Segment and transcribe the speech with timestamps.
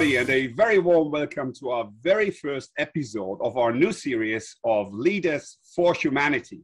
[0.00, 4.56] everybody, and a very warm welcome to our very first episode of our new series
[4.64, 6.62] of Leaders for Humanity.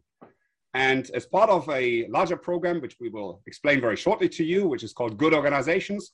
[0.73, 4.67] And as part of a larger program, which we will explain very shortly to you,
[4.67, 6.13] which is called Good Organizations,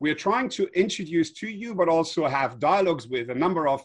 [0.00, 3.84] we are trying to introduce to you, but also have dialogues with a number of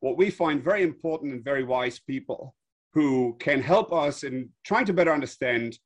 [0.00, 2.54] what we find very important and very wise people
[2.94, 5.78] who can help us in trying to better understand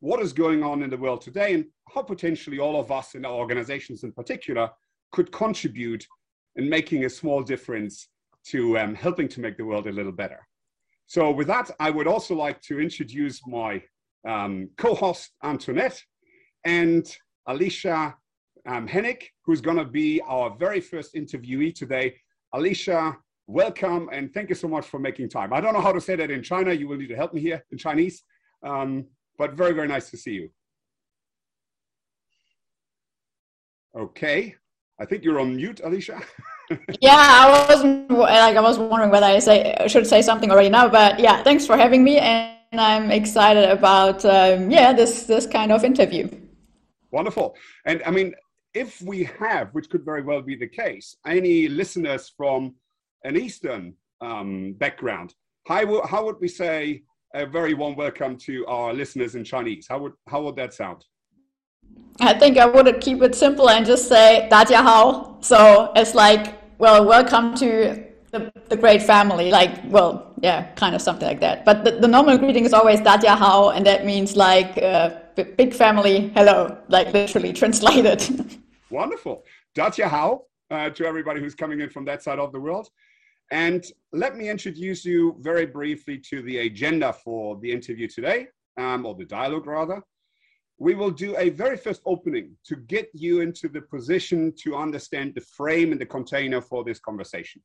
[0.00, 1.64] what is going on in the world today and
[1.94, 4.68] how potentially all of us in our organizations in particular
[5.14, 6.04] could contribute
[6.56, 8.08] in making a small difference
[8.52, 10.40] to um, helping to make the world a little better.
[11.06, 13.82] So with that, I would also like to introduce my
[14.26, 16.00] um, co-host Antoinette
[16.64, 17.04] and
[17.46, 18.16] Alicia
[18.66, 22.06] um, Hennig, who's going to be our very first interviewee today.
[22.52, 25.52] Alicia, welcome and thank you so much for making time.
[25.52, 26.72] I don't know how to say that in China.
[26.72, 28.24] You will need to help me here in Chinese,
[28.64, 29.06] um,
[29.38, 30.48] but very, very nice to see you.
[33.96, 34.56] Okay,
[34.98, 36.20] I think you're on mute, Alicia.
[37.00, 40.88] yeah, I wasn't like I was wondering whether I say should say something already now,
[40.88, 45.72] but yeah, thanks for having me, and I'm excited about um, yeah this this kind
[45.72, 46.28] of interview.
[47.10, 48.34] Wonderful, and I mean,
[48.74, 52.74] if we have, which could very well be the case, any listeners from
[53.24, 55.34] an Eastern um, background,
[55.66, 57.02] how, how would we say
[57.34, 59.86] a very warm welcome to our listeners in Chinese?
[59.88, 61.04] How would how would that sound?
[62.21, 65.37] I think I would keep it simple and just say 大家好.
[65.41, 67.95] So it's like, well, welcome to
[68.31, 69.51] the, the great family.
[69.51, 71.63] Like, well, yeah, kind of something like that.
[71.63, 76.29] But the, the normal greeting is always 大家好, and that means like uh, big family,
[76.35, 78.21] hello, like literally translated.
[78.91, 79.43] Wonderful.
[79.73, 80.41] 大家好
[80.71, 82.89] uh, to everybody who's coming in from that side of the world.
[83.49, 83.81] And
[84.11, 89.15] let me introduce you very briefly to the agenda for the interview today, um, or
[89.15, 90.03] the dialogue rather
[90.78, 95.32] we will do a very first opening to get you into the position to understand
[95.34, 97.62] the frame and the container for this conversation.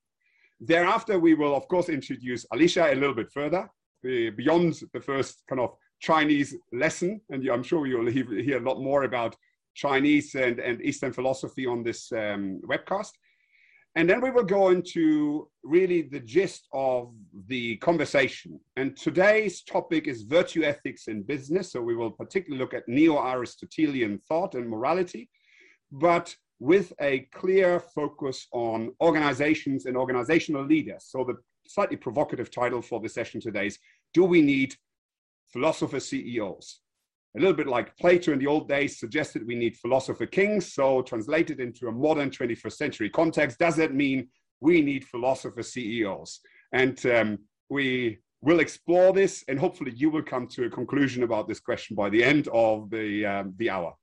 [0.59, 3.69] Thereafter, we will, of course, introduce Alicia a little bit further,
[4.03, 7.21] beyond the first kind of Chinese lesson.
[7.29, 9.35] And I'm sure you'll hear a lot more about
[9.73, 13.11] Chinese and, and Eastern philosophy on this um, webcast.
[13.95, 17.11] And then we will go into really the gist of
[17.47, 18.59] the conversation.
[18.75, 21.71] And today's topic is virtue ethics in business.
[21.71, 25.29] So we will particularly look at neo Aristotelian thought and morality,
[25.91, 31.05] but with a clear focus on organizations and organizational leaders.
[31.07, 31.35] So the
[31.67, 33.79] slightly provocative title for the session today is
[34.13, 34.75] Do we need
[35.51, 36.81] philosopher CEOs?
[37.37, 40.73] A little bit like Plato in the old days suggested we need philosopher kings.
[40.73, 44.29] So, translated into a modern 21st century context, does that mean
[44.61, 46.39] we need philosopher CEOs?
[46.73, 47.37] And um,
[47.69, 51.95] we will explore this, and hopefully, you will come to a conclusion about this question
[51.95, 53.93] by the end of the, um, the hour.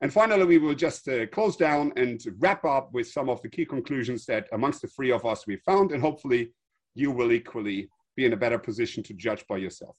[0.00, 3.50] And finally, we will just uh, close down and wrap up with some of the
[3.50, 6.52] key conclusions that amongst the three of us we found, and hopefully,
[6.94, 9.96] you will equally be in a better position to judge by yourself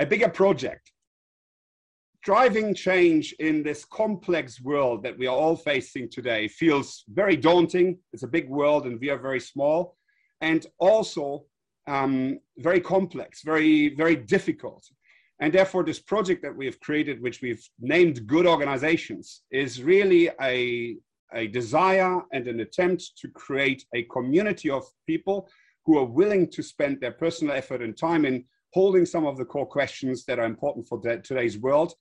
[0.00, 0.90] a bigger project.
[2.24, 7.98] Driving change in this complex world that we are all facing today feels very daunting.
[8.12, 9.96] It's a big world and we are very small,
[10.40, 11.44] and also
[11.86, 14.84] um, very complex, very, very difficult.
[15.40, 20.30] And therefore, this project that we have created, which we've named Good Organizations, is really
[20.40, 20.96] a,
[21.34, 25.48] a desire and an attempt to create a community of people
[25.84, 29.44] who are willing to spend their personal effort and time in holding some of the
[29.44, 31.92] core questions that are important for today's world,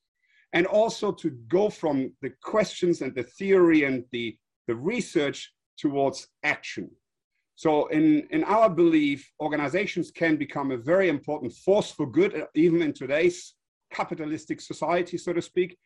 [0.53, 4.37] and also to go from the questions and the theory and the,
[4.67, 6.89] the research towards action.
[7.55, 12.45] So, in, in our belief, organizations can become a very important force for good, uh,
[12.55, 13.55] even in today's
[13.91, 15.77] capitalistic society, so to speak,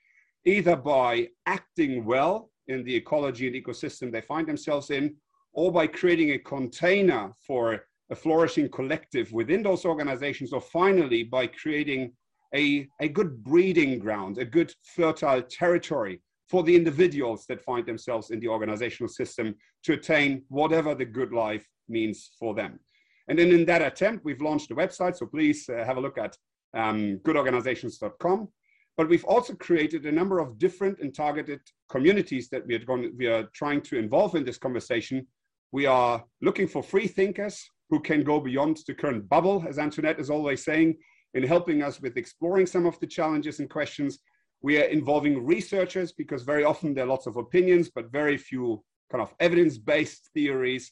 [0.45, 5.15] either by acting well in the ecology and ecosystem they find themselves in,
[5.53, 11.45] or by creating a container for a flourishing collective within those organizations, or finally by
[11.47, 12.13] creating
[12.55, 18.29] a, a good breeding ground, a good fertile territory for the individuals that find themselves
[18.29, 22.79] in the organizational system to attain whatever the good life means for them.
[23.27, 26.17] And then in that attempt, we've launched a website, so please uh, have a look
[26.17, 26.37] at
[26.75, 28.49] um, goodorganisations.com.
[28.95, 33.11] But we've also created a number of different and targeted communities that we are, going,
[33.17, 35.25] we are trying to involve in this conversation.
[35.71, 40.19] We are looking for free thinkers who can go beyond the current bubble, as Antoinette
[40.19, 40.97] is always saying,
[41.35, 44.17] in helping us with exploring some of the challenges and questions.
[44.63, 48.83] We are involving researchers because very often there are lots of opinions, but very few
[49.11, 50.91] kind of evidence based theories.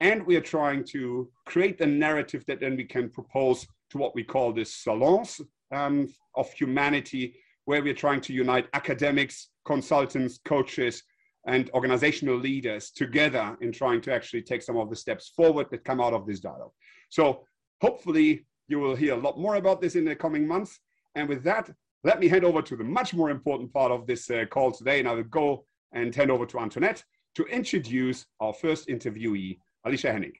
[0.00, 4.16] And we are trying to create a narrative that then we can propose to what
[4.16, 7.36] we call this salons um, of humanity,
[7.66, 11.04] where we're trying to unite academics, consultants, coaches,
[11.46, 15.84] and organizational leaders together in trying to actually take some of the steps forward that
[15.84, 16.72] come out of this dialogue.
[17.08, 17.44] So
[17.80, 20.78] hopefully you will hear a lot more about this in the coming months.
[21.14, 21.70] And with that,
[22.04, 25.00] let me hand over to the much more important part of this uh, call today.
[25.00, 27.02] And I will go and hand over to Antoinette
[27.34, 30.34] to introduce our first interviewee, Alicia Hennig.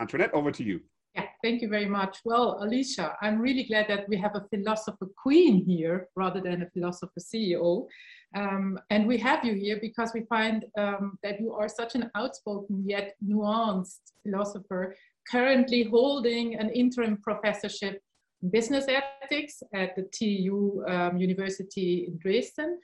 [0.00, 0.80] Antoinette, over to you.
[1.14, 2.18] Yeah, thank you very much.
[2.24, 6.70] Well, Alicia, I'm really glad that we have a philosopher queen here rather than a
[6.70, 7.86] philosopher CEO.
[8.34, 12.10] Um, and we have you here because we find um, that you are such an
[12.14, 14.94] outspoken yet nuanced philosopher,
[15.30, 18.02] currently holding an interim professorship
[18.42, 22.78] in business ethics at the TU um, University in Dresden.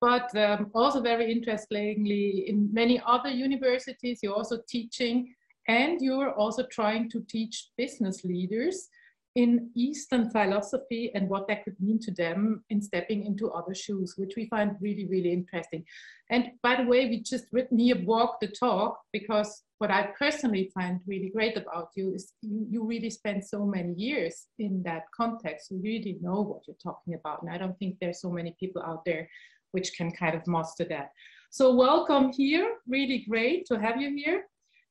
[0.00, 5.34] But um, also very interestingly, in many other universities, you're also teaching
[5.68, 8.88] and you're also trying to teach business leaders
[9.36, 14.14] in Eastern philosophy and what that could mean to them in stepping into other shoes,
[14.16, 15.84] which we find really, really interesting.
[16.30, 20.70] And by the way, we just written here walk the talk because what I personally
[20.74, 25.04] find really great about you is you, you really spend so many years in that
[25.16, 25.70] context.
[25.70, 27.42] You really know what you're talking about.
[27.42, 29.28] And I don't think there's so many people out there
[29.70, 31.10] which can kind of master that.
[31.50, 34.44] So welcome here, really great to have you here.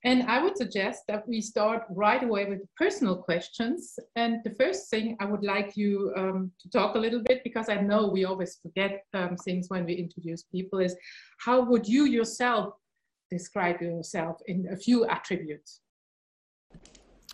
[0.06, 4.00] And I would suggest that we start right away with personal questions.
[4.16, 7.68] And the first thing I would like you um, to talk a little bit, because
[7.68, 10.96] I know we always forget um, things when we introduce people, is
[11.40, 12.76] how would you yourself
[13.30, 15.82] describe yourself in a few attributes?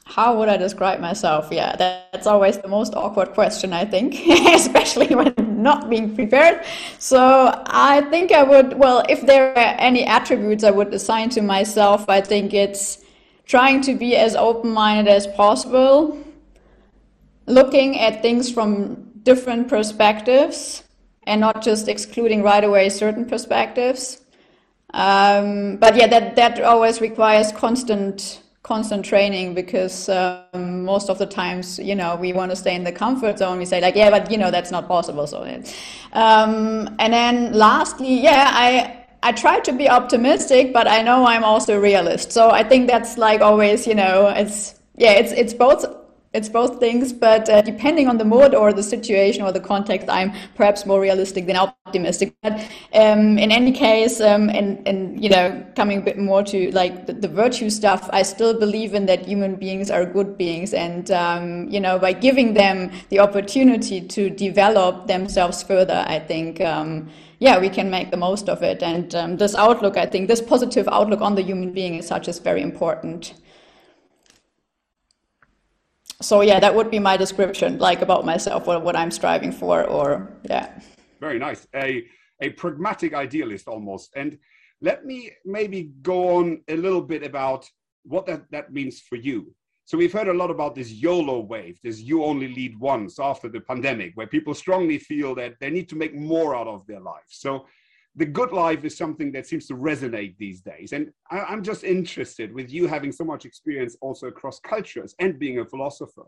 [0.06, 1.50] How would I describe myself?
[1.51, 5.33] Yeah, that's always the most awkward question, I think, especially when
[5.65, 6.63] not being prepared.
[7.00, 7.19] So
[7.65, 12.07] I think I would, well, if there are any attributes I would assign to myself,
[12.07, 13.03] I think it's
[13.45, 16.17] trying to be as open minded as possible,
[17.47, 20.83] looking at things from different perspectives
[21.27, 24.21] and not just excluding right away certain perspectives.
[24.94, 31.25] Um, but yeah, that, that always requires constant constant training because um, most of the
[31.25, 33.59] times you know we want to stay in the comfort zone.
[33.59, 35.27] We say like yeah but you know that's not possible.
[35.27, 35.44] So
[36.13, 41.44] um, and then lastly yeah i i try to be optimistic but i know i'm
[41.44, 42.31] also a realist.
[42.31, 45.85] So i think that's like always you know it's yeah it's it's both
[46.36, 50.10] it's both things, but uh, depending on the mood or the situation or the context,
[50.10, 52.36] I'm perhaps more realistic than optimistic.
[52.44, 52.60] But
[52.94, 57.08] um, in any case, um, and and you know, coming a bit more to like
[57.08, 61.10] the, the, virtue stuff, I still believe in that human beings are good beings, and
[61.12, 66.60] um, you know, by giving them the opportunity to develop themselves further, I think.
[66.62, 67.10] Um,
[67.40, 68.82] yeah, we can make the most of it.
[68.82, 72.30] And um, this outlook, I think, this positive outlook on the human being as such
[72.30, 73.34] is very important
[76.21, 79.83] so yeah, that would be my description, like about myself, what, what I'm striving for,
[79.83, 80.79] or yeah.
[81.19, 81.67] Very nice.
[81.75, 82.06] A
[82.41, 84.12] a pragmatic idealist almost.
[84.15, 84.38] And
[84.81, 87.69] let me maybe go on a little bit about
[88.03, 89.53] what that, that means for you.
[89.85, 93.47] So we've heard a lot about this YOLO wave, this you only lead once after
[93.47, 97.00] the pandemic, where people strongly feel that they need to make more out of their
[97.00, 97.23] life.
[97.29, 97.67] So
[98.17, 100.93] the good life is something that seems to resonate these days.
[100.93, 105.38] And I, am just interested with you having so much experience also across cultures and
[105.38, 106.24] being a philosopher.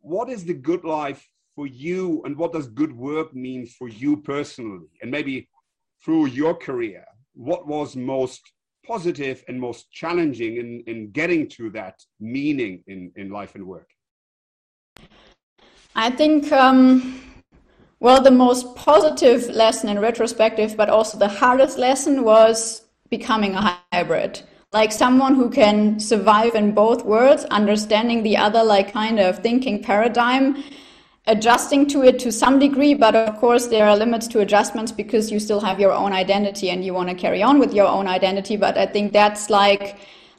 [0.00, 4.18] What is the good life for you, and what does good work mean for you
[4.18, 4.86] personally?
[5.02, 5.48] And maybe
[6.04, 8.42] through your career, what was most
[8.86, 13.88] positive and most challenging in, in getting to that meaning in, in life and work?
[15.96, 16.52] I think.
[16.52, 17.27] Um
[18.00, 23.80] well, the most positive lesson in retrospective, but also the hardest lesson was becoming a
[23.92, 24.42] hybrid.
[24.72, 29.82] Like someone who can survive in both worlds, understanding the other, like kind of thinking
[29.82, 30.62] paradigm,
[31.26, 32.94] adjusting to it to some degree.
[32.94, 36.70] But of course, there are limits to adjustments because you still have your own identity
[36.70, 38.56] and you want to carry on with your own identity.
[38.56, 39.98] But I think that's like,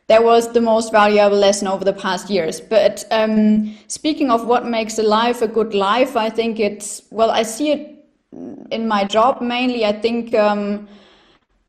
[0.09, 2.59] that was the most valuable lesson over the past years.
[2.59, 7.29] But um, speaking of what makes a life a good life, I think it's, well,
[7.29, 8.05] I see it
[8.71, 9.85] in my job mainly.
[9.85, 10.87] I think um,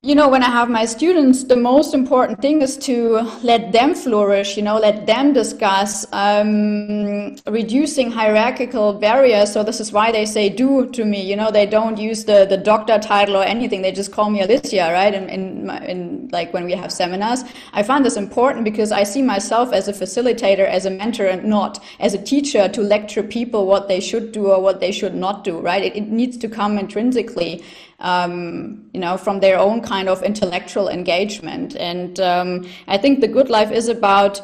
[0.03, 3.95] you know, when I have my students, the most important thing is to let them
[3.95, 9.53] flourish, you know, let them discuss, um, reducing hierarchical barriers.
[9.53, 12.47] So this is why they say do to me, you know, they don't use the,
[12.49, 13.83] the doctor title or anything.
[13.83, 15.13] They just call me Alicia, right?
[15.13, 19.03] And in, in, in like when we have seminars, I find this important because I
[19.03, 23.23] see myself as a facilitator, as a mentor and not as a teacher to lecture
[23.23, 25.85] people what they should do or what they should not do, right?
[25.85, 27.63] It, it needs to come intrinsically
[28.01, 31.77] um, you know, from their own kind of intellectual engagement.
[31.77, 34.41] And um, I think the good life is about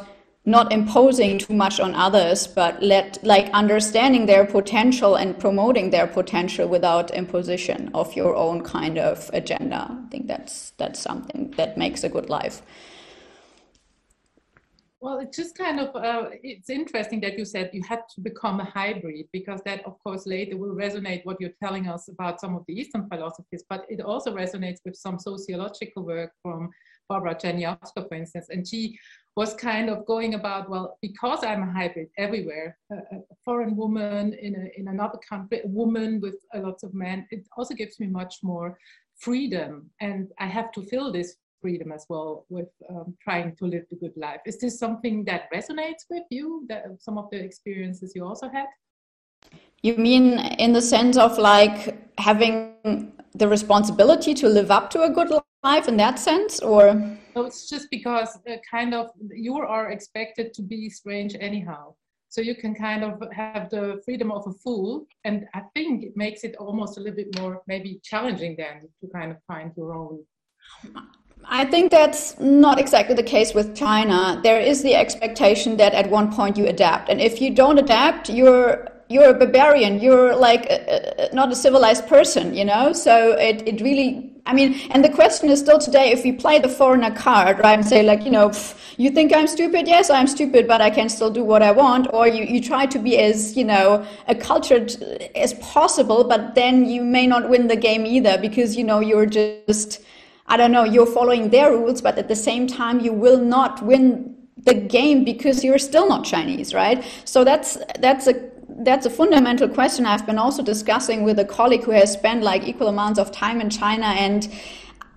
[0.46, 6.06] not imposing too much on others, but let like understanding their potential and promoting their
[6.06, 9.90] potential without imposition of your own kind of agenda.
[9.90, 12.62] I think that's that's something that makes a good life.
[15.06, 18.58] Well, it's just kind of, uh, it's interesting that you said you had to become
[18.58, 22.56] a hybrid because that, of course, later will resonate what you're telling us about some
[22.56, 26.70] of the Eastern philosophies, but it also resonates with some sociological work from
[27.08, 28.48] Barbara Czarniawska, for instance.
[28.50, 28.98] And she
[29.36, 34.56] was kind of going about, well, because I'm a hybrid everywhere, a, foreign woman in,
[34.56, 38.08] a, in another country, a woman with a lot of men, it also gives me
[38.08, 38.76] much more
[39.20, 39.88] freedom.
[40.00, 43.96] And I have to fill this freedom as well with um, trying to live the
[43.96, 44.40] good life.
[44.46, 48.66] Is this something that resonates with you, that some of the experiences you also had?
[49.82, 55.10] You mean in the sense of like having the responsibility to live up to a
[55.10, 55.30] good
[55.62, 56.94] life in that sense, or?
[57.34, 61.94] No, it's just because uh, kind of you are expected to be strange anyhow.
[62.28, 66.16] So you can kind of have the freedom of a fool, and I think it
[66.16, 69.94] makes it almost a little bit more maybe challenging then to kind of find your
[69.94, 70.24] own.
[71.48, 74.40] I think that's not exactly the case with China.
[74.42, 78.28] There is the expectation that at one point you adapt, and if you don't adapt,
[78.28, 80.00] you're you're a barbarian.
[80.00, 82.92] You're like a, a, not a civilized person, you know.
[82.92, 84.32] So it it really.
[84.48, 87.78] I mean, and the question is still today: if we play the foreigner card, right,
[87.78, 88.52] and say like, you know,
[88.96, 89.86] you think I'm stupid?
[89.86, 92.12] Yes, I'm stupid, but I can still do what I want.
[92.12, 94.96] Or you you try to be as you know accultured
[95.36, 99.26] as possible, but then you may not win the game either because you know you're
[99.26, 100.02] just
[100.48, 103.82] I don't know, you're following their rules, but at the same time, you will not
[103.82, 107.04] win the game because you're still not Chinese, right?
[107.24, 108.50] So that's that's a
[108.80, 112.64] that's a fundamental question I've been also discussing with a colleague who has spent like
[112.64, 114.52] equal amounts of time in China and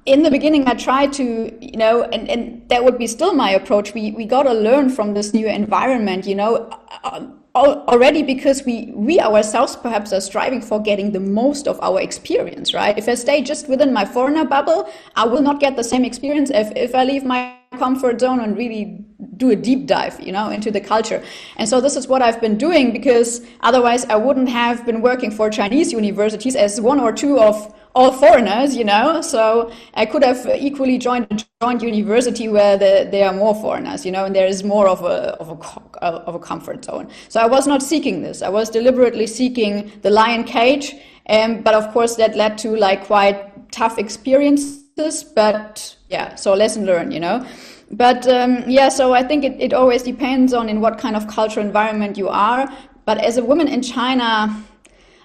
[0.05, 3.51] in the beginning I tried to, you know, and, and that would be still my
[3.51, 3.93] approach.
[3.93, 6.69] We we gotta learn from this new environment, you know.
[7.03, 11.99] Uh, already because we we ourselves perhaps are striving for getting the most of our
[11.99, 12.97] experience right?
[12.97, 16.51] If i stay just within my foreigner bubble i will not get the same experience
[16.51, 19.05] if, if i leave my comfort zone and really
[19.37, 21.21] do a deep dive you know into the culture
[21.57, 25.29] and so this is what i've been doing because otherwise i wouldn't have been working
[25.29, 29.21] for chinese universities as one or two of all foreigners, you know.
[29.21, 34.05] So I could have equally joined a joint university where the, there are more foreigners,
[34.05, 37.09] you know, and there is more of a, of a of a comfort zone.
[37.27, 38.41] So I was not seeking this.
[38.41, 40.95] I was deliberately seeking the lion cage,
[41.27, 44.88] um, but of course that led to like quite tough experiences.
[45.23, 47.45] But yeah, so lesson learned, you know.
[47.91, 51.27] But um, yeah, so I think it, it always depends on in what kind of
[51.27, 52.71] cultural environment you are.
[53.05, 54.63] But as a woman in China,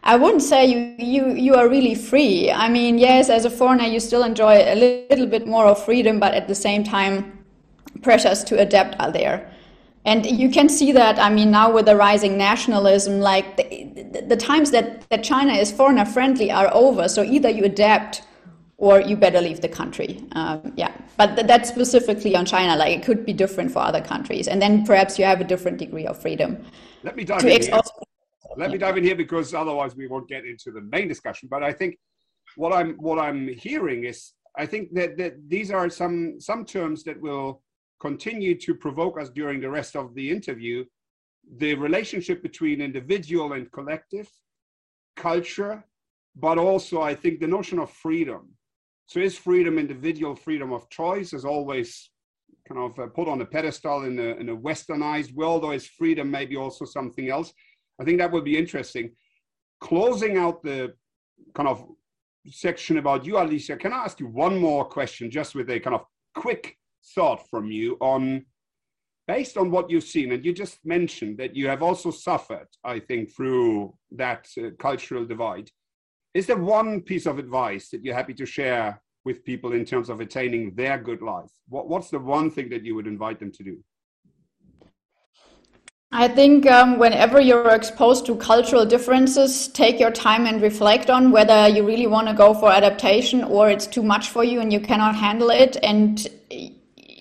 [0.03, 2.51] I wouldn't say you, you, you are really free.
[2.51, 6.21] I mean, yes, as a foreigner, you still enjoy a little bit more of freedom,
[6.21, 7.45] but at the same time,
[8.03, 9.51] pressures to adapt are there.
[10.07, 13.65] And you can see that, I mean, now with the rising nationalism, like the,
[14.13, 17.09] the, the times that, that China is foreigner friendly are over.
[17.09, 18.23] So either you adapt
[18.77, 20.25] or you better leave the country.
[20.33, 22.77] Um, yeah, but th- that's specifically on China.
[22.77, 24.49] Like it could be different for other countries.
[24.49, 26.65] And then perhaps you have a different degree of freedom.
[27.03, 27.81] Let me dive in here.
[28.57, 31.49] Let me dive in here because otherwise we won't get into the main discussion.
[31.51, 31.99] But I think
[32.57, 37.05] what I'm what I'm hearing is I think that, that these are some some terms
[37.05, 37.63] that will
[38.01, 40.85] continue to provoke us during the rest of the interview.
[41.59, 44.29] The relationship between individual and collective,
[45.17, 45.85] culture,
[46.37, 48.49] but also I think the notion of freedom.
[49.07, 52.11] So is freedom individual freedom of choice is always
[52.67, 55.87] kind of uh, put on a pedestal in a, in a westernized world, or is
[55.87, 57.53] freedom maybe also something else?
[58.01, 59.11] I think that would be interesting.
[59.81, 60.95] Closing out the
[61.55, 61.85] kind of
[62.47, 65.95] section about you, Alicia, can I ask you one more question, just with a kind
[65.95, 66.77] of quick
[67.15, 68.47] thought from you on,
[69.29, 72.99] based on what you've seen, and you just mentioned that you have also suffered, I
[72.99, 75.71] think, through that uh, cultural divide.
[76.35, 80.11] Is there one piece of advice that you're happy to share with people in terms
[80.11, 81.51] of attaining their good life?
[81.69, 83.79] What, what's the one thing that you would invite them to do?
[86.11, 91.31] I think um, whenever you're exposed to cultural differences, take your time and reflect on
[91.31, 94.73] whether you really want to go for adaptation or it's too much for you and
[94.73, 95.77] you cannot handle it.
[95.83, 96.27] And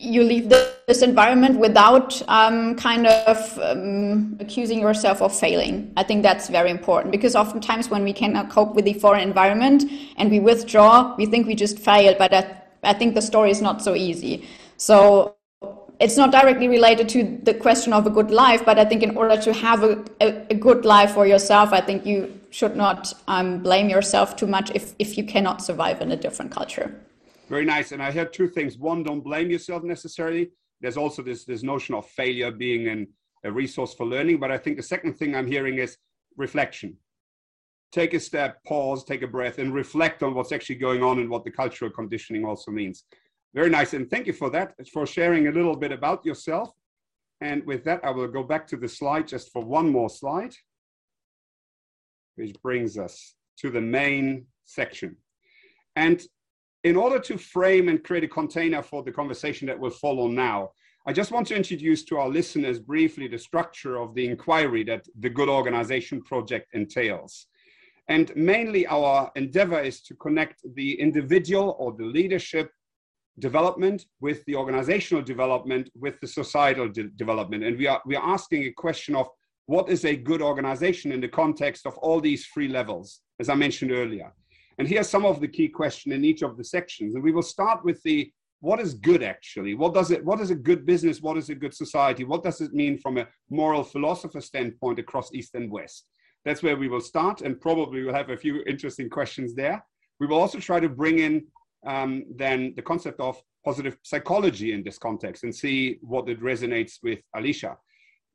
[0.03, 0.50] you leave
[0.88, 5.91] this environment without um, kind of um, accusing yourself of failing.
[5.95, 9.86] I think that's very important because oftentimes when we cannot cope with the foreign environment
[10.17, 12.17] and we withdraw, we think we just failed.
[12.17, 14.48] But I, I think the story is not so easy.
[14.77, 15.36] So
[16.00, 19.15] it's not directly related to the question of a good life, but I think in
[19.15, 23.13] order to have a, a, a good life for yourself, I think you should not
[23.27, 26.93] um, blame yourself too much if, if you cannot survive in a different culture.
[27.53, 27.91] Very nice.
[27.91, 28.79] And I heard two things.
[28.79, 30.50] One, don't blame yourself necessarily,
[30.81, 33.07] there's also this, this notion of failure being an,
[33.43, 34.39] a resource for learning.
[34.39, 35.95] But I think the second thing I'm hearing is
[36.36, 36.98] reflection.
[37.91, 41.29] Take a step, pause, take a breath, and reflect on what's actually going on and
[41.29, 43.03] what the cultural conditioning also means.
[43.53, 43.93] Very nice.
[43.93, 46.72] And thank you for that, for sharing a little bit about yourself.
[47.39, 50.55] And with that, I will go back to the slide just for one more slide,
[52.33, 55.17] which brings us to the main section.
[55.95, 56.19] And
[56.83, 60.71] in order to frame and create a container for the conversation that will follow now,
[61.05, 65.05] I just want to introduce to our listeners briefly the structure of the inquiry that
[65.19, 67.47] the Good Organization Project entails.
[68.09, 72.69] And mainly our endeavor is to connect the individual or the leadership
[73.39, 77.63] development with the organizational development with the societal de development.
[77.63, 79.27] And we are, we are asking a question of
[79.65, 83.55] what is a good organization in the context of all these three levels, as I
[83.55, 84.33] mentioned earlier.
[84.77, 87.15] And here's some of the key questions in each of the sections.
[87.15, 89.74] And we will start with the what is good actually?
[89.74, 91.22] What does it what is a good business?
[91.22, 92.24] What is a good society?
[92.24, 96.08] What does it mean from a moral philosopher standpoint across East and West?
[96.46, 99.84] That's where we will start, and probably we'll have a few interesting questions there.
[100.20, 101.46] We will also try to bring in
[101.86, 107.00] um, then the concept of positive psychology in this context and see what it resonates
[107.03, 107.77] with Alicia.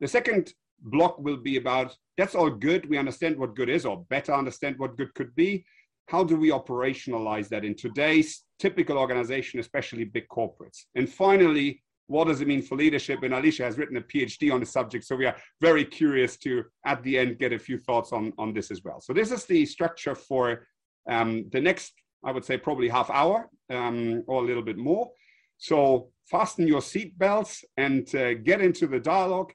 [0.01, 2.89] The second block will be about that's all good.
[2.91, 5.65] We understand what good is, or better understand what good could be.
[6.09, 10.85] How do we operationalize that in today's typical organization, especially big corporates?
[10.95, 13.23] And finally, what does it mean for leadership?
[13.23, 16.65] And Alicia has written a PhD on the subject, so we are very curious to,
[16.87, 19.03] at the end, get a few thoughts on, on this as well.
[19.03, 20.67] So this is the structure for
[21.11, 21.93] um, the next,
[22.25, 25.11] I would say, probably half hour um, or a little bit more.
[25.59, 29.53] So fasten your seatbelts and uh, get into the dialogue.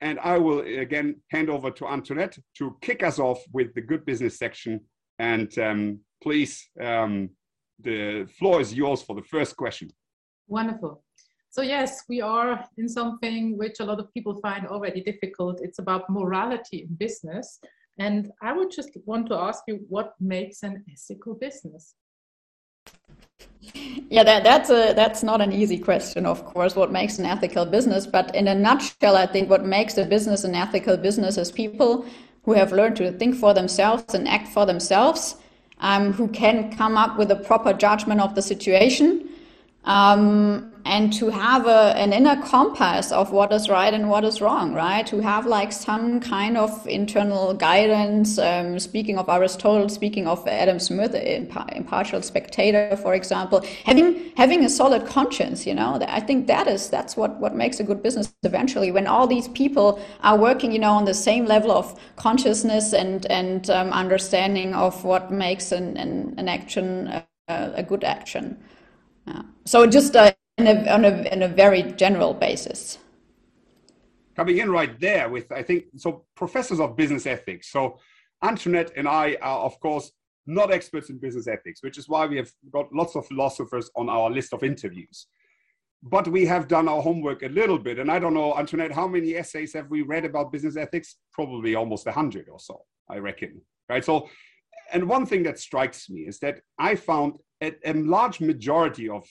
[0.00, 4.04] And I will again hand over to Antoinette to kick us off with the good
[4.04, 4.82] business section.
[5.18, 7.30] And um, please, um,
[7.80, 9.90] the floor is yours for the first question.
[10.48, 11.02] Wonderful.
[11.50, 15.60] So yes, we are in something which a lot of people find already difficult.
[15.62, 17.58] It's about morality in business.
[17.98, 21.94] And I would just want to ask you what makes an ethical business?
[24.10, 26.76] Yeah, that, that's a that's not an easy question, of course.
[26.76, 28.06] What makes an ethical business?
[28.06, 32.06] But in a nutshell, I think what makes a business an ethical business is people
[32.46, 35.36] who have learned to think for themselves and act for themselves,
[35.80, 39.28] um, who can come up with a proper judgment of the situation,
[39.84, 44.40] um, and to have a, an inner compass of what is right and what is
[44.40, 45.06] wrong, right?
[45.08, 48.38] To have like some kind of internal guidance.
[48.38, 54.68] Um, speaking of Aristotle, speaking of Adam Smith, impartial spectator, for example, having having a
[54.68, 58.32] solid conscience, you know, I think that is that's what what makes a good business
[58.44, 58.92] eventually.
[58.92, 63.26] When all these people are working, you know, on the same level of consciousness and
[63.26, 67.08] and um, understanding of what makes an an, an action
[67.48, 68.56] uh, a good action.
[69.26, 69.42] Yeah.
[69.64, 72.98] So just uh, in a, on a, in a very general basis.
[74.34, 77.70] Coming in right there with, I think, so professors of business ethics.
[77.70, 77.98] So
[78.42, 80.12] Antoinette and I are, of course,
[80.46, 84.08] not experts in business ethics, which is why we have got lots of philosophers on
[84.08, 85.26] our list of interviews.
[86.02, 87.98] But we have done our homework a little bit.
[87.98, 91.16] And I don't know, Antoinette, how many essays have we read about business ethics?
[91.32, 93.60] Probably almost 100 or so, I reckon.
[93.88, 94.04] Right.
[94.04, 94.28] So,
[94.92, 99.26] and one thing that strikes me is that I found a, a large majority of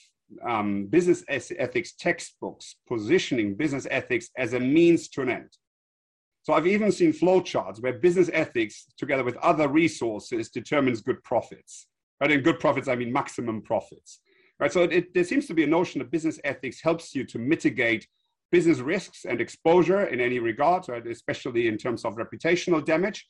[0.46, 5.50] um, business ethics textbooks positioning business ethics as a means to an end.
[6.42, 11.88] So I've even seen flowcharts where business ethics, together with other resources, determines good profits.
[12.20, 12.30] Right?
[12.30, 14.20] And good profits, I mean maximum profits.
[14.60, 14.72] Right?
[14.72, 17.38] So it, it, there seems to be a notion that business ethics helps you to
[17.38, 18.06] mitigate
[18.52, 21.06] business risks and exposure in any regard, right?
[21.06, 23.26] especially in terms of reputational damage,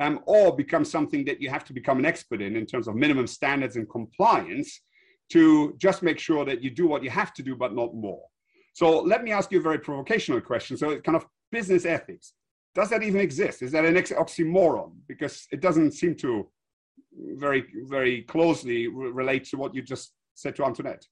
[0.00, 2.96] um, or become something that you have to become an expert in, in terms of
[2.96, 4.80] minimum standards and compliance
[5.30, 8.22] to just make sure that you do what you have to do, but not more.
[8.74, 10.76] So let me ask you a very provocational question.
[10.76, 12.34] So, kind of business ethics.
[12.74, 13.62] Does that even exist?
[13.62, 14.92] Is that an oxymoron?
[15.08, 16.46] Because it doesn't seem to
[17.16, 21.06] very, very closely relate to what you just said to Antoinette.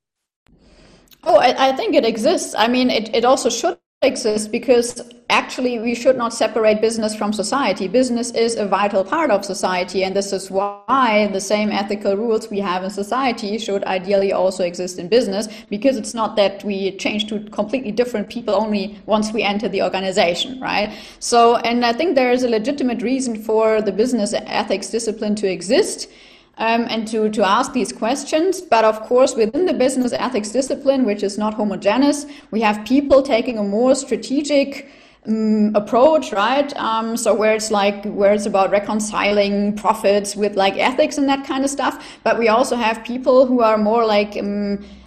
[1.23, 2.55] Oh, I, I think it exists.
[2.57, 7.33] I mean, it, it also should exist because actually we should not separate business from
[7.33, 7.89] society.
[7.89, 12.51] Business is a vital part of society, and this is why the same ethical rules
[12.51, 16.97] we have in society should ideally also exist in business because it's not that we
[16.99, 20.95] change to completely different people only once we enter the organization, right?
[21.19, 25.51] So, and I think there is a legitimate reason for the business ethics discipline to
[25.51, 26.09] exist
[26.59, 28.61] um, and to, to ask these questions.
[28.61, 33.23] But of course, within the business ethics discipline, which is not homogeneous, we have people
[33.23, 34.89] taking a more strategic
[35.27, 36.75] um, approach, right?
[36.77, 41.47] Um, so where it's like where it's about reconciling profits with like ethics and that
[41.47, 42.19] kind of stuff.
[42.23, 44.37] But we also have people who are more like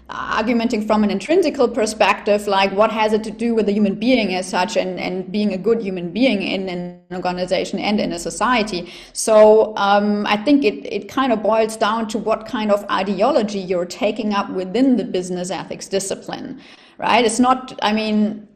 [0.10, 4.34] argumenting from an intrinsical perspective, like what has it to do with the human being
[4.36, 8.20] as such and, and being a good human being in an organization and in a
[8.20, 8.92] society.
[9.14, 13.60] So um, I think it, it kind of boils down to what kind of ideology
[13.60, 16.62] you're taking up within the business ethics discipline,
[16.98, 17.26] right?
[17.26, 18.48] It's not, I mean,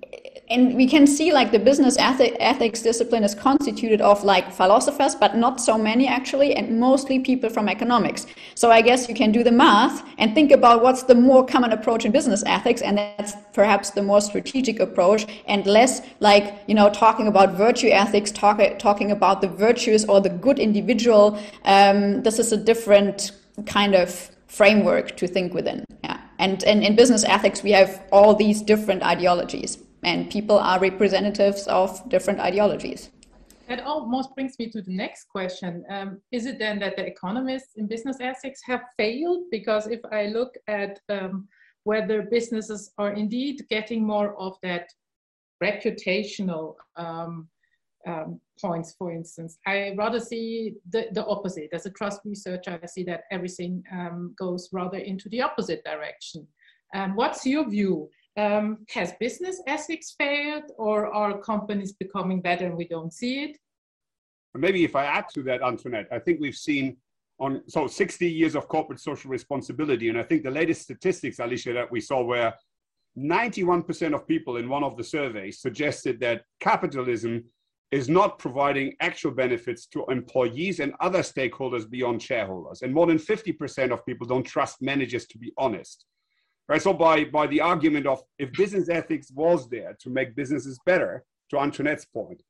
[0.51, 5.15] and we can see like the business ethic, ethics discipline is constituted of like philosophers
[5.15, 8.27] but not so many actually and mostly people from economics.
[8.55, 11.71] So i guess you can do the math and think about what's the more common
[11.71, 16.75] approach in business ethics and that's perhaps the more strategic approach and less like you
[16.75, 21.39] know talking about virtue ethics talk, talking about the virtues or the good individual.
[21.63, 23.31] Um, this is a different
[23.65, 24.09] kind of
[24.47, 26.19] framework to think within yeah.
[26.39, 31.67] And, and in business ethics we have all these different ideologies and people are representatives
[31.67, 33.09] of different ideologies.
[33.67, 35.85] That almost brings me to the next question.
[35.89, 39.43] Um, is it then that the economists in business ethics have failed?
[39.49, 41.47] Because if I look at um,
[41.83, 44.87] whether businesses are indeed getting more of that
[45.63, 47.47] reputational um,
[48.05, 51.69] um, points, for instance, I rather see the, the opposite.
[51.71, 56.45] As a trust researcher, I see that everything um, goes rather into the opposite direction.
[56.93, 58.09] Um, what's your view?
[58.37, 63.57] Um, has business ethics failed or are companies becoming better and we don't see it?
[64.55, 66.97] Maybe if I add to that, Antoinette, I think we've seen
[67.39, 70.09] on so 60 years of corporate social responsibility.
[70.09, 72.53] And I think the latest statistics, Alicia, that we saw were
[73.17, 77.43] 91% of people in one of the surveys suggested that capitalism
[77.91, 82.83] is not providing actual benefits to employees and other stakeholders beyond shareholders.
[82.83, 86.05] And more than 50% of people don't trust managers to be honest.
[86.71, 86.81] Right?
[86.81, 91.25] So by, by the argument of if business ethics was there to make businesses better,
[91.49, 92.43] to Antoinette's point,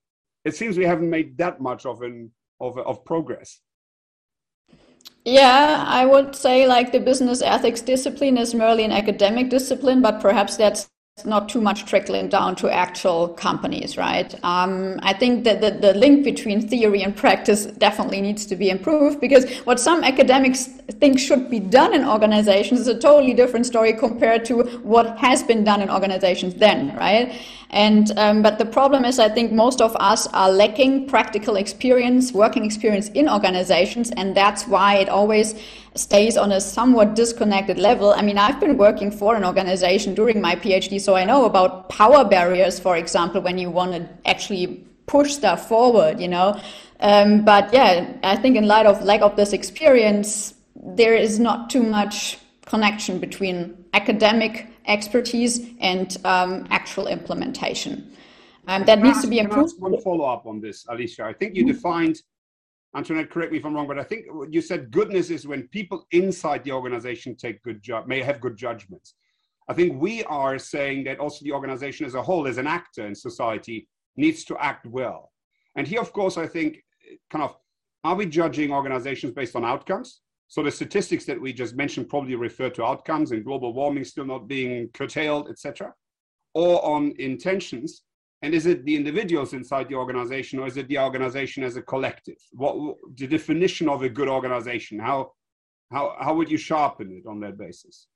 [0.46, 3.62] it seems we haven't made that much of an of, of progress.
[5.26, 10.22] Yeah, I would say like the business ethics discipline is merely an academic discipline, but
[10.22, 10.88] perhaps that's
[11.26, 14.34] not too much trickling down to actual companies, right?
[14.44, 18.70] Um, I think that the, the link between theory and practice definitely needs to be
[18.70, 20.68] improved because what some academics
[21.00, 25.44] think should be done in organizations is a totally different story compared to what has
[25.44, 27.40] been done in organizations then, right?
[27.72, 32.34] And um, but the problem is, I think most of us are lacking practical experience,
[32.34, 35.56] working experience in organizations, and that's why it always
[35.96, 38.12] stays on a somewhat disconnected level.
[38.12, 41.88] I mean, I've been working for an organization during my PhD, so I know about
[41.88, 46.60] power barriers, for example, when you want to actually push stuff forward, you know.
[47.00, 51.70] Um, but yeah, I think in light of lack of this experience, there is not
[51.70, 58.16] too much connection between academic expertise and um, actual implementation.
[58.68, 59.74] Um, that needs to be improved.
[59.80, 61.24] One follow up on this, Alicia.
[61.24, 61.74] I think you mm-hmm.
[61.74, 62.22] defined,
[62.96, 66.06] Antoinette, correct me if I'm wrong, but I think you said goodness is when people
[66.12, 69.16] inside the organization take good job, may have good judgments.
[69.68, 73.08] I think we are saying that also the organization as a whole, as an actor
[73.08, 75.32] in society, needs to act well.
[75.76, 76.84] And here, of course, I think
[77.30, 77.56] kind of
[78.04, 80.22] are we judging organizations based on outcomes?
[80.52, 84.26] So the statistics that we just mentioned probably refer to outcomes and global warming still
[84.26, 85.94] not being curtailed, etc.,
[86.54, 88.04] or on intentions.
[88.42, 91.82] And is it the individuals inside the organization, or is it the organization as a
[91.82, 92.36] collective?
[92.52, 95.00] What the definition of a good organization?
[95.00, 95.32] How
[95.90, 98.08] how how would you sharpen it on that basis?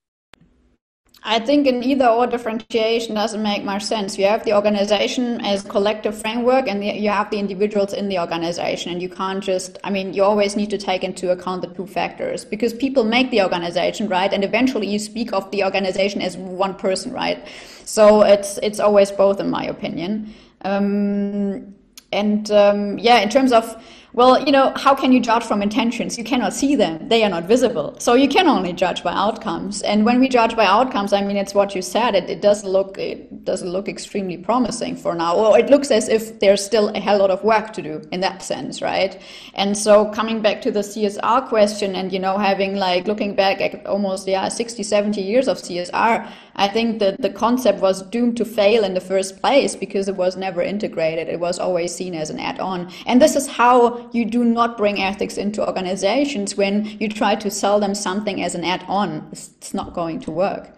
[1.24, 4.16] I think an either or differentiation doesn't make much sense.
[4.18, 8.92] You have the organization as collective framework and you have the individuals in the organization.
[8.92, 11.88] And you can't just, I mean, you always need to take into account the two
[11.88, 14.32] factors because people make the organization, right?
[14.32, 17.44] And eventually you speak of the organization as one person, right?
[17.86, 20.32] So it's, it's always both, in my opinion.
[20.62, 21.74] Um,
[22.12, 23.84] and um, yeah, in terms of
[24.16, 26.18] well, you know, how can you judge from intentions?
[26.18, 27.10] You cannot see them.
[27.10, 27.98] They are not visible.
[28.00, 29.82] So you can only judge by outcomes.
[29.82, 32.16] And when we judge by outcomes, I mean, it's what you said.
[32.16, 35.36] It, it does look, it doesn't look extremely promising for now.
[35.36, 38.22] Or it looks as if there's still a hell lot of work to do in
[38.22, 39.22] that sense, right?
[39.54, 43.60] And so coming back to the CSR question and, you know, having like looking back
[43.60, 48.38] at almost, yeah, 60, 70 years of CSR, I think that the concept was doomed
[48.38, 51.28] to fail in the first place because it was never integrated.
[51.28, 52.90] It was always seen as an add-on.
[53.06, 57.50] And this is how you do not bring ethics into organizations when you try to
[57.50, 59.28] sell them something as an add-on.
[59.32, 60.76] It's not going to work.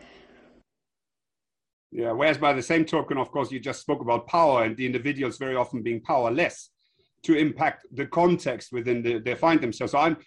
[1.92, 4.86] Yeah, whereas by the same token, of course, you just spoke about power and the
[4.86, 6.70] individuals very often being powerless
[7.24, 9.94] to impact the context within the, they find themselves.
[9.94, 10.18] So I'm,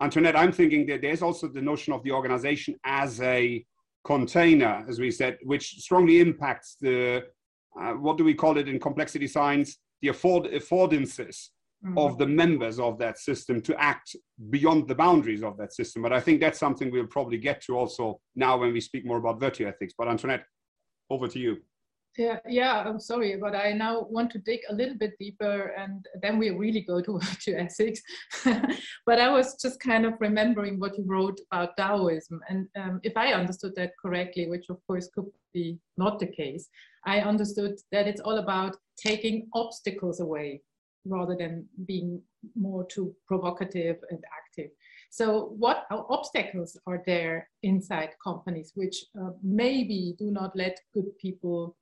[0.00, 3.64] Antoinette, I'm thinking that there's also the notion of the organization as a
[4.04, 7.24] container, as we said, which strongly impacts the
[7.80, 9.78] uh, what do we call it in complexity science?
[10.02, 11.48] The afford- affordances
[11.84, 11.98] mm-hmm.
[11.98, 14.16] of the members of that system to act
[14.50, 16.02] beyond the boundaries of that system.
[16.02, 19.18] But I think that's something we'll probably get to also now when we speak more
[19.18, 19.94] about virtue ethics.
[19.96, 20.44] But Antoinette,
[21.10, 21.58] over to you.
[22.18, 26.04] Yeah, yeah, I'm sorry, but I now want to dig a little bit deeper and
[26.20, 28.02] then we really go to virtue ethics.
[29.06, 32.40] but I was just kind of remembering what you wrote about Taoism.
[32.50, 36.68] And um, if I understood that correctly, which of course could be not the case,
[37.06, 40.60] I understood that it's all about taking obstacles away
[41.04, 42.20] rather than being
[42.54, 44.70] more too provocative and active.
[45.10, 51.76] So, what obstacles are there inside companies which uh, maybe do not let good people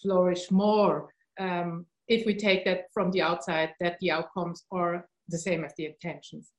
[0.00, 5.38] flourish more um, if we take that from the outside that the outcomes are the
[5.38, 6.52] same as the intentions?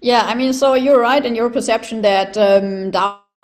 [0.00, 2.90] Yeah, I mean, so you're right in your perception that um,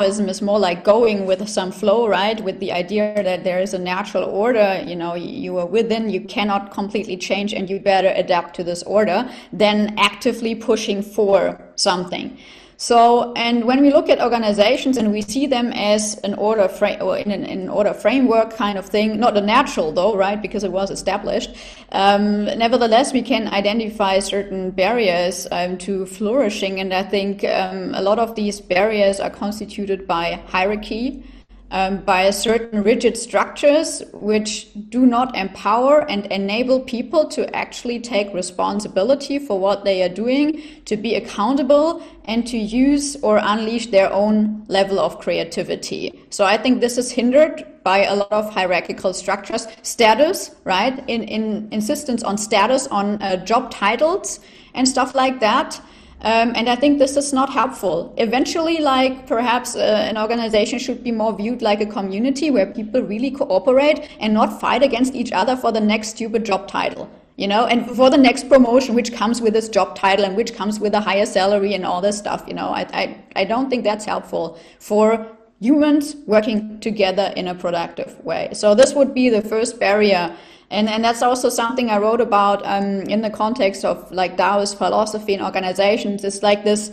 [0.00, 2.40] Taoism is more like going with some flow, right?
[2.40, 6.20] With the idea that there is a natural order, you know, you are within, you
[6.20, 12.38] cannot completely change and you better adapt to this order than actively pushing for something.
[12.80, 17.02] So, and when we look at organizations and we see them as an order frame
[17.02, 20.40] or in an, in an order framework kind of thing, not a natural though, right?
[20.40, 21.56] Because it was established.
[21.90, 28.00] Um, nevertheless, we can identify certain barriers um, to flourishing, and I think um, a
[28.00, 31.24] lot of these barriers are constituted by hierarchy
[31.70, 38.32] um, by certain rigid structures which do not empower and enable people to actually take
[38.32, 44.12] responsibility for what they are doing, to be accountable, and to use or unleash their
[44.12, 46.18] own level of creativity.
[46.30, 49.66] So I think this is hindered by a lot of hierarchical structures.
[49.82, 50.98] Status, right?
[51.08, 54.40] In, in insistence on status, on uh, job titles,
[54.74, 55.80] and stuff like that.
[56.20, 58.12] Um, and I think this is not helpful.
[58.16, 63.02] Eventually, like perhaps uh, an organization should be more viewed like a community where people
[63.02, 67.08] really cooperate and not fight against each other for the next stupid job title.
[67.36, 70.54] You know, and for the next promotion, which comes with this job title and which
[70.54, 73.70] comes with a higher salary and all this stuff, you know, I, I, I don't
[73.70, 75.24] think that's helpful for
[75.60, 78.50] humans working together in a productive way.
[78.54, 80.36] So this would be the first barrier
[80.70, 84.76] and and that's also something I wrote about um, in the context of like Taoist
[84.76, 86.24] philosophy and organizations.
[86.24, 86.90] It's like this.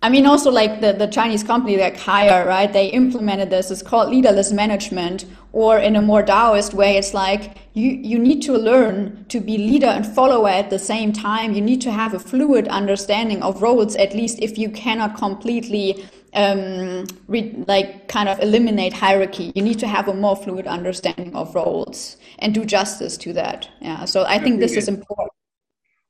[0.00, 2.72] I mean, also like the, the Chinese company like Haier, right?
[2.72, 3.72] They implemented this.
[3.72, 8.40] It's called leaderless management, or in a more Taoist way, it's like you you need
[8.42, 11.52] to learn to be leader and follower at the same time.
[11.52, 16.04] You need to have a fluid understanding of roles, at least if you cannot completely
[16.38, 19.50] um, re- like kind of eliminate hierarchy.
[19.56, 23.68] You need to have a more fluid understanding of roles and do justice to that.
[23.80, 24.04] Yeah.
[24.04, 25.30] So I, think this is important.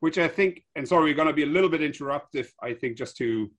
[0.00, 2.48] Which I think, and sorry, we're going to be a little bit interruptive.
[2.62, 3.50] I think just to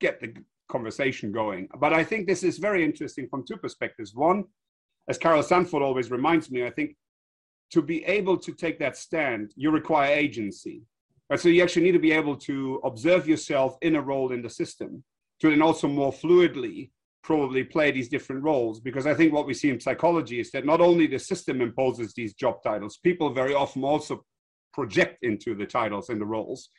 [0.00, 0.32] get the
[0.68, 4.14] conversation going, but I think this is very interesting from two perspectives.
[4.14, 4.44] One,
[5.08, 6.96] as Carol Sanford always reminds me, I think
[7.72, 10.82] to be able to take that stand, you require agency.
[11.28, 11.40] Right?
[11.40, 14.50] So you actually need to be able to observe yourself in a role in the
[14.50, 15.02] system
[15.40, 16.90] to then also more fluidly
[17.22, 18.80] probably play these different roles.
[18.80, 22.12] Because i think what we see in psychology is that not only the system imposes
[22.12, 24.24] these job titles people very often also
[24.74, 26.70] project into the titles and the roles.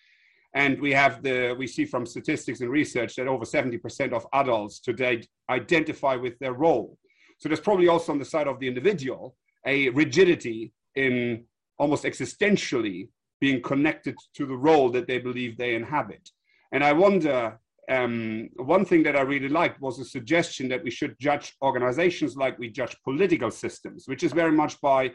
[0.53, 4.79] And we have the we see from statistics and research that over 70% of adults
[4.79, 6.97] today identify with their role.
[7.39, 11.45] So there's probably also on the side of the individual a rigidity in
[11.77, 13.09] almost existentially
[13.41, 16.29] being connected to the role that they believe they inhabit.
[16.71, 20.91] And i wonder um, one thing that I really liked was a suggestion that we
[20.91, 25.11] should judge organizations like we judge political systems, which is very much by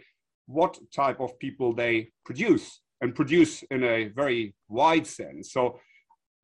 [0.47, 5.53] what type of people they produce and produce in a very wide sense.
[5.53, 5.79] So,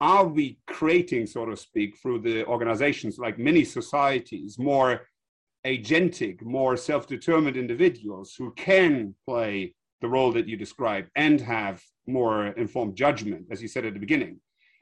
[0.00, 5.06] are we creating, so to speak, through the organizations like mini societies, more
[5.66, 11.82] agentic, more self determined individuals who can play the role that you describe and have
[12.06, 14.38] more informed judgment, as you said at the beginning?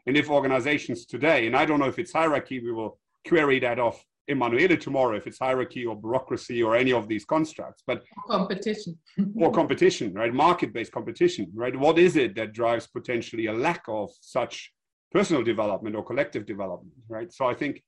[0.06, 3.78] And if organizations today, and I don't know if it's hierarchy, we will query that
[3.78, 8.98] off Emanuele tomorrow, if it's hierarchy or bureaucracy or any of these constructs, but competition
[9.36, 10.32] or competition, right?
[10.32, 11.76] Market-based competition, right?
[11.76, 14.72] What is it that drives potentially a lack of such
[15.12, 17.32] personal development or collective development, right?
[17.32, 17.82] So I think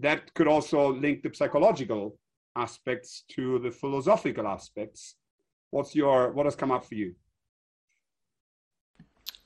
[0.00, 2.18] that could also link the psychological
[2.56, 5.16] aspects to the philosophical aspects.
[5.70, 7.14] What's your what has come up for you?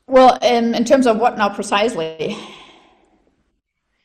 [0.08, 2.34] Well, in, in terms of what now precisely?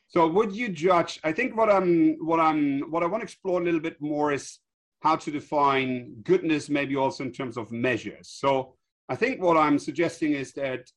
[0.08, 3.60] So would you judge, I think what I'm, what I'm, what I want to explore
[3.60, 4.58] a little bit more is
[5.00, 8.28] how to define goodness, maybe also in terms of measures.
[8.28, 8.74] So
[9.08, 10.90] I think what I'm suggesting is that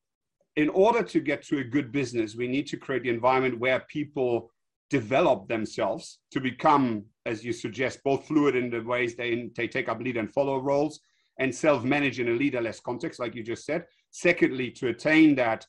[0.58, 3.80] in order to get to a good business, we need to create the environment where
[3.88, 4.52] people
[4.90, 9.88] develop themselves to become, as you suggest, both fluid in the ways they, they take
[9.88, 11.00] up lead and follow roles
[11.40, 13.86] and self manage in a leaderless context, like you just said.
[14.12, 15.66] Secondly, to attain that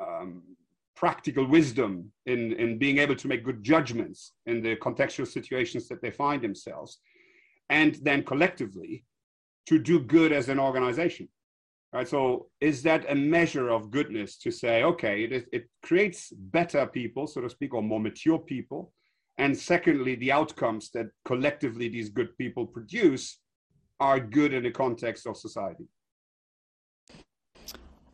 [0.00, 0.42] um,
[0.94, 6.00] practical wisdom in, in being able to make good judgments in the contextual situations that
[6.00, 6.98] they find themselves.
[7.70, 9.04] And then collectively,
[9.66, 11.28] to do good as an organization.
[11.92, 16.86] Right, so is that a measure of goodness to say, okay, it, it creates better
[16.86, 18.92] people, so to speak, or more mature people?
[19.38, 23.38] And secondly, the outcomes that collectively these good people produce
[24.00, 25.84] are good in the context of society.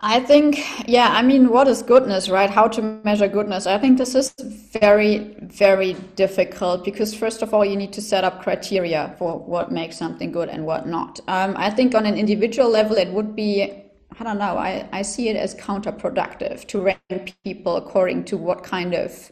[0.02, 2.48] I think, yeah, I mean, what is goodness, right?
[2.48, 3.66] How to measure goodness?
[3.66, 4.32] I think this is
[4.80, 9.70] very, very difficult because, first of all, you need to set up criteria for what
[9.70, 11.20] makes something good and what not.
[11.28, 13.70] Um, I think on an individual level, it would be,
[14.18, 18.62] I don't know, I, I see it as counterproductive to rank people according to what
[18.62, 19.30] kind of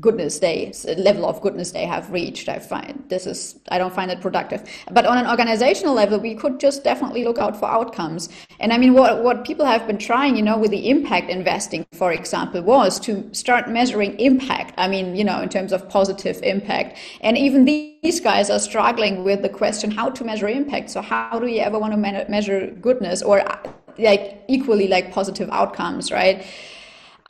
[0.00, 4.10] goodness they level of goodness they have reached i find this is i don't find
[4.10, 4.64] it productive.
[4.90, 8.30] But on an organizational level we could just definitely look out for outcomes.
[8.58, 11.84] And i mean what what people have been trying you know with the impact investing
[11.92, 16.40] for example was to start measuring impact i mean you know in terms of positive
[16.42, 16.98] impact.
[17.20, 20.88] And even these guys are struggling with the question how to measure impact.
[20.90, 23.44] So how do you ever want to measure goodness or
[23.98, 26.46] like equally like positive outcomes right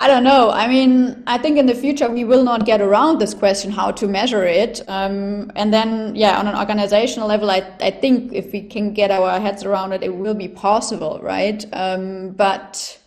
[0.03, 0.51] I don't know.
[0.51, 3.93] I mean, I think in the future we will not get around this question how
[3.93, 4.83] to measure it.
[4.89, 9.13] Um, and then, yeah, on an organizational level, I, I think if we can get
[9.13, 11.65] our heads around it, it will be possible, right?
[11.73, 12.99] Um, but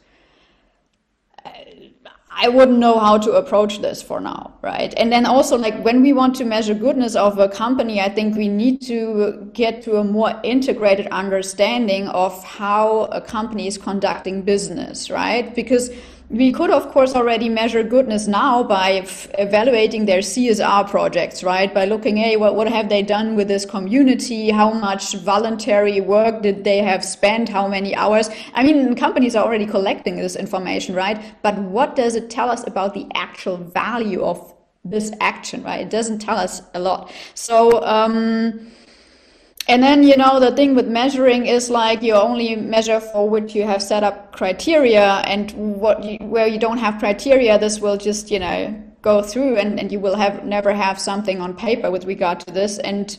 [2.37, 4.93] I wouldn't know how to approach this for now, right?
[4.95, 8.37] And then also, like when we want to measure goodness of a company, I think
[8.37, 14.43] we need to get to a more integrated understanding of how a company is conducting
[14.43, 15.53] business, right?
[15.53, 15.91] Because
[16.29, 21.71] we could, of course, already measure goodness now by f- evaluating their CSR projects, right?
[21.71, 24.49] By looking, hey, what, what have they done with this community?
[24.49, 27.49] How much voluntary work did they have spent?
[27.49, 28.29] How many hours?
[28.53, 31.21] I mean, companies are already collecting this information, right?
[31.43, 35.81] But what does it tell us about the actual value of this action, right?
[35.81, 37.11] It doesn't tell us a lot.
[37.35, 38.71] So, um,
[39.67, 43.55] and then, you know, the thing with measuring is like you only measure for which
[43.55, 47.97] you have set up criteria and what you, where you don't have criteria, this will
[47.97, 51.89] just, you know, go through and, and you will have never have something on paper
[51.89, 52.77] with regard to this.
[52.79, 53.17] And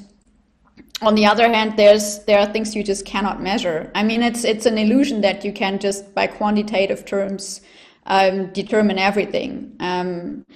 [1.03, 3.91] on the other hand, there's, there are things you just cannot measure.
[3.95, 7.61] I mean, it's, it's an illusion that you can just by quantitative terms,
[8.07, 9.77] um, determine everything.
[9.81, 10.47] Um,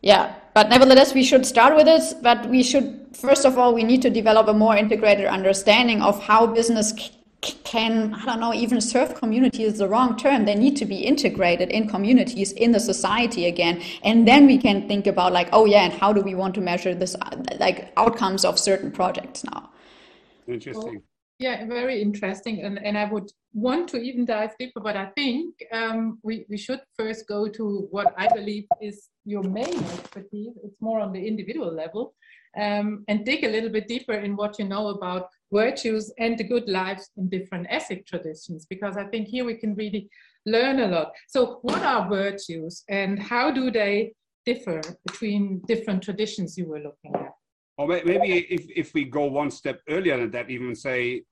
[0.00, 3.82] yeah, but nevertheless, we should start with this, But we should, first of all, we
[3.82, 6.92] need to develop a more integrated understanding of how business
[7.64, 10.44] can, I don't know, even serve communities is the wrong term.
[10.44, 13.82] They need to be integrated in communities, in the society again.
[14.02, 16.60] And then we can think about like, oh yeah, and how do we want to
[16.60, 19.70] measure this, uh, like outcomes of certain projects now?
[20.46, 21.02] Interesting.
[21.38, 22.62] Yeah, very interesting.
[22.62, 26.58] And, and I would want to even dive deeper, but I think um, we, we
[26.58, 30.54] should first go to what I believe is your main expertise.
[30.64, 32.14] It's more on the individual level.
[32.56, 36.44] Um, and dig a little bit deeper in what you know about virtues and the
[36.44, 40.08] good lives in different ethic traditions, because I think here we can really
[40.46, 41.12] learn a lot.
[41.26, 44.12] So, what are virtues and how do they
[44.46, 47.32] differ between different traditions you were looking at?
[47.76, 51.22] Or maybe if, if we go one step earlier than that, even say,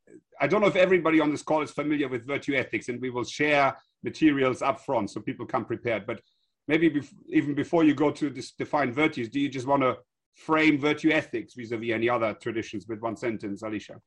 [0.42, 3.10] I don't know if everybody on this call is familiar with virtue ethics, and we
[3.10, 6.04] will share materials up front so people come prepared.
[6.04, 6.20] But
[6.66, 9.98] maybe bef- even before you go to this define virtues, do you just want to
[10.34, 14.00] frame virtue ethics vis-a-vis any other traditions with one sentence, Alicia?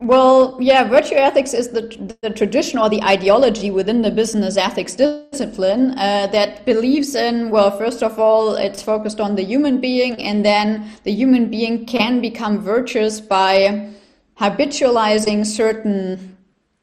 [0.00, 4.96] Well, yeah, virtue ethics is the, the tradition or the ideology within the business ethics
[4.96, 10.20] discipline uh, that believes in, well, first of all, it's focused on the human being,
[10.20, 13.92] and then the human being can become virtuous by
[14.40, 16.36] habitualizing certain,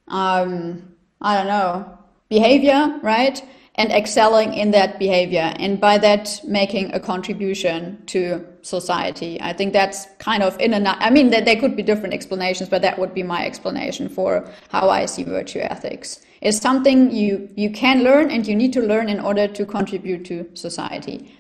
[0.08, 1.98] um, I don't know,
[2.30, 3.42] behavior, right?
[3.78, 9.40] and excelling in that behavior and by that making a contribution to society.
[9.40, 12.70] I think that's kind of in a i mean that there could be different explanations
[12.70, 16.22] but that would be my explanation for how i see virtue ethics.
[16.42, 20.26] It's something you you can learn and you need to learn in order to contribute
[20.26, 21.37] to society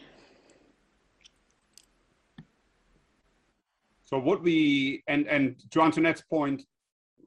[4.07, 6.63] so what we and and to antoinette's point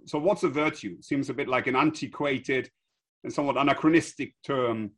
[0.07, 2.69] so what's a virtue seems a bit like an antiquated
[3.23, 4.91] and somewhat anachronistic term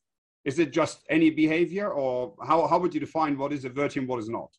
[0.45, 4.01] is it just any behavior, or how, how would you define what is a virtue
[4.01, 4.51] and what is not?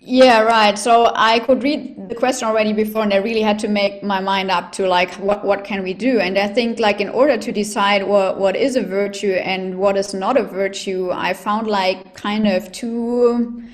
[0.00, 0.78] Yeah, right.
[0.78, 4.20] So I could read the question already before, and I really had to make my
[4.20, 6.20] mind up to like what what can we do.
[6.20, 9.96] And I think like in order to decide what what is a virtue and what
[9.96, 13.64] is not a virtue, I found like kind of two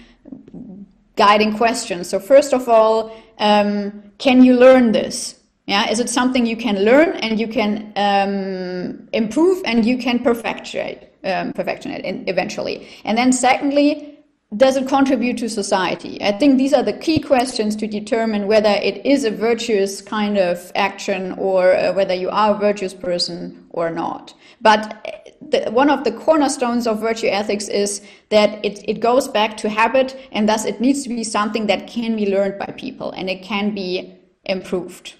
[1.16, 2.08] guiding questions.
[2.08, 5.40] So first of all, um, can you learn this?
[5.66, 10.18] Yeah, is it something you can learn and you can um, improve and you can
[10.18, 12.86] perfectionate, um, perfectionate eventually?
[13.04, 14.14] And then secondly,
[14.56, 16.22] does it contribute to society?
[16.22, 20.36] I think these are the key questions to determine whether it is a virtuous kind
[20.36, 24.34] of action or uh, whether you are a virtuous person or not.
[24.60, 29.57] But the, one of the cornerstones of virtue ethics is that it, it goes back
[29.59, 33.11] to habit and thus it needs to be something that can be learned by people
[33.12, 34.14] and it can be
[34.45, 35.14] improved.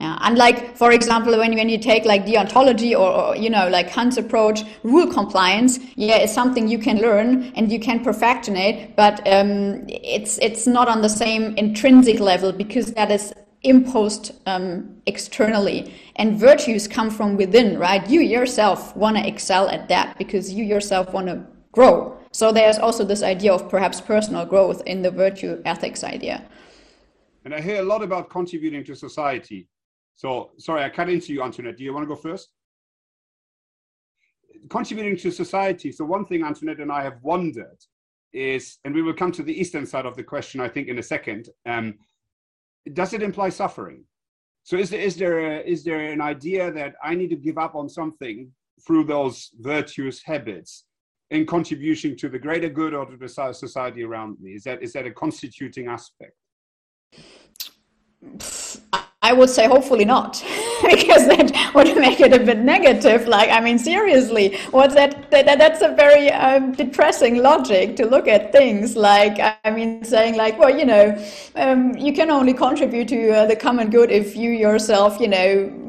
[0.00, 0.16] Yeah.
[0.20, 4.16] Unlike, for example, when, when you take like deontology or, or, you know, like Kant's
[4.16, 9.84] approach, rule compliance, yeah, it's something you can learn and you can perfectionate, but um,
[9.88, 13.32] it's, it's not on the same intrinsic level because that is
[13.62, 15.94] imposed um, externally.
[16.16, 18.08] And virtues come from within, right?
[18.08, 22.16] You yourself want to excel at that because you yourself want to grow.
[22.32, 26.44] So there's also this idea of perhaps personal growth in the virtue ethics idea.
[27.44, 29.68] And I hear a lot about contributing to society.
[30.14, 31.76] So, sorry, I cut into you, Antoinette.
[31.76, 32.50] Do you want to go first?
[34.68, 35.92] Contributing to society.
[35.92, 37.78] So, one thing Antoinette and I have wondered
[38.32, 40.98] is, and we will come to the eastern side of the question, I think, in
[40.98, 41.48] a second.
[41.64, 41.94] Um,
[42.92, 44.04] does it imply suffering?
[44.62, 47.58] So, is there is there a, is there an idea that I need to give
[47.58, 48.50] up on something
[48.86, 50.84] through those virtuous habits
[51.30, 54.52] in contribution to the greater good or to the society around me?
[54.52, 56.34] Is that is that a constituting aspect?
[59.20, 60.34] I would say hopefully not,
[60.82, 63.26] because that would make it a bit negative.
[63.26, 65.28] Like, I mean, seriously, what's that?
[65.32, 68.96] that that's a very um, depressing logic to look at things.
[68.96, 71.20] Like, I mean, saying like, well, you know,
[71.56, 75.87] um, you can only contribute to uh, the common good if you yourself, you know,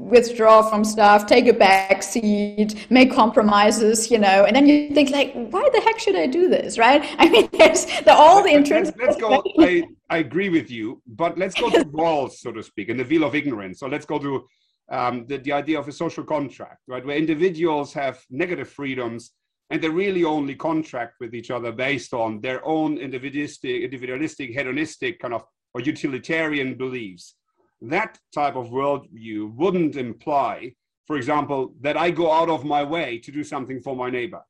[0.00, 5.10] withdraw from stuff, take a back seat, make compromises, you know, and then you think
[5.10, 7.04] like, why the heck should I do this, right?
[7.18, 8.96] I mean, there's the, all the intrinsic.
[8.98, 9.42] Let's, let's go.
[9.58, 13.04] I, I agree with you, but let's go to Rawls, so to speak, and the
[13.04, 13.78] veil of ignorance.
[13.78, 14.46] So let's go to
[14.90, 19.32] um, the, the idea of a social contract, right, where individuals have negative freedoms
[19.70, 25.20] and they really only contract with each other based on their own individualistic, individualistic, hedonistic
[25.20, 25.44] kind of
[25.74, 27.36] or utilitarian beliefs
[27.82, 30.74] that type of worldview wouldn't imply,
[31.06, 34.42] for example, that I go out of my way to do something for my neighbor.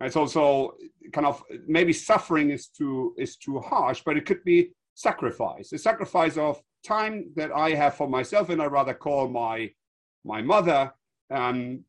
[0.00, 0.74] It's also
[1.12, 5.78] kind of maybe suffering is too is too harsh, but it could be sacrifice, a
[5.78, 9.70] sacrifice of time that I have for myself, and I rather call my
[10.24, 10.92] my mother.
[11.30, 11.84] Um,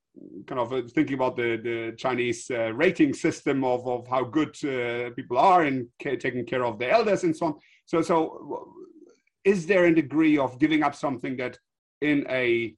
[0.47, 4.55] kind of uh, thinking about the the Chinese uh, rating system of of how good
[4.63, 7.55] uh, people are in taking care of their elders and so on.
[7.85, 8.77] So so
[9.47, 11.57] is there a degree of giving up something that
[12.01, 12.75] in a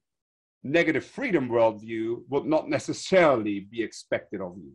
[0.62, 4.72] negative freedom worldview would not necessarily be expected of you?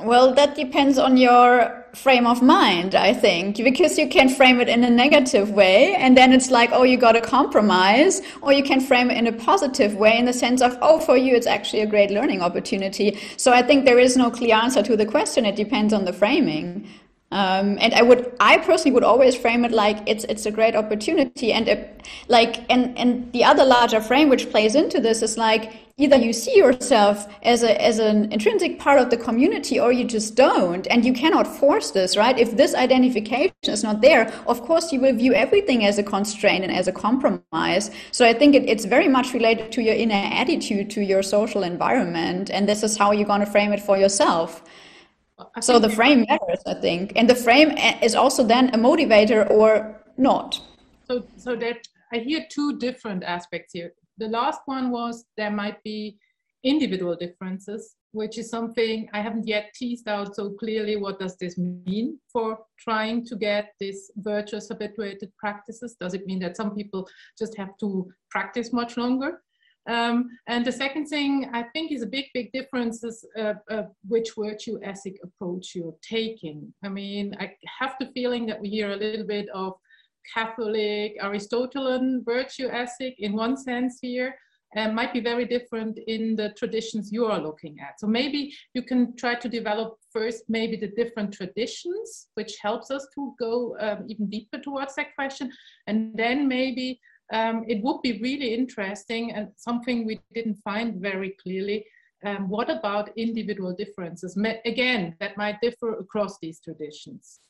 [0.00, 4.68] Well, that depends on your frame of mind, I think, because you can frame it
[4.68, 8.62] in a negative way, and then it's like, oh, you got to compromise, or you
[8.62, 11.48] can frame it in a positive way in the sense of, oh, for you, it's
[11.48, 13.18] actually a great learning opportunity.
[13.36, 15.44] So I think there is no clear answer to the question.
[15.44, 16.88] It depends on the framing.
[17.30, 20.74] Um, and I would, I personally would always frame it like it's it's a great
[20.74, 21.90] opportunity, and a,
[22.28, 26.32] like and and the other larger frame which plays into this is like either you
[26.32, 30.86] see yourself as a as an intrinsic part of the community or you just don't,
[30.86, 32.38] and you cannot force this, right?
[32.38, 36.64] If this identification is not there, of course you will view everything as a constraint
[36.64, 37.90] and as a compromise.
[38.10, 41.62] So I think it, it's very much related to your inner attitude to your social
[41.62, 44.62] environment, and this is how you're going to frame it for yourself
[45.60, 47.70] so the frame matters, I think, and the frame
[48.02, 50.60] is also then a motivator or not.
[51.06, 53.92] So, so that I hear two different aspects here.
[54.18, 56.18] The last one was there might be
[56.64, 60.96] individual differences, which is something I haven't yet teased out so clearly.
[60.96, 65.96] What does this mean for trying to get these virtuous habituated practices?
[66.00, 67.08] Does it mean that some people
[67.38, 69.42] just have to practice much longer?
[69.88, 73.84] Um, and the second thing I think is a big, big difference is uh, uh,
[74.06, 76.72] which virtue ethic approach you're taking.
[76.84, 79.72] I mean, I have the feeling that we hear a little bit of
[80.34, 84.34] Catholic Aristotelian virtue ethic in one sense here,
[84.74, 87.98] and might be very different in the traditions you are looking at.
[87.98, 93.06] So maybe you can try to develop first maybe the different traditions, which helps us
[93.14, 95.50] to go um, even deeper towards that question,
[95.86, 97.00] and then maybe
[97.32, 101.84] um, it would be really interesting and something we didn't find very clearly
[102.24, 104.36] um, what about individual differences?
[104.64, 107.40] Again, that might differ across these traditions.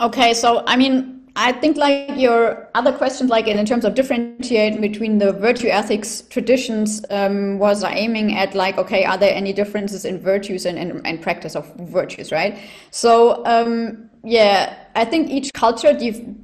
[0.00, 4.80] Okay, so I mean, I think like your other questions, like in, terms of differentiating
[4.80, 10.04] between the virtue ethics traditions, um, was aiming at like, okay, are there any differences
[10.04, 12.58] in virtues and, and, and practice of virtues, right?
[12.90, 15.92] So, um, yeah, I think each culture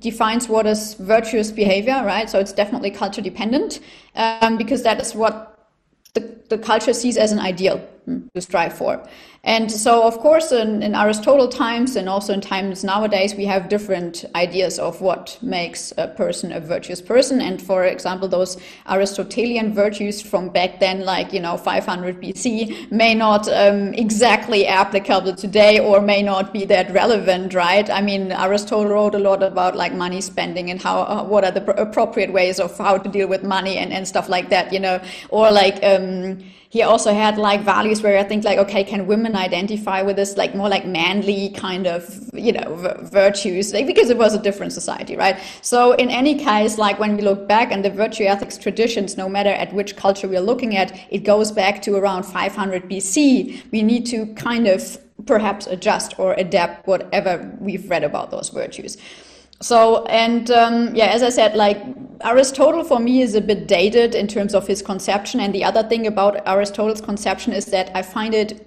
[0.00, 2.28] defines what is virtuous behavior, right?
[2.28, 3.80] So it's definitely culture dependent,
[4.16, 5.68] um, because that is what
[6.14, 9.02] the, the culture sees as an ideal hmm, to strive for.
[9.42, 13.70] And so, of course, in, in, Aristotle times and also in times nowadays, we have
[13.70, 17.40] different ideas of what makes a person a virtuous person.
[17.40, 23.14] And for example, those Aristotelian virtues from back then, like, you know, 500 BC, may
[23.14, 27.88] not um, exactly applicable today or may not be that relevant, right?
[27.88, 31.50] I mean, Aristotle wrote a lot about like money spending and how, uh, what are
[31.50, 34.80] the appropriate ways of how to deal with money and, and stuff like that, you
[34.80, 36.39] know, or like, um,
[36.70, 40.36] he also had like values where I think like, okay, can women identify with this
[40.36, 44.38] like more like manly kind of, you know, v- virtues like, because it was a
[44.40, 45.36] different society, right?
[45.62, 49.28] So in any case, like when we look back and the virtue ethics traditions, no
[49.28, 53.64] matter at which culture we're looking at, it goes back to around 500 BC.
[53.72, 58.96] We need to kind of perhaps adjust or adapt whatever we've read about those virtues.
[59.60, 61.78] So, and um, yeah, as I said, like
[62.22, 65.40] Aristotle for me is a bit dated in terms of his conception.
[65.40, 68.66] And the other thing about Aristotle's conception is that I find it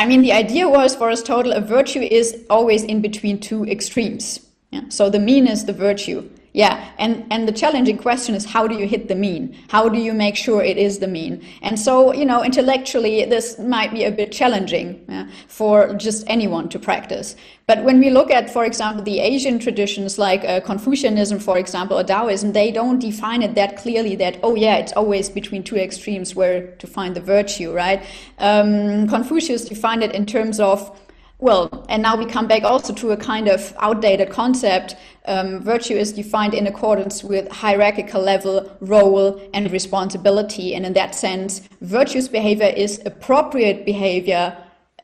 [0.00, 4.40] I mean, the idea was for Aristotle, a virtue is always in between two extremes.
[4.70, 4.84] Yeah?
[4.88, 6.26] So the mean is the virtue.
[6.52, 9.56] Yeah, and, and the challenging question is how do you hit the mean?
[9.68, 11.44] How do you make sure it is the mean?
[11.62, 16.68] And so, you know, intellectually, this might be a bit challenging yeah, for just anyone
[16.70, 17.36] to practice.
[17.68, 21.96] But when we look at, for example, the Asian traditions like uh, Confucianism, for example,
[21.96, 25.76] or Taoism, they don't define it that clearly that, oh, yeah, it's always between two
[25.76, 28.04] extremes where to find the virtue, right?
[28.38, 30.98] Um, Confucius defined it in terms of
[31.40, 34.96] well, and now we come back also to a kind of outdated concept.
[35.24, 40.74] Um, virtue is defined in accordance with hierarchical level, role, and responsibility.
[40.74, 44.56] And in that sense, virtuous behavior is appropriate behavior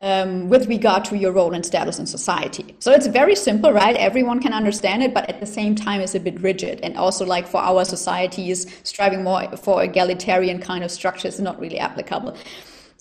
[0.03, 2.76] um, with regard to your role and status in society.
[2.80, 3.97] So it's very simple, right?
[3.97, 6.80] Everyone can understand it, but at the same time, it's a bit rigid.
[6.82, 11.59] And also, like for our societies, striving more for egalitarian kind of structure is not
[11.59, 12.37] really applicable.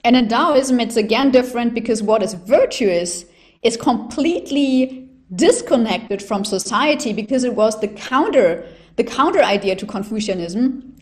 [0.05, 3.25] And in Taoism, it's again different because what is virtuous
[3.63, 10.95] is completely disconnected from society because it was the counter the counter idea to Confucianism.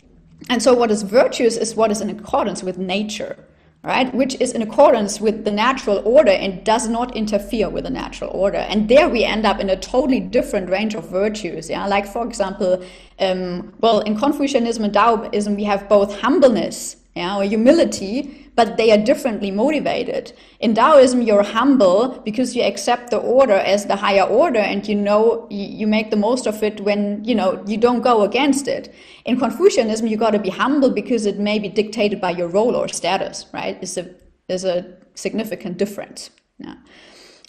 [0.48, 3.36] And so what is virtuous is what is in accordance with nature,
[3.84, 4.12] right?
[4.12, 8.30] Which is in accordance with the natural order and does not interfere with the natural
[8.30, 8.58] order.
[8.58, 11.70] And there we end up in a totally different range of virtues.
[11.70, 12.84] Yeah, like for example,
[13.20, 18.90] um, well, in Confucianism and Taoism, we have both humbleness, yeah, or humility, but they
[18.92, 20.32] are differently motivated.
[20.60, 24.94] In Taoism, you're humble because you accept the order as the higher order and you
[24.94, 28.94] know you make the most of it when you know you don't go against it.
[29.24, 32.76] In Confucianism, you got to be humble because it may be dictated by your role
[32.76, 33.82] or status, right?
[33.82, 34.14] Is a
[34.48, 36.30] is a significant difference.
[36.58, 36.74] Yeah.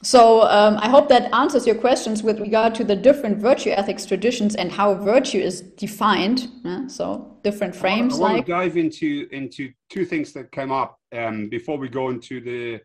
[0.06, 4.06] So um, I hope that answers your questions with regard to the different virtue ethics
[4.06, 6.48] traditions and how virtue is defined.
[6.64, 6.86] Yeah?
[6.86, 8.14] So different frames.
[8.14, 8.46] I, I want like...
[8.46, 12.82] to dive into into two things that came up um, before we go into the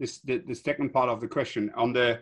[0.00, 2.20] this the, the second part of the question on the.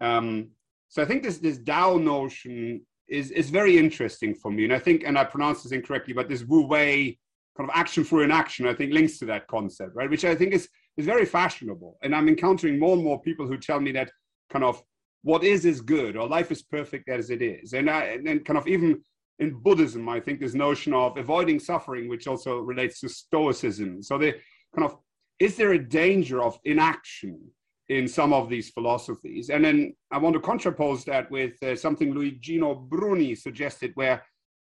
[0.00, 0.48] Um,
[0.88, 4.78] so I think this this Dao notion is is very interesting for me, and I
[4.78, 7.18] think, and I pronounce this incorrectly, but this Wu Wei
[7.54, 10.08] kind of action for inaction, I think links to that concept, right?
[10.08, 11.98] Which I think is is very fashionable.
[12.02, 14.10] And I'm encountering more and more people who tell me that
[14.50, 14.82] kind of
[15.22, 17.72] what is is good or life is perfect as it is.
[17.72, 19.02] And I and then kind of even
[19.38, 24.02] in Buddhism, I think this notion of avoiding suffering, which also relates to Stoicism.
[24.02, 24.34] So the
[24.74, 24.96] kind of
[25.38, 27.40] is there a danger of inaction
[27.88, 29.50] in some of these philosophies?
[29.50, 34.22] And then I want to contrapose that with uh, something Luigino Bruni suggested, where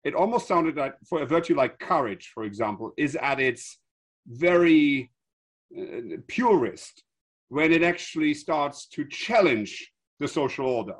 [0.04, 3.78] it almost sounded like for a virtue like courage, for example, is at its
[4.26, 5.10] very
[5.78, 7.02] uh, purist
[7.48, 10.96] when it actually starts to challenge the social order.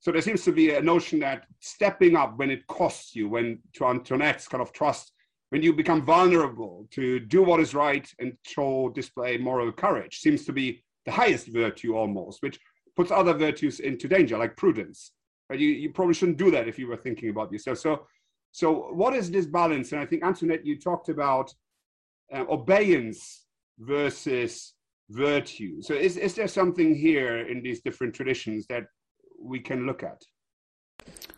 [0.00, 3.58] So there seems to be a notion that stepping up when it costs you, when
[3.74, 5.12] to Antoinette's kind of trust,
[5.50, 10.46] when you become vulnerable to do what is right and show, display moral courage, seems
[10.46, 12.58] to be the highest virtue almost, which
[12.96, 15.12] puts other virtues into danger, like prudence.
[15.48, 17.78] But you, you probably shouldn't do that if you were thinking about yourself.
[17.78, 18.06] So,
[18.52, 19.92] so what is this balance?
[19.92, 21.52] And I think Antoinette, you talked about
[22.32, 23.44] uh, obeyance
[23.80, 24.74] versus
[25.10, 25.82] virtue.
[25.82, 28.84] So is, is there something here in these different traditions that
[29.42, 30.22] we can look at?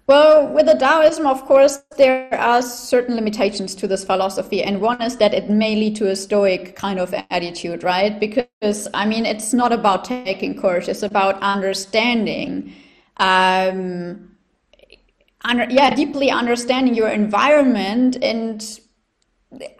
[0.09, 4.62] Well, with the Taoism, of course, there are certain limitations to this philosophy.
[4.62, 8.18] And one is that it may lead to a Stoic kind of attitude, right?
[8.18, 12.74] Because, I mean, it's not about taking courage, it's about understanding.
[13.18, 14.36] Um,
[15.45, 18.80] under, yeah, deeply understanding your environment and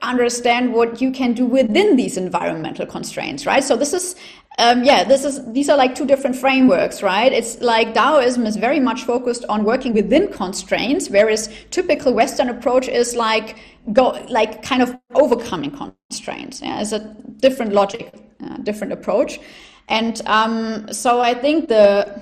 [0.03, 3.64] understand what you can do within these environmental constraints, right?
[3.64, 4.16] So this is
[4.59, 7.33] um, yeah, this is these are like two different frameworks, right?
[7.33, 12.87] It's like Taoism is very much focused on working within constraints, whereas typical Western approach
[12.87, 13.57] is like
[13.95, 16.61] go like kind of overcoming constraints.
[16.61, 17.01] Yeah, it's a
[17.41, 18.12] different logic,
[18.45, 19.41] uh, different approach,
[19.89, 22.20] and um, so I think the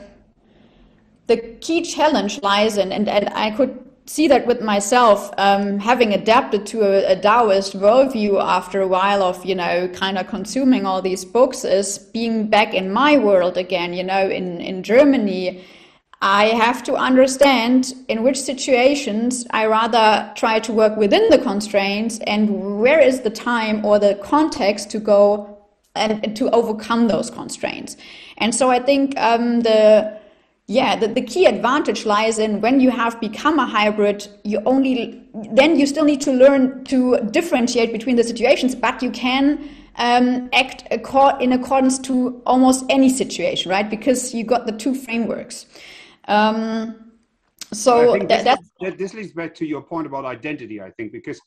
[1.27, 6.13] the key challenge lies in, and, and I could see that with myself, um, having
[6.13, 10.85] adapted to a, a, Taoist worldview after a while of, you know, kind of consuming
[10.85, 15.65] all these books, is being back in my world again, you know, in, in Germany.
[16.23, 22.19] I have to understand in which situations I rather try to work within the constraints
[22.27, 25.59] and where is the time or the context to go
[25.95, 27.97] and, to overcome those constraints.
[28.39, 30.20] And so I think um, the
[30.71, 35.27] yeah, the, the key advantage lies in when you have become a hybrid, you only,
[35.35, 40.49] then you still need to learn to differentiate between the situations, but you can um,
[40.53, 43.91] act in accordance to almost any situation, right?
[43.91, 45.67] Because you got the two frameworks.
[46.29, 47.15] Um,
[47.73, 51.41] so that, this, this leads back to your point about identity, I think, because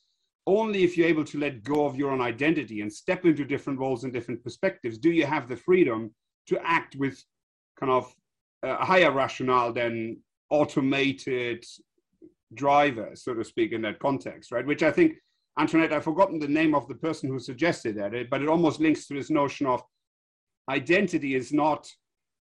[0.47, 3.79] only if you're able to let go of your own identity and step into different
[3.79, 6.13] roles and different perspectives do you have the freedom
[6.47, 7.23] to act with
[7.79, 8.13] kind of
[8.63, 10.17] a higher rationale than
[10.49, 11.63] automated
[12.53, 14.65] drivers, so to speak, in that context, right?
[14.65, 15.15] Which I think,
[15.59, 18.79] Antoinette, I've forgotten the name of the person who suggested that, eh, but it almost
[18.79, 19.83] links to this notion of
[20.69, 21.87] identity is not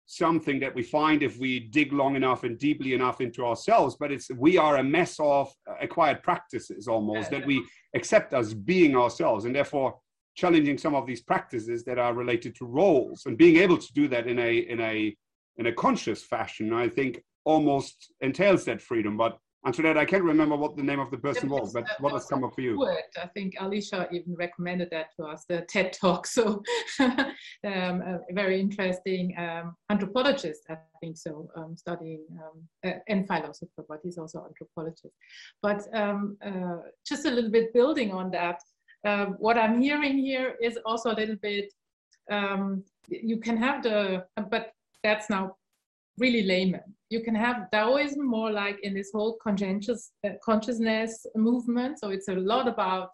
[0.08, 4.12] something that we find if we dig long enough and deeply enough into ourselves, but
[4.12, 5.52] it's we are a mess of
[5.82, 7.64] acquired practices almost that we
[7.96, 9.98] accept as being ourselves, and therefore
[10.36, 14.08] challenging some of these practices that are related to roles and being able to do
[14.08, 15.16] that in a in a
[15.58, 19.18] in a conscious fashion, I think almost entails that freedom.
[19.18, 22.26] But Antoinette, I can't remember what the name of the person was, but what has
[22.26, 22.88] come up for you?
[22.88, 26.28] I think Alicia even recommended that to us, the TED Talk.
[26.28, 26.62] So,
[27.00, 27.26] um,
[27.64, 34.02] a very interesting um, anthropologist, I think so, um, studying um, uh, and philosopher, but
[34.04, 35.16] he's also anthropologist.
[35.64, 36.78] But um, uh,
[37.08, 38.60] just a little bit building on that,
[39.04, 41.74] uh, what I'm hearing here is also a little bit.
[42.30, 44.75] Um, you can have the, but
[45.06, 45.56] that's now
[46.18, 46.88] really layman.
[47.10, 52.00] You can have Taoism more like in this whole conscious, uh, consciousness movement.
[52.00, 53.10] So it's a lot about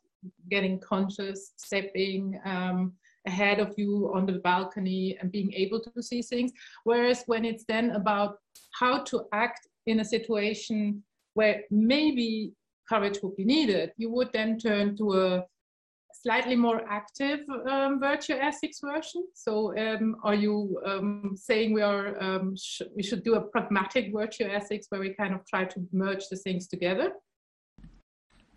[0.50, 2.94] getting conscious, stepping um,
[3.28, 6.52] ahead of you on the balcony and being able to see things.
[6.86, 8.38] Whereas when it's then about
[8.80, 12.54] how to act in a situation where maybe
[12.88, 15.46] courage would be needed, you would then turn to a
[16.24, 19.26] slightly more active um, virtue ethics version.
[19.34, 24.14] So um, are you um, saying we are um, sh we should do a pragmatic
[24.14, 27.14] virtue ethics where we kind of try to merge the things together?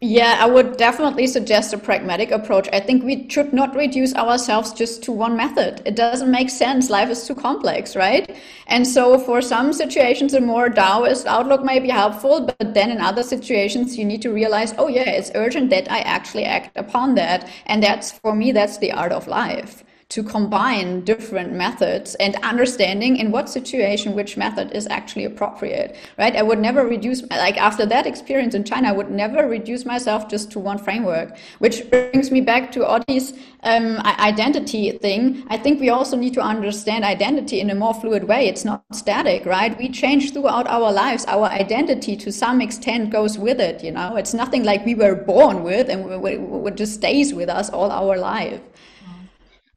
[0.07, 2.69] Yeah, I would definitely suggest a pragmatic approach.
[2.75, 5.81] I think we should not reduce ourselves just to one method.
[5.87, 6.91] It doesn't make sense.
[6.91, 8.37] Life is too complex, right?
[8.67, 13.01] And so, for some situations, a more Taoist outlook may be helpful, but then in
[13.01, 17.15] other situations, you need to realize, oh, yeah, it's urgent that I actually act upon
[17.15, 17.49] that.
[17.65, 19.85] And that's, for me, that's the art of life
[20.15, 26.37] to combine different methods and understanding in what situation which method is actually appropriate right?
[26.37, 30.29] I would never reduce like after that experience in china i would never reduce myself
[30.29, 33.33] just to one framework which brings me back to Otti's
[33.65, 33.99] um,
[34.35, 35.45] identity thing.
[35.49, 38.47] I think we also need to understand identity in a more fluid way.
[38.47, 39.77] It's not static right?
[39.77, 41.25] We change throughout our lives.
[41.27, 44.17] Our identity to some extent goes with it you know?
[44.17, 48.17] It's nothing like we were born with and it just stays with us all our
[48.17, 48.61] life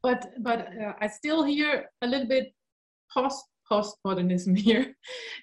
[0.08, 2.46] but but uh, I still hear a little bit
[3.14, 4.84] post postmodernism here,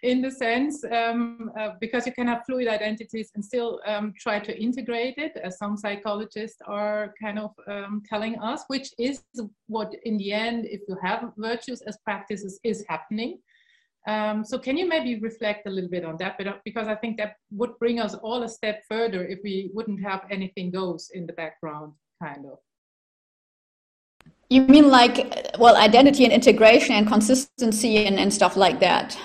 [0.01, 4.39] in the sense um, uh, because you can have fluid identities and still um, try
[4.39, 9.23] to integrate it, as some psychologists are kind of um, telling us, which is
[9.67, 13.37] what in the end, if you have virtues as practices, is happening.
[14.07, 16.33] Um, so can you maybe reflect a little bit on that?
[16.37, 19.69] But uh, because I think that would bring us all a step further if we
[19.75, 22.57] wouldn't have anything goes in the background, kind of.
[24.49, 29.17] You mean like, well, identity and integration and consistency and, and stuff like that?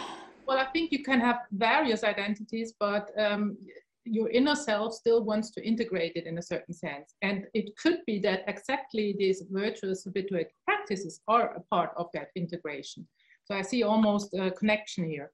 [0.46, 3.56] Well, I think you can have various identities, but um,
[4.04, 7.14] your inner self still wants to integrate it in a certain sense.
[7.22, 12.28] And it could be that exactly these virtuous habitual practices are a part of that
[12.34, 13.06] integration.
[13.44, 15.30] So I see almost a connection here.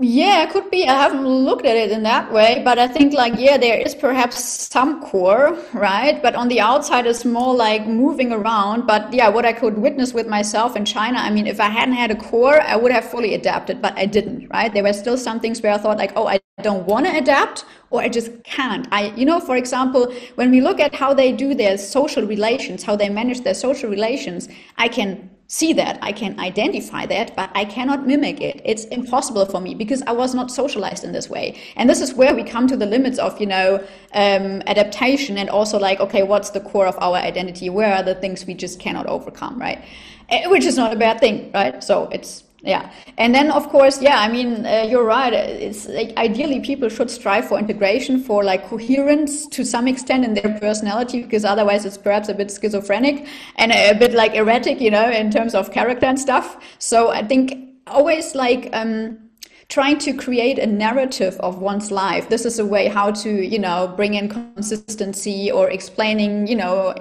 [0.00, 0.86] Yeah, it could be.
[0.86, 3.96] I haven't looked at it in that way, but I think like yeah, there is
[3.96, 6.22] perhaps some core, right?
[6.22, 8.86] But on the outside, it's more like moving around.
[8.86, 11.94] But yeah, what I could witness with myself in China, I mean, if I hadn't
[11.94, 14.72] had a core, I would have fully adapted, but I didn't, right?
[14.72, 17.64] There were still some things where I thought like, oh, I don't want to adapt,
[17.90, 18.86] or I just can't.
[18.92, 22.84] I, you know, for example, when we look at how they do their social relations,
[22.84, 27.50] how they manage their social relations, I can see that, I can identify that, but
[27.54, 28.60] I cannot mimic it.
[28.66, 31.58] It's impossible for me because I was not socialized in this way.
[31.74, 33.76] And this is where we come to the limits of, you know,
[34.12, 37.70] um, adaptation and also like, okay, what's the core of our identity?
[37.70, 39.82] Where are the things we just cannot overcome, right?
[40.28, 41.82] Eh, which is not a bad thing, right?
[41.82, 42.90] So it's yeah.
[43.18, 45.32] And then of course yeah i mean uh, you're right.
[45.32, 50.34] It's like ideally people should strive for integration for like coherence to some extent in
[50.34, 54.90] their personality because otherwise it's perhaps a bit schizophrenic and a, bit like erratic you
[54.90, 56.56] know in terms of character and stuff.
[56.78, 57.54] So i think
[57.86, 59.27] always like um
[59.68, 62.30] trying to create a narrative of one's life.
[62.30, 66.92] This is a way how to, you know, bring in consistency or explaining, you know,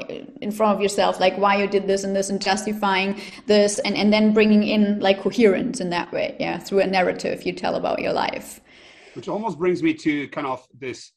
[0.42, 3.96] in front of yourself, like why you did this and this and justifying this and,
[3.96, 6.36] and then bringing in like coherence in that way.
[6.42, 6.58] Yeah.
[6.58, 8.60] Through a narrative you tell about your life.
[9.14, 11.14] Which almost brings me to kind of this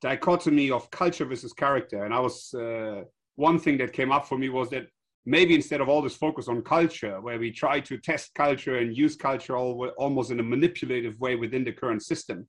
[0.00, 2.04] dichotomy of culture versus character.
[2.04, 3.02] And I was, uh,
[3.36, 4.86] one thing that came up for me was that
[5.26, 8.96] maybe instead of all this focus on culture, where we try to test culture and
[8.96, 12.46] use culture all, almost in a manipulative way within the current system,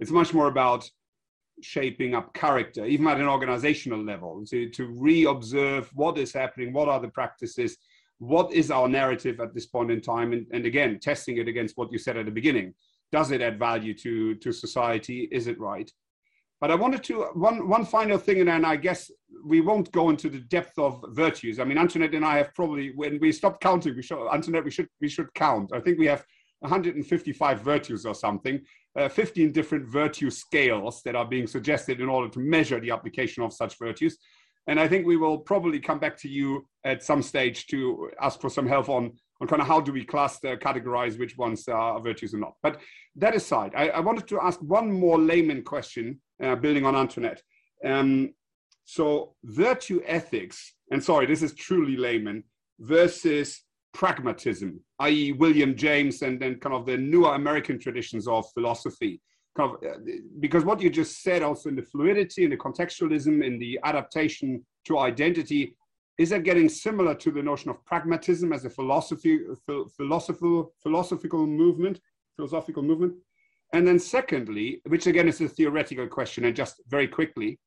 [0.00, 0.88] it's much more about
[1.62, 6.88] shaping up character, even at an organizational level, to, to re-observe what is happening, what
[6.88, 7.76] are the practices,
[8.18, 11.76] what is our narrative at this point in time, and, and again, testing it against
[11.76, 12.74] what you said at the beginning.
[13.12, 15.28] Does it add value to, to society?
[15.30, 15.90] Is it right?
[16.64, 19.10] But I wanted to one one final thing, and then I guess
[19.44, 21.60] we won't go into the depth of virtues.
[21.60, 24.70] I mean, Antoinette and I have probably when we stopped counting, we should Antoinette, we
[24.70, 25.72] should we should count.
[25.74, 26.24] I think we have
[26.60, 28.62] 155 virtues or something,
[28.98, 33.42] uh, 15 different virtue scales that are being suggested in order to measure the application
[33.42, 34.16] of such virtues.
[34.66, 38.40] And I think we will probably come back to you at some stage to ask
[38.40, 39.12] for some help on,
[39.42, 42.54] on kind of how do we cluster, categorize which ones are virtues or not.
[42.62, 42.80] But
[43.16, 47.42] that aside, I, I wanted to ask one more layman question, uh, building on Antoinette.
[47.84, 48.34] Um,
[48.84, 52.44] so virtue ethics, and sorry, this is truly layman,
[52.80, 53.62] versus
[53.92, 59.20] pragmatism, i.e., William James and then kind of the newer American traditions of philosophy.
[59.56, 59.98] Kind of, uh,
[60.40, 64.64] because what you just said also in the fluidity, in the contextualism, in the adaptation
[64.86, 65.76] to identity,
[66.18, 69.40] is that getting similar to the notion of pragmatism as a philosophy,
[69.96, 72.00] philosophical, philosophical movement,
[72.36, 73.14] philosophical movement?
[73.74, 77.58] And then secondly, which again is a theoretical question, and just very quickly,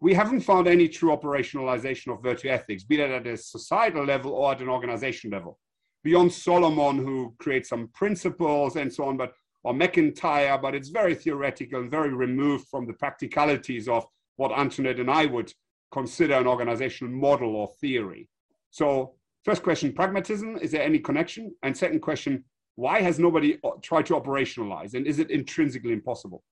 [0.00, 4.32] we haven't found any true operationalization of virtue ethics, be that at a societal level
[4.32, 5.60] or at an organization level.
[6.02, 11.14] Beyond Solomon, who creates some principles and so on, but or MacIntyre, but it's very
[11.14, 15.52] theoretical and very removed from the practicalities of what Antoinette and I would
[15.92, 18.28] consider an organizational model or theory.
[18.70, 21.54] So, first question pragmatism, is there any connection?
[21.62, 22.44] And second question,
[22.76, 24.94] why has nobody tried to operationalize?
[24.94, 26.42] And is it intrinsically impossible?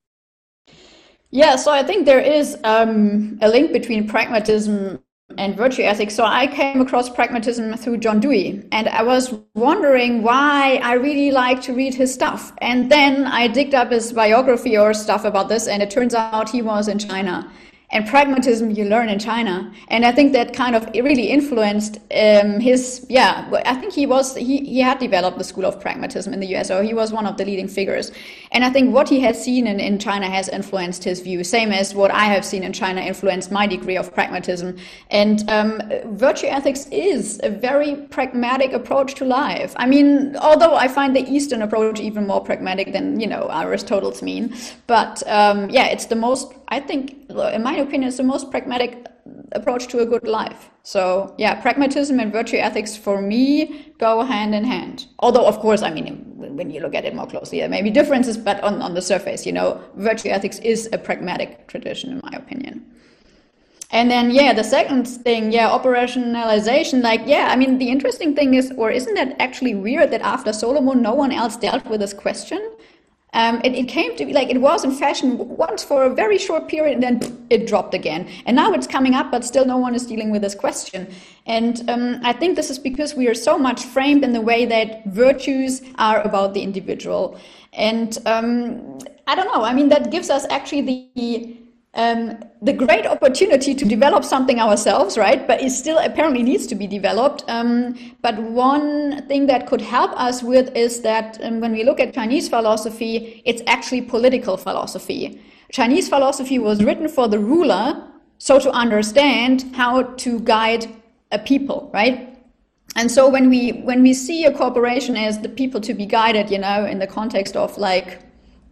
[1.30, 5.00] Yeah, so I think there is um, a link between pragmatism
[5.36, 6.14] and virtue ethics.
[6.14, 11.30] So I came across pragmatism through John Dewey, and I was wondering why I really
[11.30, 12.52] like to read his stuff.
[12.58, 16.48] And then I digged up his biography or stuff about this, and it turns out
[16.48, 17.50] he was in China
[17.94, 19.72] and pragmatism you learn in China.
[19.86, 24.34] And I think that kind of really influenced um, his, yeah, I think he was,
[24.34, 27.24] he, he had developed the school of pragmatism in the US, so he was one
[27.24, 28.10] of the leading figures.
[28.50, 31.70] And I think what he has seen in, in China has influenced his view, same
[31.70, 34.76] as what I have seen in China influenced my degree of pragmatism.
[35.10, 39.72] And um, virtue ethics is a very pragmatic approach to life.
[39.76, 44.20] I mean, although I find the Eastern approach even more pragmatic than, you know, Aristotle's
[44.20, 44.52] mean,
[44.88, 49.06] but um, yeah, it's the most, I think, in my opinion, it's the most pragmatic
[49.52, 50.70] approach to a good life.
[50.82, 55.06] So yeah, pragmatism and virtue ethics for me go hand in hand.
[55.20, 56.06] Although of course, I mean,
[56.36, 59.02] when you look at it more closely, there may be differences, but on, on the
[59.02, 62.84] surface, you know, virtue ethics is a pragmatic tradition in my opinion.
[63.90, 67.00] And then, yeah, the second thing, yeah, operationalization.
[67.00, 70.52] Like, yeah, I mean, the interesting thing is, or isn't that actually weird that after
[70.52, 72.73] Solomon, no one else dealt with this question?
[73.34, 76.38] Um, it, it, came to be like it was in fashion once for a very
[76.38, 78.28] short period and then it dropped again.
[78.46, 81.12] And now it's coming up, but still no one is dealing with this question.
[81.46, 84.66] And um, I think this is because we are so much framed in the way
[84.66, 87.36] that virtues are about the individual.
[87.72, 90.82] And um, I don't know, I mean, that gives us actually
[91.14, 91.56] the
[91.94, 95.46] um, the great opportunity to develop something ourselves, right?
[95.46, 97.44] But it still apparently needs to be developed.
[97.48, 102.00] Um, but one thing that could help us with is that um, when we look
[102.00, 105.40] at Chinese philosophy, it's actually political philosophy.
[105.72, 110.88] Chinese philosophy was written for the ruler, so to understand how to guide
[111.30, 112.30] a people, right?
[112.96, 116.50] And so when we when we see a corporation as the people to be guided,
[116.50, 118.23] you know, in the context of like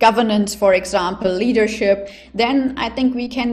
[0.03, 3.53] governance, for example, leadership, then I think we can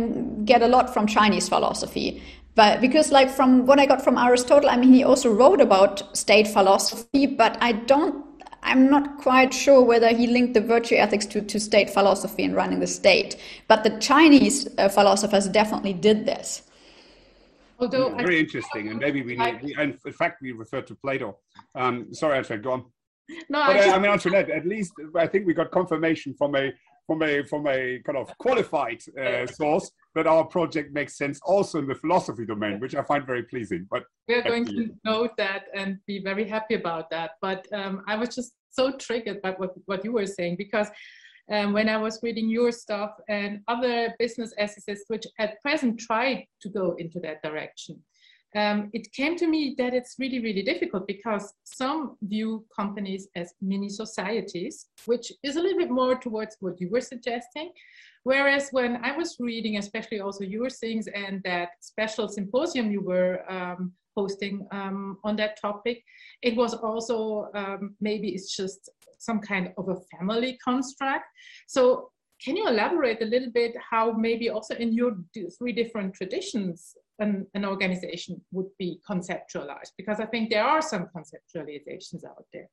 [0.52, 2.08] get a lot from Chinese philosophy.
[2.56, 5.93] But because like from what I got from Aristotle, I mean, he also wrote about
[6.18, 8.16] state philosophy, but I don't,
[8.64, 12.54] I'm not quite sure whether he linked the virtue ethics to, to state philosophy and
[12.62, 13.38] running the state.
[13.68, 16.64] But the Chinese uh, philosophers definitely did this.
[17.80, 19.62] Although very I, interesting, and maybe we need.
[19.64, 21.38] We, and in fact, we refer to Plato.
[21.76, 22.82] Um, sorry, Antoinette, go on.
[23.50, 24.50] No, but, I, just, I mean, Antoinette.
[24.50, 26.72] At least I think we got confirmation from a
[27.06, 31.80] from a from a kind of qualified uh, source that our project makes sense also
[31.80, 33.88] in the philosophy domain, which I find very pleasing.
[33.90, 37.32] But we're going to note that and be very happy about that.
[37.42, 40.88] But um, I was just so triggered by what what you were saying because
[41.52, 46.46] um, when I was reading your stuff and other business essayists, which at present try
[46.62, 48.04] to go into that direction.
[48.56, 53.54] Um, it came to me that it's really, really difficult because some view companies as
[53.62, 57.72] mini societies, which is a little bit more towards what you were suggesting.
[58.24, 63.50] Whereas when I was reading, especially also your things and that special symposium you were
[63.52, 66.04] um, hosting um, on that topic,
[66.41, 68.89] it was also um, maybe it's just
[69.20, 71.26] some kind of a family construct.
[71.68, 72.12] So
[72.43, 75.18] can you elaborate a little bit how maybe also in your
[75.58, 79.91] three different traditions an, an organization would be conceptualized?
[79.97, 82.70] Because I think there are some conceptualizations out there.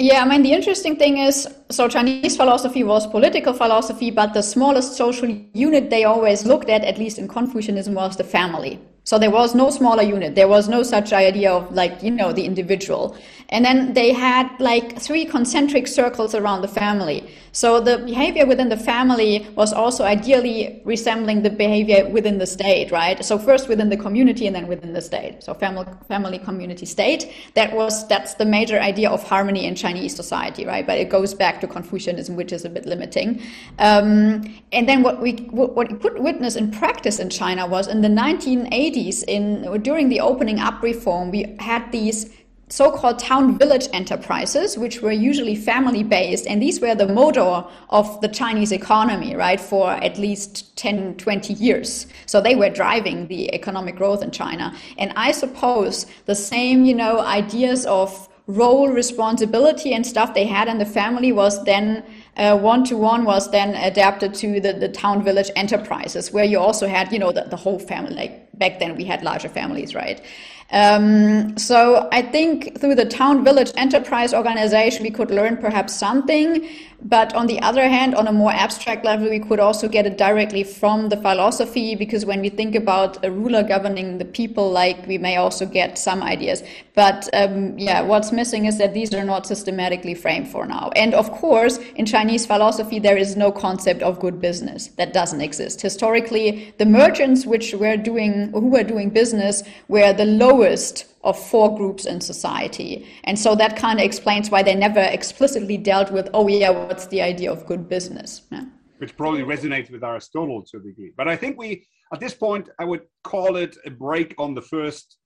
[0.00, 4.42] Yeah, I mean, the interesting thing is so Chinese philosophy was political philosophy, but the
[4.42, 8.80] smallest social unit they always looked at, at least in Confucianism, was the family.
[9.02, 10.34] So there was no smaller unit.
[10.34, 13.16] There was no such idea of like, you know, the individual.
[13.48, 17.26] And then they had like three concentric circles around the family.
[17.58, 22.92] So the behavior within the family was also ideally resembling the behavior within the state,
[22.92, 23.24] right?
[23.24, 25.42] So first within the community and then within the state.
[25.42, 27.34] So family, family, community, state.
[27.54, 30.86] That was, that's the major idea of harmony in Chinese society, right?
[30.86, 33.42] But it goes back to Confucianism, which is a bit limiting.
[33.80, 38.02] Um, and then what we, what we could witness in practice in China was in
[38.02, 42.37] the 1980s, in during the opening up reform, we had these
[42.68, 46.46] so-called town village enterprises, which were usually family based.
[46.46, 51.54] And these were the motor of the Chinese economy, right, for at least 10, 20
[51.54, 52.06] years.
[52.26, 54.74] So they were driving the economic growth in China.
[54.98, 60.68] And I suppose the same, you know, ideas of role, responsibility and stuff they had
[60.68, 62.02] in the family was then
[62.36, 66.86] one to one was then adapted to the, the town village enterprises where you also
[66.86, 68.14] had, you know, the, the whole family.
[68.14, 70.24] Like back then we had larger families, right?
[70.70, 76.68] Um, so I think through the town village enterprise organization, we could learn perhaps something.
[77.00, 80.18] But on the other hand, on a more abstract level, we could also get it
[80.18, 85.06] directly from the philosophy, because when we think about a ruler governing the people, like
[85.06, 86.64] we may also get some ideas.
[86.94, 90.90] But um, yeah, what's missing is that these are not systematically framed for now.
[90.96, 94.88] And of course, in Chinese philosophy, there is no concept of good business.
[94.96, 95.80] That doesn't exist.
[95.80, 100.24] Historically, the merchants which were doing, who were doing business were the
[100.58, 103.06] lowest of four groups in society.
[103.24, 107.06] And so that kind of explains why they never explicitly dealt with, oh, yeah, what's
[107.06, 108.42] the idea of good business?
[108.50, 108.64] Yeah.
[108.98, 111.12] Which probably resonates with Aristotle to a degree.
[111.16, 114.62] But I think we, at this point, I would call it a break on the
[114.62, 115.18] first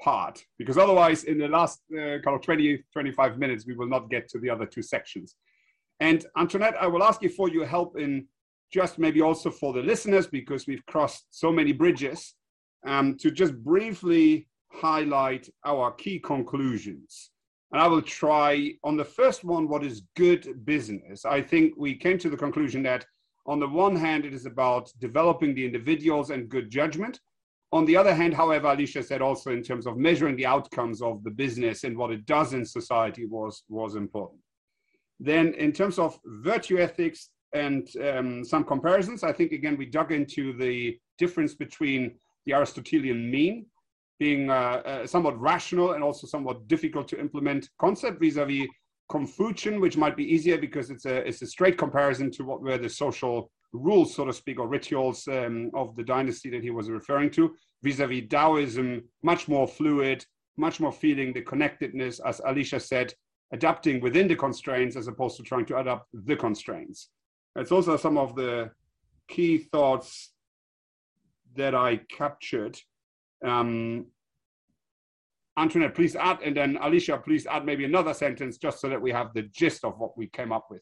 [0.00, 4.10] part, because otherwise, in the last uh, kind of 20, 25 minutes, we will not
[4.10, 5.36] get to the other two sections.
[6.00, 8.26] And Antoinette, I will ask you for your help in
[8.72, 12.34] just maybe also for the listeners, because we've crossed so many bridges,
[12.84, 17.30] um, to just briefly highlight our key conclusions.
[17.72, 21.24] And I will try on the first one what is good business.
[21.24, 23.04] I think we came to the conclusion that
[23.46, 27.18] on the one hand, it is about developing the individuals and good judgment.
[27.72, 31.24] On the other hand, however, Alicia said also in terms of measuring the outcomes of
[31.24, 34.40] the business and what it does in society was, was important.
[35.18, 40.12] Then, in terms of virtue ethics and um, some comparisons, I think again we dug
[40.12, 43.66] into the difference between the Aristotelian mean
[44.22, 48.68] being uh, uh, somewhat rational and also somewhat difficult to implement concept vis-a-vis
[49.10, 52.78] Confucian, which might be easier because it's a it's a straight comparison to what were
[52.78, 56.88] the social rules, so to speak, or rituals um, of the dynasty that he was
[56.88, 57.42] referring to.
[57.82, 58.88] Vis-a-vis Taoism,
[59.30, 60.18] much more fluid,
[60.56, 63.08] much more feeling the connectedness, as Alicia said,
[63.58, 66.98] adapting within the constraints as opposed to trying to adapt the constraints.
[67.56, 68.70] It's also some of the
[69.34, 70.10] key thoughts
[71.56, 72.74] that I captured.
[73.44, 74.06] Um,
[75.58, 79.10] Antoinette, please add, and then Alicia, please add maybe another sentence just so that we
[79.10, 80.80] have the gist of what we came up with.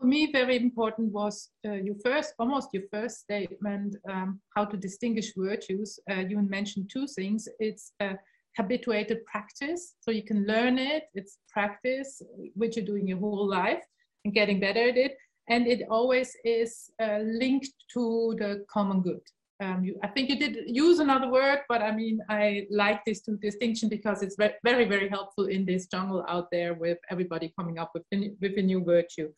[0.00, 4.76] For me, very important was uh, your first, almost your first statement, um, how to
[4.76, 5.98] distinguish virtues.
[6.10, 7.48] Uh, you mentioned two things.
[7.58, 8.16] It's a
[8.56, 11.04] habituated practice, so you can learn it.
[11.14, 12.22] It's practice,
[12.54, 13.84] which you're doing your whole life
[14.24, 15.16] and getting better at it.
[15.48, 19.20] And it always is uh, linked to the common good
[19.60, 23.22] um, you, I think you did use another word, but I mean, I like this
[23.40, 27.90] distinction because it's very, very helpful in this jungle out there with everybody coming up
[27.94, 29.30] with, with a new virtue.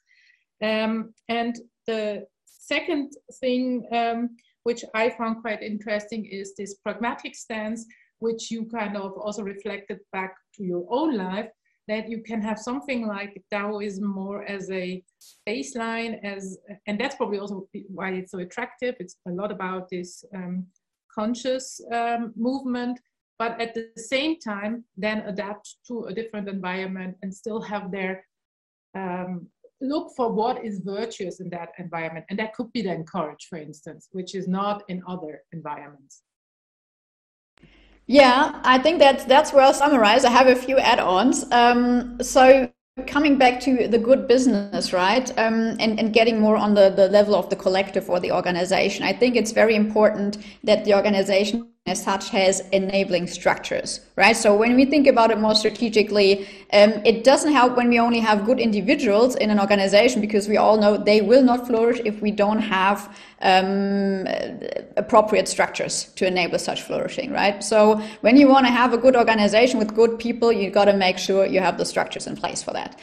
[0.63, 1.57] Um, and
[1.87, 7.87] the second thing, um, which I found quite interesting, is this pragmatic stance,
[8.19, 11.49] which you kind of also reflected back to your own life,
[11.89, 15.03] that you can have something like Taoism more as a
[15.49, 18.95] baseline, as and that's probably also why it's so attractive.
[19.01, 20.67] It's a lot about this um,
[21.13, 23.01] conscious um, movement,
[23.39, 28.25] but at the same time, then adapt to a different environment and still have their
[28.95, 29.49] um,
[29.81, 33.59] look for what is virtuous in that environment, and that could be then courage, for
[33.59, 36.23] instance, which is not in other environments.
[38.09, 40.25] Yeah, I think that's that's well summarized.
[40.25, 41.45] I have a few add-ons.
[41.53, 42.73] Um, so
[43.07, 47.09] coming back to the good business, right, um, and and getting more on the the
[47.09, 51.69] level of the collective or the organization, I think it's very important that the organization
[51.95, 54.37] such has enabling structures, right?
[54.37, 58.21] So when we think about it more strategically, um, it doesn't help when we only
[58.21, 62.21] have good individuals in an organization because we all know they will not flourish if
[62.21, 64.27] we don't have um,
[64.97, 67.63] appropriate structures to enable such flourishing, right?
[67.63, 70.95] So when you want to have a good organization with good people, you got to
[70.95, 72.99] make sure you have the structures in place for that.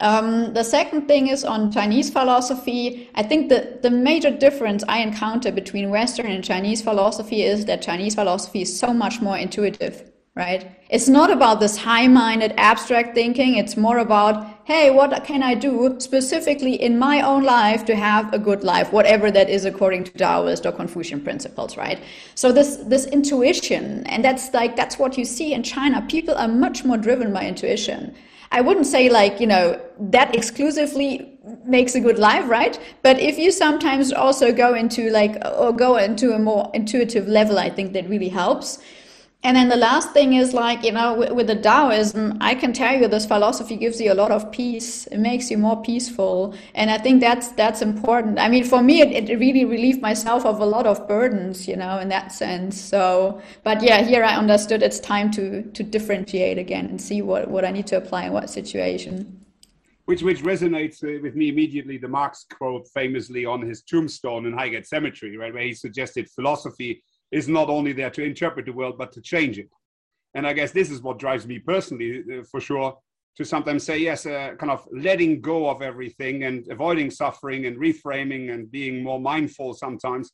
[0.00, 3.10] Um, the second thing is on Chinese philosophy.
[3.14, 7.82] I think the, the major difference I encounter between Western and Chinese philosophy is that
[7.82, 10.74] Chinese philosophy is so much more intuitive, right?
[10.88, 13.56] It's not about this high minded abstract thinking.
[13.58, 18.32] It's more about, hey, what can I do specifically in my own life to have
[18.32, 22.02] a good life, whatever that is according to Taoist or Confucian principles, right?
[22.34, 26.00] So this, this intuition, and that's like, that's what you see in China.
[26.08, 28.14] People are much more driven by intuition.
[28.52, 32.78] I wouldn't say like, you know, that exclusively makes a good life, right?
[33.02, 37.58] But if you sometimes also go into like, or go into a more intuitive level,
[37.58, 38.78] I think that really helps.
[39.42, 42.74] And then the last thing is like, you know, with, with, the Taoism, I can
[42.74, 45.06] tell you this philosophy gives you a lot of peace.
[45.06, 46.54] It makes you more peaceful.
[46.74, 48.38] And I think that's, that's important.
[48.38, 51.76] I mean, for me, it, it really relieved myself of a lot of burdens, you
[51.76, 52.78] know, in that sense.
[52.78, 57.48] So, but yeah, here I understood it's time to, to differentiate again and see what,
[57.48, 59.40] what I need to apply in what situation.
[60.04, 64.52] Which, which resonates uh, with me immediately, the Marx quote famously on his tombstone in
[64.52, 68.96] Highgate Cemetery, right, where he suggested philosophy is not only there to interpret the world,
[68.98, 69.70] but to change it.
[70.34, 72.98] And I guess this is what drives me personally, uh, for sure,
[73.36, 77.76] to sometimes say, yes, uh, kind of letting go of everything and avoiding suffering and
[77.78, 80.30] reframing and being more mindful sometimes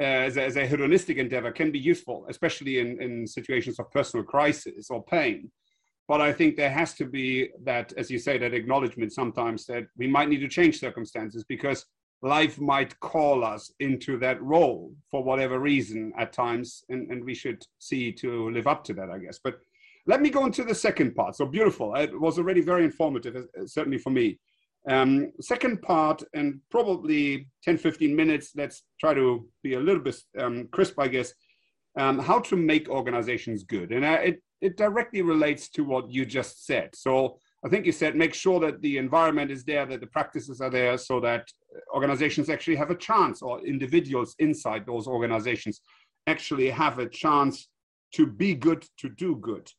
[0.00, 3.90] uh, as, a, as, a, hedonistic endeavor can be useful, especially in, in situations of
[3.90, 5.50] personal crisis or pain.
[6.08, 9.84] But I think there has to be that, as you say, that acknowledgement sometimes that
[9.96, 11.86] we might need to change circumstances because
[12.22, 17.34] life might call us into that role for whatever reason at times, and, and we
[17.34, 19.38] should see to live up to that, I guess.
[19.42, 19.58] But
[20.06, 21.36] let me go into the second part.
[21.36, 21.94] So beautiful.
[21.94, 24.38] It was already very informative, uh, certainly for me.
[24.88, 30.16] Um, second part, and probably 10, 15 minutes, let's try to be a little bit
[30.38, 31.32] um, crisp, I guess,
[31.98, 33.92] um, how to make organizations good.
[33.92, 36.90] And uh, it, it directly relates to what you just said.
[36.94, 40.60] So I think you said make sure that the environment is there, that the practices
[40.60, 41.46] are there, so that
[41.94, 45.80] organizations actually have a chance, or individuals inside those organizations
[46.26, 47.68] actually have a chance
[48.14, 49.70] to be good, to do good.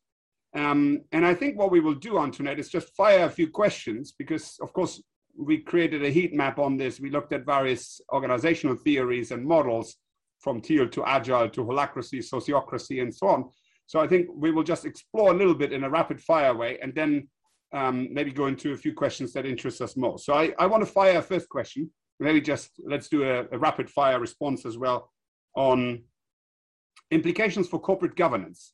[0.54, 4.14] Um, and I think what we will do, Antoinette, is just fire a few questions
[4.18, 5.02] because, of course,
[5.38, 7.00] we created a heat map on this.
[7.00, 9.96] We looked at various organizational theories and models
[10.40, 13.50] from teal to agile to holacracy, sociocracy, and so on.
[13.86, 16.80] So I think we will just explore a little bit in a rapid fire way
[16.82, 17.28] and then
[17.74, 20.26] um, maybe go into a few questions that interest us most.
[20.26, 21.90] So I, I want to fire a first question.
[22.20, 25.10] Maybe just let's do a, a rapid fire response as well
[25.56, 26.04] on
[27.10, 28.74] implications for corporate governance.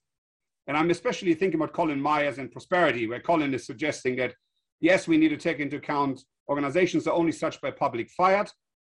[0.67, 4.33] And I'm especially thinking about Colin Myers and prosperity, where Colin is suggesting that
[4.79, 8.51] yes, we need to take into account organizations are only such by public fiat.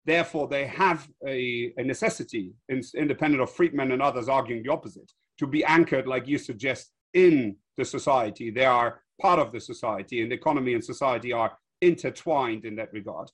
[0.04, 5.10] Therefore, they have a, a necessity, in, independent of Friedman and others arguing the opposite,
[5.38, 8.50] to be anchored, like you suggest, in the society.
[8.50, 12.92] They are part of the society, and the economy and society are intertwined in that
[12.92, 13.30] regard.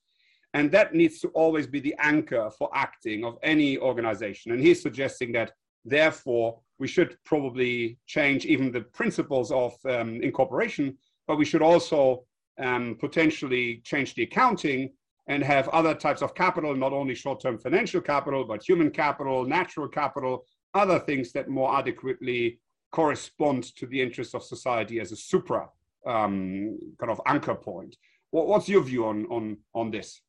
[0.52, 4.52] And that needs to always be the anchor for acting of any organization.
[4.52, 5.52] And he's suggesting that,
[5.84, 12.24] therefore, we should probably change even the principles of um, incorporation, but we should also
[12.58, 14.92] um, potentially change the accounting
[15.26, 19.44] and have other types of capital, not only short term financial capital, but human capital,
[19.44, 22.60] natural capital, other things that more adequately
[22.92, 25.68] correspond to the interests of society as a supra
[26.06, 27.96] um, kind of anchor point.
[28.30, 30.20] What, what's your view on, on, on this?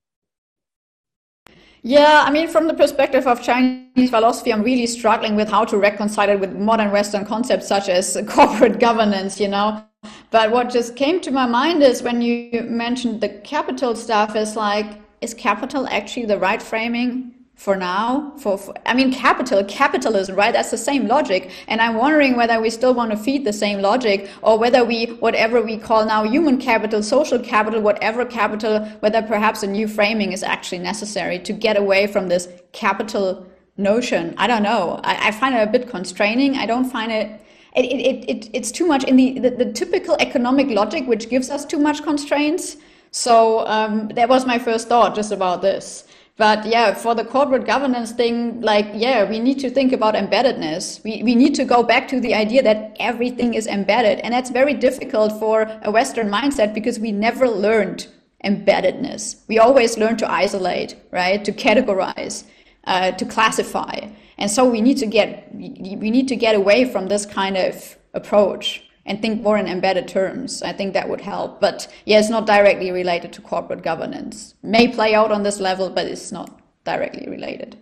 [1.82, 5.78] Yeah, I mean, from the perspective of Chinese philosophy, I'm really struggling with how to
[5.78, 9.86] reconcile it with modern Western concepts such as corporate governance, you know.
[10.32, 14.56] But what just came to my mind is when you mentioned the capital stuff, is
[14.56, 18.34] like, is capital actually the right framing for now?
[18.38, 20.54] For, for, I mean, capital, capitalism, right?
[20.54, 21.52] That's the same logic.
[21.68, 25.06] And I'm wondering whether we still want to feed the same logic or whether we,
[25.06, 30.34] whatever we call now human capital, social capital, whatever capital, whether perhaps a new framing
[30.34, 33.46] is actually necessary to get away from this capital
[33.78, 34.36] notion.
[34.38, 35.00] I don't know.
[35.04, 36.58] I, I find it a bit constraining.
[36.58, 37.42] I don't find it
[37.76, 41.50] it, it, it, it's too much in the, the, the, typical economic logic, which gives
[41.50, 42.78] us too much constraints.
[43.12, 46.05] So um, that was my first thought just about this.
[46.38, 51.02] But yeah, for the corporate governance thing, like, yeah, we need to think about embeddedness.
[51.04, 54.20] We, we need to go back to the idea that everything is embedded.
[54.20, 58.08] And that's very difficult for a Western mindset because we never learned
[58.44, 59.38] embeddedness.
[59.48, 61.44] We always learn to isolate, right?
[61.46, 62.44] To categorize,
[62.84, 64.10] uh, to classify.
[64.38, 67.98] And so we need to get we need to get away from this kind of
[68.14, 70.62] approach and think more in embedded terms.
[70.62, 71.62] I think that would help.
[71.62, 74.56] But yeah, it's not directly related to corporate governance.
[74.64, 77.78] May play out on this level, but it's not directly related.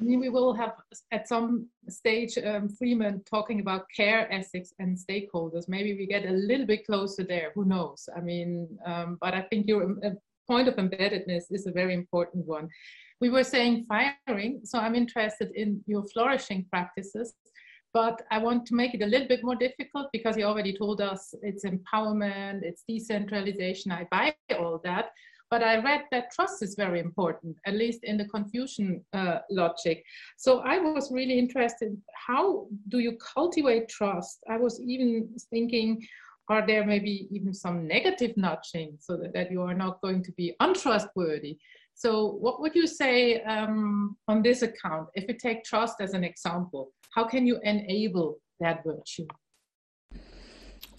[0.00, 0.74] We will have
[1.10, 5.68] at some stage um, Freeman talking about care ethics and stakeholders.
[5.68, 7.50] Maybe we get a little bit closer there.
[7.56, 8.08] Who knows?
[8.16, 10.10] I mean, um, but I think your uh,
[10.46, 12.68] point of embeddedness is a very important one
[13.20, 17.34] we were saying firing, so I'm interested in your flourishing practices,
[17.94, 21.00] but I want to make it a little bit more difficult because you already told
[21.00, 23.92] us it's empowerment, it's decentralization.
[23.92, 25.10] I buy all that.
[25.50, 30.04] But I read that trust is very important, at least in the Confucian uh, logic.
[30.36, 34.44] So I was really interested how do you cultivate trust?
[34.50, 36.06] I was even thinking,
[36.50, 40.32] are there maybe even some negative nudging so that, that you are not going to
[40.32, 41.58] be untrustworthy?
[41.98, 45.08] So, what would you say um, on this account?
[45.14, 49.26] If we take trust as an example, how can you enable that virtue?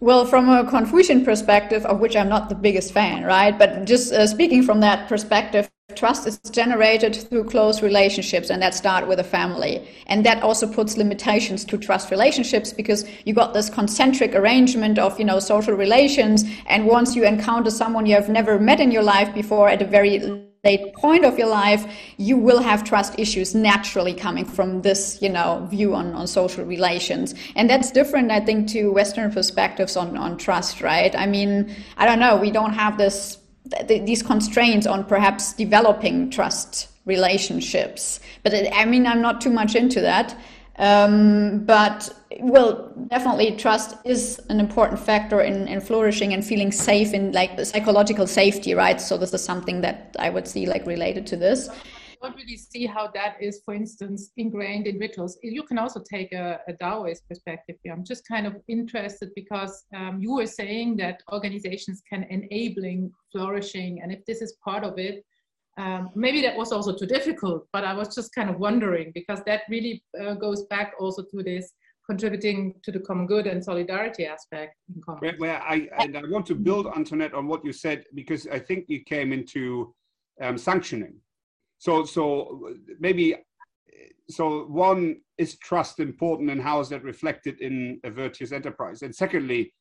[0.01, 3.57] Well, from a Confucian perspective, of which I'm not the biggest fan, right?
[3.57, 8.73] But just uh, speaking from that perspective, trust is generated through close relationships, and that
[8.73, 9.87] start with a family.
[10.07, 15.17] And that also puts limitations to trust relationships because you got this concentric arrangement of,
[15.17, 16.43] you know, social relations.
[16.67, 19.85] And once you encounter someone you have never met in your life before at a
[19.85, 21.85] very late point of your life,
[22.17, 26.65] you will have trust issues naturally coming from this, you know, view on, on social
[26.65, 27.33] relations.
[27.55, 31.15] And that's different, I think, to Western perspectives on, on trust, right?
[31.15, 33.37] I mean, I don't know, we don't have this
[33.87, 38.19] th- these constraints on perhaps developing trust relationships.
[38.43, 40.35] But it, I mean, I'm not too much into that.
[40.79, 42.09] Um, but
[42.39, 47.57] well, definitely trust is an important factor in, in flourishing and feeling safe in like
[47.57, 48.99] the psychological safety, right?
[49.01, 51.67] So this is something that I would see like related to this.
[52.21, 55.37] I don't really see how that is, for instance, ingrained in rituals.
[55.41, 57.93] You can also take a, a Taoist perspective here.
[57.93, 64.01] I'm just kind of interested because um, you were saying that organizations can enabling flourishing,
[64.01, 65.25] and if this is part of it,
[65.79, 69.39] um, maybe that was also too difficult, but I was just kind of wondering because
[69.45, 71.71] that really uh, goes back also to this
[72.05, 74.75] contributing to the common good and solidarity aspect.
[75.19, 78.59] Where, where I and I want to build Antoinette on what you said because I
[78.59, 79.95] think you came into
[80.41, 81.15] um, sanctioning.
[81.77, 83.35] So so maybe
[84.29, 89.01] so one is trust important and how is that reflected in a virtuous enterprise?
[89.01, 89.73] And secondly,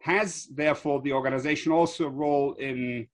[0.00, 3.06] has therefore the organization also a role in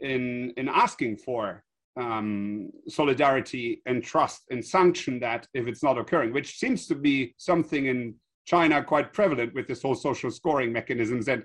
[0.00, 1.64] in in asking for
[1.96, 7.34] um, solidarity and trust and sanction that if it's not occurring, which seems to be
[7.38, 8.14] something in
[8.44, 11.42] China quite prevalent with this whole social scoring mechanisms and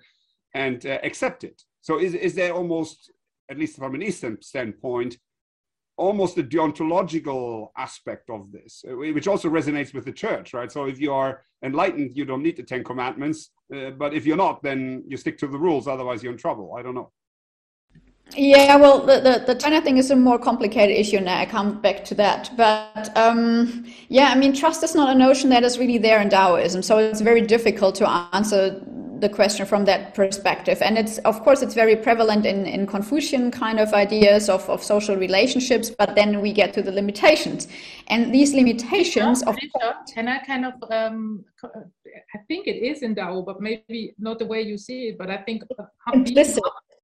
[0.53, 1.61] and uh, accept it.
[1.82, 3.11] So is is there almost,
[3.49, 5.18] at least from an Eastern standpoint,
[5.98, 10.72] almost a deontological aspect of this, uh, which also resonates with the church, right?
[10.72, 14.38] So if you are enlightened, you don't need the Ten Commandments, uh, but if you're
[14.38, 15.88] not, then you stick to the rules.
[15.88, 16.76] Otherwise, you're in trouble.
[16.78, 17.11] I don't know.
[18.35, 21.81] Yeah, well, the, the, the, China thing is a more complicated issue, and I come
[21.81, 22.49] back to that.
[22.55, 26.29] But um, yeah, I mean, trust is not a notion that is really there in
[26.29, 28.81] Taoism, so it's very difficult to answer
[29.21, 30.81] the question from that perspective.
[30.81, 34.83] And it's, of course, it's very prevalent in, in Confucian kind of ideas of, of
[34.83, 37.67] social relationships, but then we get to the limitations.
[38.07, 39.55] And these limitations of.
[40.13, 44.45] Can I kind of, um, I think it is in Dao, but maybe not the
[44.45, 45.63] way you see it, but I think
[46.13, 46.63] implicit.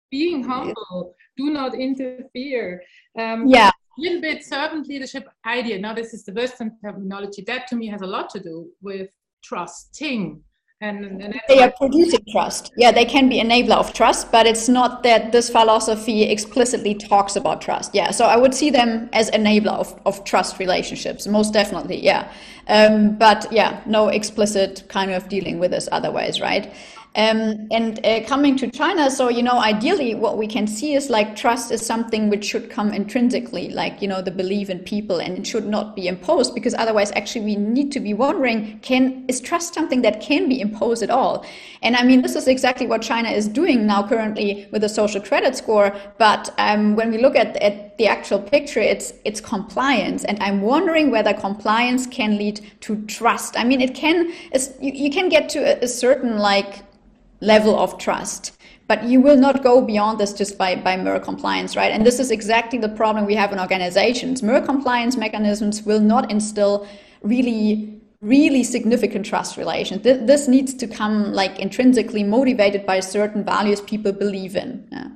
[0.10, 2.82] Being, humble, do not interfere.
[3.18, 3.70] Um, yeah.
[3.70, 5.80] A little bit servant leadership idea.
[5.80, 7.44] Now, this is the Western terminology.
[7.48, 9.10] That to me has a lot to do with
[9.44, 10.44] trusting
[10.80, 14.70] and, and they are producing trust yeah they can be enabler of trust but it's
[14.70, 19.32] not that this philosophy explicitly talks about trust yeah so i would see them as
[19.32, 22.32] enabler of, of trust relationships most definitely yeah
[22.68, 26.72] um, but yeah no explicit kind of dealing with this otherwise right
[27.18, 31.10] um, and uh, coming to China, so you know, ideally, what we can see is
[31.10, 35.18] like trust is something which should come intrinsically, like you know, the belief in people,
[35.18, 39.26] and it should not be imposed because otherwise, actually, we need to be wondering: Can
[39.28, 41.44] is trust something that can be imposed at all?
[41.82, 45.20] And I mean, this is exactly what China is doing now currently with the social
[45.20, 45.96] credit score.
[46.20, 50.62] But um, when we look at, at the actual picture, it's it's compliance, and I'm
[50.62, 53.58] wondering whether compliance can lead to trust.
[53.58, 54.32] I mean, it can.
[54.80, 56.84] You, you can get to a, a certain like
[57.40, 58.58] level of trust.
[58.88, 61.92] But you will not go beyond this just by, by mere compliance, right?
[61.92, 64.42] And this is exactly the problem we have in organizations.
[64.42, 66.88] Mere compliance mechanisms will not instill
[67.22, 70.04] really, really significant trust relations.
[70.04, 74.88] This, this needs to come like intrinsically motivated by certain values people believe in.
[74.92, 75.10] Yeah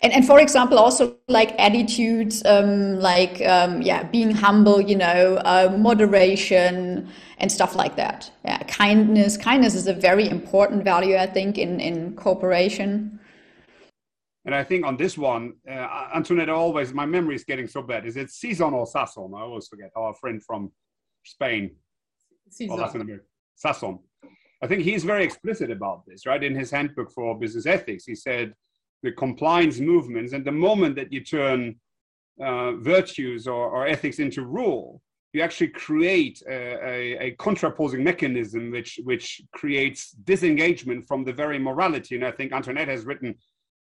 [0.00, 5.40] and, and for example also like attitudes um, like um, yeah being humble you know
[5.44, 7.08] uh, moderation
[7.38, 8.30] and stuff like that.
[8.44, 9.36] Yeah kindness.
[9.36, 13.18] Kindness is a very important value i think in in cooperation.
[14.44, 18.06] And i think on this one uh, antoinette always my memory is getting so bad.
[18.06, 19.36] Is it Sison or Sasson?
[19.36, 19.90] I always forget.
[19.96, 20.70] Our friend from
[21.24, 21.74] spain.
[22.50, 22.78] Sison.
[22.78, 23.24] Latin America.
[23.64, 23.98] Sasson.
[24.62, 26.42] I think he's very explicit about this right?
[26.42, 28.54] In his handbook for business ethics he said
[29.02, 30.32] the compliance movements.
[30.32, 31.76] And the moment that you turn
[32.42, 35.02] uh, virtues or, or, ethics into rule,
[35.32, 41.58] you actually create a, a, a, contraposing mechanism which, which creates disengagement from the very
[41.58, 42.14] morality.
[42.14, 43.34] And I think Antoinette has written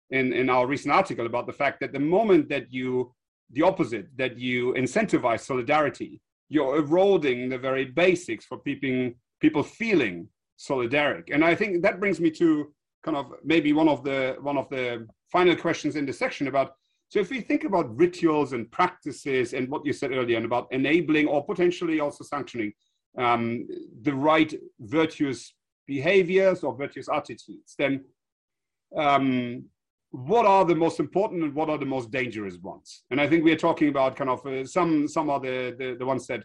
[0.10, 3.14] in, in our recent article about the fact that the moment that you,
[3.52, 10.27] the opposite, that you incentivize solidarity, you're eroding the very basics for people, people feeling
[10.60, 11.30] solidaric.
[11.31, 12.73] And I think that brings me to
[13.04, 16.74] kind of maybe one of the one of the final questions in the section about
[17.10, 20.68] so if we think about rituals and practices and what you said earlier and about
[20.72, 22.72] enabling or potentially also sanctioning
[23.18, 23.68] um,
[24.04, 25.54] the right virtuous
[25.88, 28.06] behaviors or virtuous attitudes, then
[28.96, 29.64] um,
[30.12, 33.04] what are the most important and what are the most dangerous ones?
[33.10, 35.96] And I think we are talking about kind of uh, some some are the, the,
[35.98, 36.44] the ones that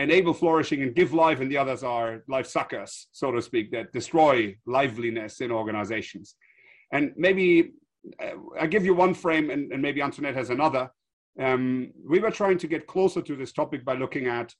[0.00, 3.92] enable flourishing and give life, and the others are life suckers, so to speak, that
[3.92, 6.36] destroy liveliness in organizations.
[6.92, 7.72] And maybe
[8.22, 10.90] uh, I give you one frame, and, and maybe Antoinette has another.
[11.38, 14.54] Um, we were trying to get closer to this topic by looking at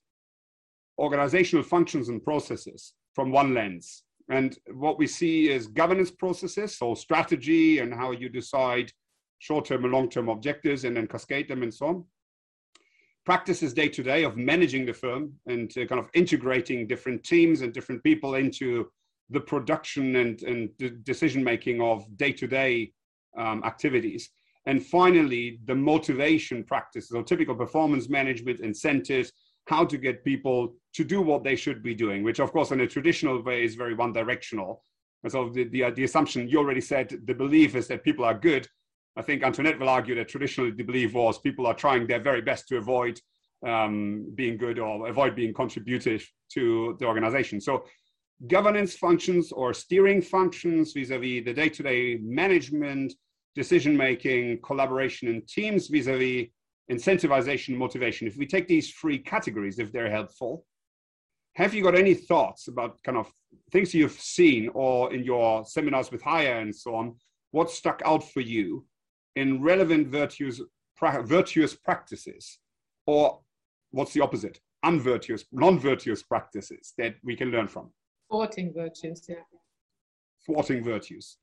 [0.99, 4.03] organizational functions and processes from one lens.
[4.29, 8.91] And what we see is governance processes, so strategy and how you decide
[9.39, 12.05] short term and long term objectives and then cascade them and so on
[13.25, 17.61] practices day to day of managing the firm and uh, kind of integrating different teams
[17.61, 18.87] and different people into
[19.29, 20.69] the production and, and
[21.03, 22.91] decision making of day to day
[23.63, 24.29] activities.
[24.65, 29.31] And finally, the motivation practices or typical performance management incentives,
[29.67, 32.81] how to get people to do what they should be doing, which, of course, in
[32.81, 34.83] a traditional way is very one directional.
[35.23, 38.33] And so the, the, the assumption you already said, the belief is that people are
[38.33, 38.67] good
[39.17, 42.41] I think Antoinette will argue that traditionally the belief was people are trying their very
[42.41, 43.19] best to avoid
[43.65, 47.59] um, being good or avoid being contributive to the organization.
[47.59, 47.85] So
[48.47, 53.13] governance functions or steering functions vis-a-vis the day-to-day management,
[53.55, 56.47] decision-making, collaboration in teams vis-a-vis
[56.91, 58.27] incentivization, motivation.
[58.27, 60.65] If we take these three categories, if they're helpful,
[61.55, 63.31] have you got any thoughts about kind of
[63.71, 67.15] things you've seen or in your seminars with Haier and so on?
[67.51, 68.85] What stuck out for you
[69.35, 70.61] in relevant virtues,
[70.95, 72.59] pra- virtuous practices,
[73.05, 73.39] or
[73.91, 74.59] what's the opposite?
[74.83, 77.91] Unvirtuous, non-virtuous practices that we can learn from.
[78.29, 79.35] Thwarting virtues, yeah.
[80.45, 81.37] Thwarting virtues.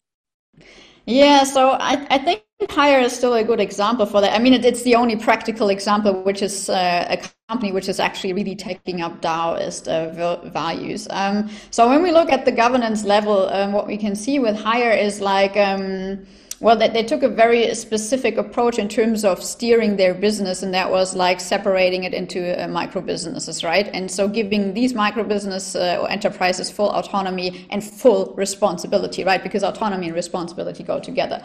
[1.06, 4.34] Yeah, so I, I think Haier is still a good example for that.
[4.34, 8.00] I mean, it, it's the only practical example, which is uh, a company which is
[8.00, 10.10] actually really taking up Taoist uh,
[10.50, 11.06] values.
[11.10, 14.56] Um, so when we look at the governance level, um, what we can see with
[14.56, 16.26] Haier is like, um,
[16.60, 20.74] well, they, they took a very specific approach in terms of steering their business, and
[20.74, 23.88] that was like separating it into uh, micro businesses, right?
[23.92, 29.42] And so giving these micro business uh, enterprises full autonomy and full responsibility, right?
[29.42, 31.44] Because autonomy and responsibility go together.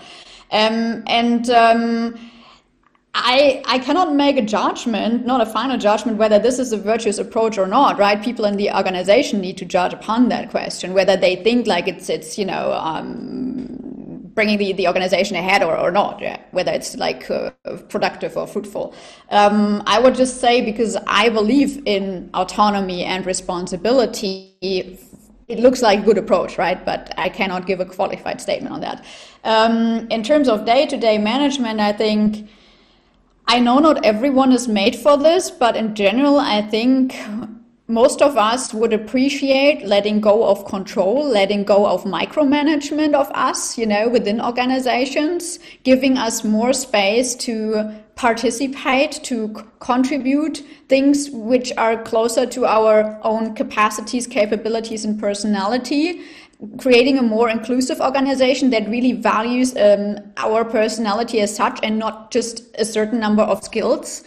[0.49, 2.15] Um, and um,
[3.13, 7.19] I, I cannot make a judgment, not a final judgment, whether this is a virtuous
[7.19, 8.21] approach or not, right?
[8.23, 12.09] People in the organization need to judge upon that question, whether they think like it's,
[12.09, 13.92] it's you know, um,
[14.33, 16.41] bringing the, the organization ahead or, or not, yeah?
[16.51, 17.51] whether it's like uh,
[17.89, 18.93] productive or fruitful.
[19.29, 24.99] Um, I would just say because I believe in autonomy and responsibility,
[25.47, 26.83] it looks like a good approach, right?
[26.83, 29.05] But I cannot give a qualified statement on that.
[29.43, 32.49] Um, in terms of day to day management, I think
[33.47, 37.15] I know not everyone is made for this, but in general, I think
[37.87, 43.77] most of us would appreciate letting go of control, letting go of micromanagement of us,
[43.77, 49.49] you know, within organizations, giving us more space to participate, to
[49.79, 56.21] contribute things which are closer to our own capacities, capabilities, and personality
[56.77, 62.31] creating a more inclusive organization that really values um, our personality as such and not
[62.31, 64.23] just a certain number of skills.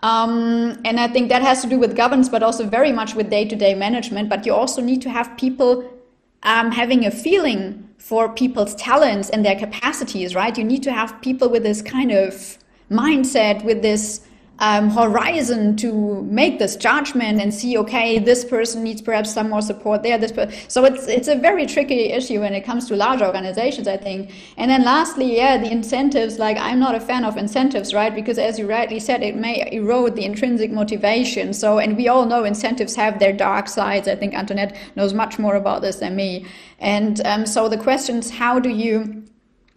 [0.00, 3.30] Um, and I think that has to do with governance, but also very much with
[3.30, 4.28] day to day management.
[4.28, 5.84] But you also need to have people
[6.44, 10.56] um, having a feeling for people's talents and their capacities, right?
[10.56, 12.58] You need to have people with this kind of
[12.90, 14.20] mindset, with this
[14.60, 19.62] um, horizon to make this judgment and see, okay, this person needs perhaps some more
[19.62, 20.18] support there.
[20.18, 23.86] This per- so it's it's a very tricky issue when it comes to large organizations,
[23.86, 24.32] I think.
[24.56, 26.38] And then lastly, yeah, the incentives.
[26.38, 28.14] Like I'm not a fan of incentives, right?
[28.14, 31.52] Because as you rightly said, it may erode the intrinsic motivation.
[31.52, 34.08] So, and we all know incentives have their dark sides.
[34.08, 36.46] I think Antoinette knows much more about this than me.
[36.80, 39.24] And um, so the question is, how do you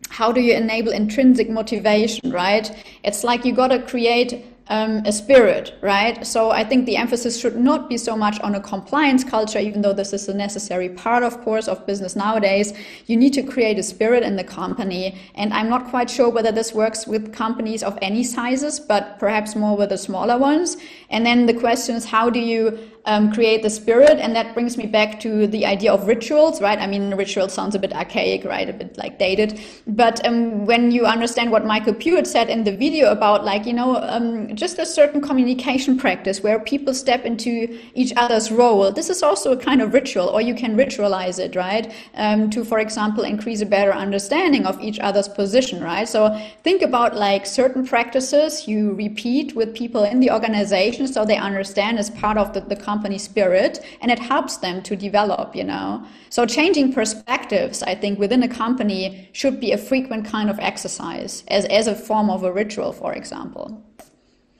[0.09, 2.69] how do you enable intrinsic motivation, right?
[3.03, 6.25] It's like you got to create um, a spirit, right?
[6.25, 9.81] So I think the emphasis should not be so much on a compliance culture, even
[9.81, 12.73] though this is a necessary part, of course, of business nowadays.
[13.05, 15.19] You need to create a spirit in the company.
[15.35, 19.57] And I'm not quite sure whether this works with companies of any sizes, but perhaps
[19.57, 20.77] more with the smaller ones.
[21.09, 24.19] And then the question is, how do you um, create the spirit.
[24.19, 26.79] And that brings me back to the idea of rituals, right?
[26.79, 28.69] I mean, ritual sounds a bit archaic, right?
[28.69, 29.59] A bit like dated.
[29.87, 33.73] But um, when you understand what Michael Puett said in the video about, like, you
[33.73, 39.09] know, um, just a certain communication practice where people step into each other's role, this
[39.09, 41.93] is also a kind of ritual, or you can ritualize it, right?
[42.15, 46.07] Um, to, for example, increase a better understanding of each other's position, right?
[46.07, 51.37] So think about like certain practices you repeat with people in the organization so they
[51.37, 55.65] understand as part of the, the company spirit and it helps them to develop, you
[55.71, 55.87] know.
[56.29, 61.33] So changing perspectives, I think, within a company should be a frequent kind of exercise
[61.47, 63.67] as, as a form of a ritual, for example.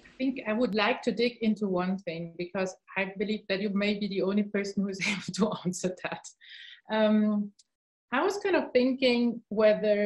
[0.06, 3.72] I think I would like to dig into one thing because I believe that you
[3.84, 6.24] may be the only person who's able to answer that.
[6.98, 7.52] Um,
[8.18, 10.00] I was kind of thinking whether,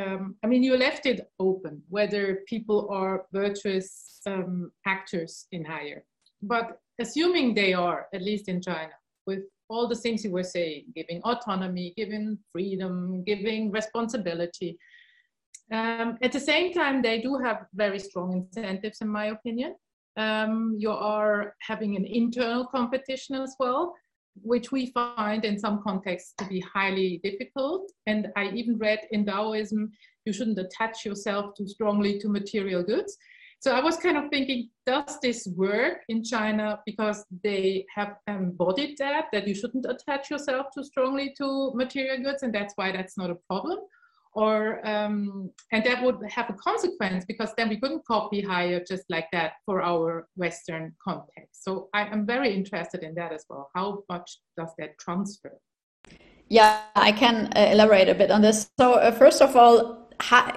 [0.00, 6.00] um, I mean, you left it open, whether people are virtuous um, actors in Haier.
[6.42, 6.66] But
[7.00, 8.92] assuming they are, at least in China,
[9.26, 14.78] with all the things you were saying, giving autonomy, giving freedom, giving responsibility.
[15.72, 19.74] Um, at the same time, they do have very strong incentives, in my opinion.
[20.16, 23.94] Um, you are having an internal competition as well,
[24.42, 27.90] which we find in some contexts to be highly difficult.
[28.06, 29.90] And I even read in Taoism,
[30.26, 33.16] you shouldn't attach yourself too strongly to material goods.
[33.62, 38.98] So I was kind of thinking, does this work in China because they have embodied
[38.98, 43.16] that, that you shouldn't attach yourself too strongly to material goods, and that's why that's
[43.16, 43.78] not a problem?
[44.34, 49.04] Or, um, and that would have a consequence because then we couldn't copy Haier just
[49.08, 51.62] like that for our Western context.
[51.62, 53.70] So I am very interested in that as well.
[53.76, 55.56] How much does that transfer?
[56.48, 58.68] Yeah, I can uh, elaborate a bit on this.
[58.76, 60.01] So, uh, first of all,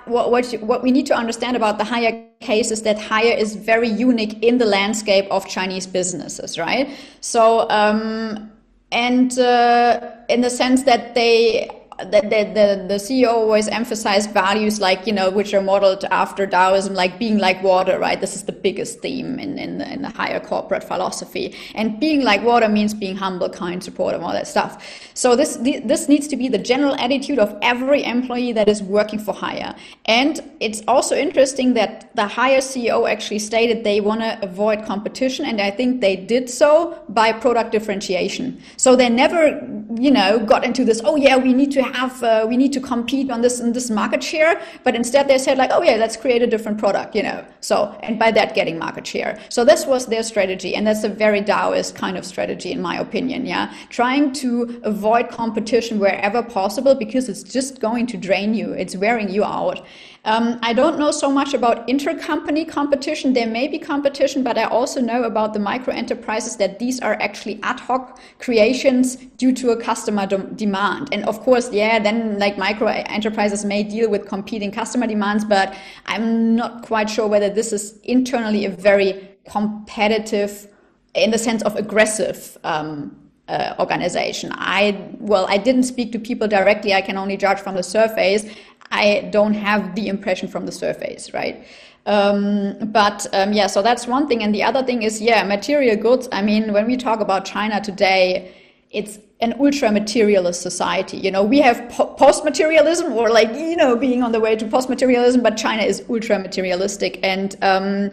[0.06, 3.56] what, what, what we need to understand about the Haier case is that Haier is
[3.56, 6.90] very unique in the landscape of Chinese businesses, right?
[7.22, 8.52] So, um,
[8.92, 15.08] and uh, in the sense that they the, the, the CEO always emphasized values like,
[15.08, 18.20] you know, which are modeled after Taoism, like being like water, right?
[18.20, 21.56] This is the biggest theme in, in, in the Haier corporate philosophy.
[21.74, 24.84] And being like water means being humble, kind, supportive, all that stuff.
[25.14, 29.20] So this, this needs to be the general attitude of every employee that is working
[29.20, 29.78] for Haier.
[30.06, 35.46] And it's also interesting that the Haier CEO actually stated they want to avoid competition.
[35.46, 38.62] And I think they did so by product differentiation.
[38.76, 39.62] So they never,
[39.98, 42.80] you know, got into this, oh yeah, we need to have uh, we need to
[42.80, 44.62] compete on this and this market share.
[44.84, 47.46] But instead they said like oh yeah let's create a different product you know.
[47.62, 49.40] So and by that getting market share.
[49.50, 52.98] So this was their strategy and that's a very taoist kind of strategy in my
[52.98, 53.74] opinion yeah.
[53.90, 58.74] Trying to avoid competition wherever possible because it's just going to drain you.
[58.74, 59.86] It's wearing you out
[60.26, 63.34] um, I don't know so much about intercompany competition.
[63.34, 67.14] There may be competition, but I also know about the micro enterprises that these are
[67.22, 71.10] actually ad hoc creations due to a customer de- demand.
[71.12, 75.76] And of course, yeah, then like micro enterprises may deal with competing customer demands, but
[76.08, 80.68] I'm not quite sure whether this is internally a very competitive,
[81.14, 82.58] in the sense of aggressive.
[82.64, 83.16] Um,
[83.48, 84.52] uh, organization.
[84.56, 86.94] I well, I didn't speak to people directly.
[86.96, 88.52] I can only judge from the surveys,
[88.92, 91.66] I don't have the impression from the surface, right?
[92.06, 94.44] Um, but um, yeah, so that's one thing.
[94.44, 96.28] And the other thing is, yeah, material goods.
[96.32, 98.54] I mean, when we talk about China today,
[98.92, 101.18] it's an ultra materialist society.
[101.18, 104.56] You know, we have po- post materialism or like, you know, being on the way
[104.56, 107.20] to post materialism, but China is ultra materialistic.
[107.24, 108.12] And, um,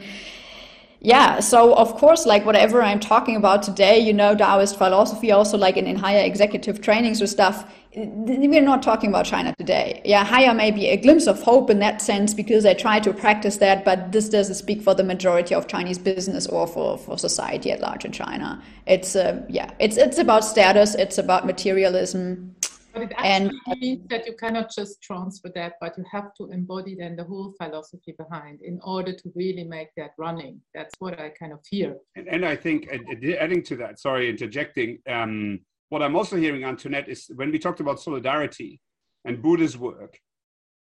[1.05, 5.59] yeah so of course like whatever i'm talking about today you know taoist philosophy also
[5.59, 10.01] like in, in Haier executive trainings or stuff we're not talking about China today.
[10.05, 13.13] Yeah, Haier may be a glimpse of hope in that sense because they try to
[13.13, 17.19] practice that, but this doesn't speak for the majority of Chinese business or for, for
[17.19, 18.63] society at large in China.
[18.87, 22.57] It's uh, yeah, it's it's about status, it's about materialism.
[22.93, 26.51] But it actually and, means that you cannot just transfer that, but you have to
[26.51, 30.61] embody then the whole philosophy behind in order to really make that running.
[30.75, 31.97] That's what I kind of hear.
[32.17, 32.89] And, and I think
[33.41, 34.99] adding to that, sorry, interjecting.
[35.09, 35.61] Um,
[35.93, 38.81] what I'm also hearing, Antoinette, is when we talked about solidarity
[39.27, 40.19] and Buddha's work,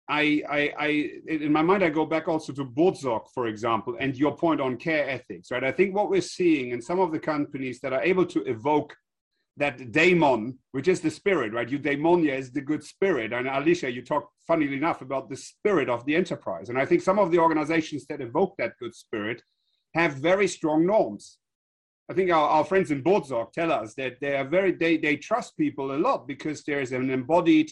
[0.08, 4.16] I, I, I, in my mind, I go back also to Buurtzorg, for example, and
[4.16, 5.62] your point on care ethics, right?
[5.62, 8.96] I think what we're seeing in some of the companies that are able to evoke
[9.58, 11.68] that daemon, which is the spirit, right?
[11.68, 13.34] Eudaimonia is the good spirit.
[13.34, 16.70] And Alicia, you talked funnily enough about the spirit of the enterprise.
[16.70, 19.42] And I think some of the organizations that evoke that good spirit
[19.94, 21.36] have very strong norms.
[22.10, 25.16] I think our, our friends in Buurtzorg tell us that they are very they, they
[25.16, 27.70] trust people a lot because there is an embodied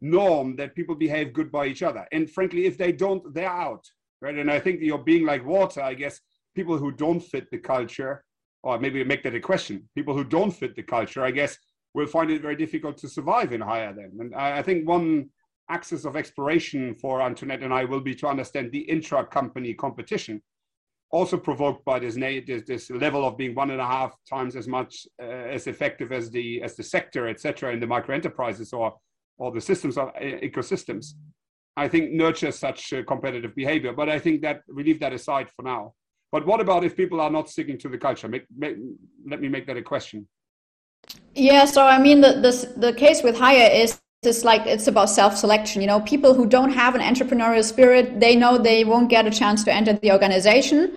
[0.00, 2.06] norm that people behave good by each other.
[2.12, 3.84] And frankly, if they don't, they're out.
[4.22, 4.34] Right.
[4.34, 6.20] And I think you're being like water, I guess
[6.54, 8.24] people who don't fit the culture,
[8.62, 11.58] or maybe make that a question, people who don't fit the culture, I guess,
[11.92, 14.12] will find it very difficult to survive in Haier then.
[14.18, 15.28] And I, I think one
[15.68, 20.42] axis of exploration for Antoinette and I will be to understand the intra-company competition
[21.10, 24.66] also provoked by this, this, this level of being one and a half times as
[24.66, 28.94] much uh, as effective as the as the sector, etc., in the micro enterprises or
[29.38, 31.14] or the systems of uh, ecosystems.
[31.76, 33.92] I think nurtures such uh, competitive behavior.
[33.92, 35.92] But I think that we leave that aside for now.
[36.32, 38.28] But what about if people are not sticking to the culture?
[38.28, 38.76] Make, make,
[39.28, 40.26] let me make that a question.
[41.34, 45.08] Yeah, so I mean, the, the, the case with Haier is it's like it's about
[45.08, 49.26] self-selection you know people who don't have an entrepreneurial spirit they know they won't get
[49.26, 50.95] a chance to enter the organization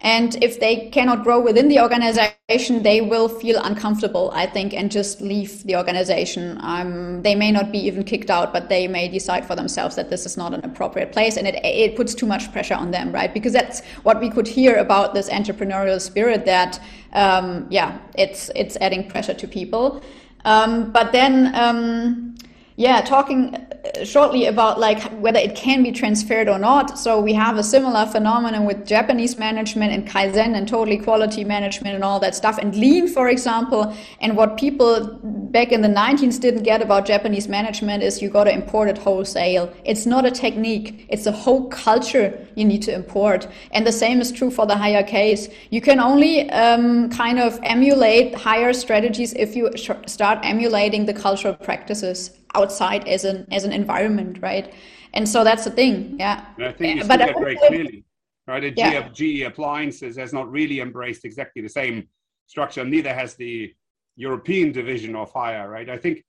[0.00, 4.90] and if they cannot grow within the organization they will feel uncomfortable i think and
[4.90, 6.58] just leave the organization.
[6.62, 10.10] Um, they may not be even kicked out but they may decide for themselves that
[10.10, 13.12] this is not an appropriate place and it, it puts too much pressure on them
[13.12, 13.32] right?
[13.32, 16.80] Because that's what we could hear about this entrepreneurial spirit that
[17.12, 20.02] um, yeah it's it's adding pressure to people.
[20.44, 22.34] Um, but then um,
[22.76, 26.98] yeah, talking uh, shortly about like whether it can be transferred or not.
[26.98, 31.94] So we have a similar phenomenon with Japanese management and Kaizen and total quality management
[31.94, 33.94] and all that stuff and lean, for example.
[34.20, 38.44] And what people back in the 19s didn't get about Japanese management is you got
[38.44, 39.72] to import it wholesale.
[39.84, 41.06] It's not a technique.
[41.08, 43.48] It's a whole culture you need to import.
[43.72, 45.48] And the same is true for the Haier case.
[45.70, 49.70] You can only um, kind of emulate Haier strategies if you
[50.06, 54.72] start emulating the cultural practices outside as an as an environment, right?
[55.12, 56.46] And so that's the thing, yeah.
[56.56, 58.04] And I think you but that very clearly,
[58.46, 58.60] right?
[58.60, 59.08] The yeah.
[59.08, 62.08] GE Appliances has not really embraced exactly the same
[62.46, 62.84] structure.
[62.84, 63.74] Neither has the
[64.16, 65.88] European division of Haier, right?
[65.88, 66.24] I think,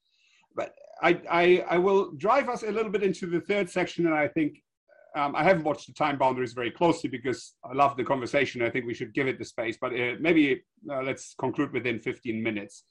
[0.56, 4.16] but I, I, I will drive us a little bit into the third section, and
[4.16, 4.62] I think
[5.16, 8.62] um, I haven't watched the time boundaries very closely because I love the conversation.
[8.62, 12.00] I think we should give it the space, but uh, maybe uh, let's conclude within
[12.00, 12.84] 15 minutes.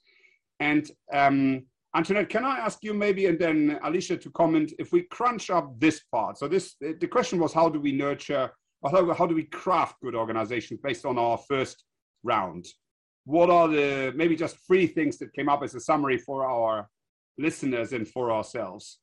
[0.59, 1.63] And um,
[1.93, 5.77] Antoinette, can I ask you maybe, and then Alicia to comment, if we crunch up
[5.77, 6.37] this part?
[6.37, 8.49] So this, the question was, how do we nurture,
[8.81, 11.83] or how, how do we craft good organizations based on our first
[12.23, 12.65] round?
[13.25, 16.87] What are the, maybe just three things that came up as a summary for our
[17.37, 18.99] listeners and for ourselves?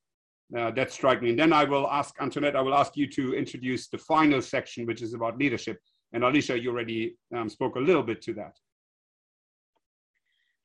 [0.57, 1.29] Uh, that strike me.
[1.31, 4.87] And then I will ask Antoinette, I will ask you to introduce the final section,
[4.87, 5.79] which is about leadership.
[6.15, 8.57] And Alicia, you already um, spoke a little bit to that.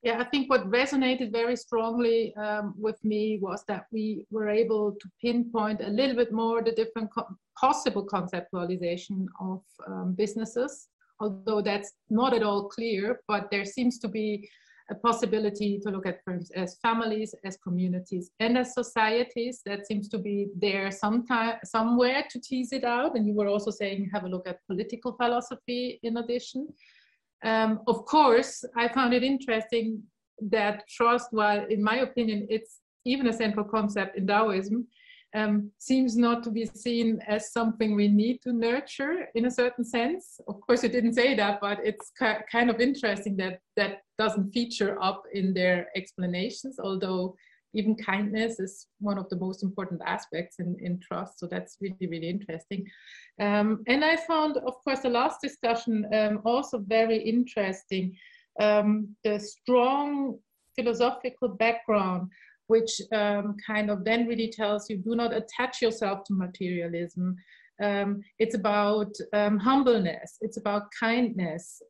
[0.03, 4.91] Yeah, I think what resonated very strongly um, with me was that we were able
[4.91, 7.25] to pinpoint a little bit more the different co
[7.57, 10.89] possible conceptualization of um, businesses,
[11.21, 14.49] although that's not at all clear, but there seems to be
[14.89, 19.61] a possibility to look at firms as families, as communities, and as societies.
[19.65, 23.15] That seems to be there sometime, somewhere to tease it out.
[23.15, 26.67] And you were also saying have a look at political philosophy in addition.
[27.43, 30.01] Um, of course, I found it interesting
[30.49, 34.87] that trust, while in my opinion, it's even a central concept in Taoism,
[35.35, 39.83] um, seems not to be seen as something we need to nurture in a certain
[39.83, 40.39] sense.
[40.47, 42.11] Of course, you didn't say that, but it's
[42.51, 47.35] kind of interesting that that doesn't feature up in their explanations, although
[47.73, 51.39] even kindness is one of the most important aspects in, in trust.
[51.39, 52.85] So that's really, really interesting.
[53.39, 58.15] Um, and I found, of course, the last discussion um, also very interesting.
[58.61, 60.37] Um, the strong
[60.75, 62.29] philosophical background,
[62.67, 67.35] which um, kind of then really tells you do not attach yourself to materialism.
[67.81, 71.81] Um, it's about um, humbleness, it's about kindness.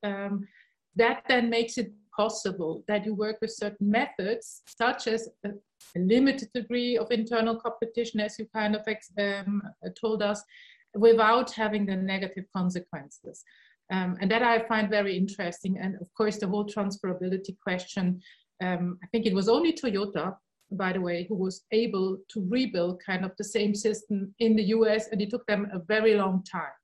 [0.95, 5.49] that then makes it possible that you work with certain methods, such as a,
[5.95, 8.87] a limited degree of internal competition, as you kind of
[9.19, 9.61] um,
[9.99, 10.43] told us,
[10.95, 13.43] without having the negative consequences.
[13.91, 15.77] Um, and that I find very interesting.
[15.79, 18.21] And of course, the whole transferability question.
[18.61, 20.35] Um, I think it was only Toyota,
[20.71, 24.63] by the way, who was able to rebuild kind of the same system in the
[24.75, 26.77] US, and it took them a very long time.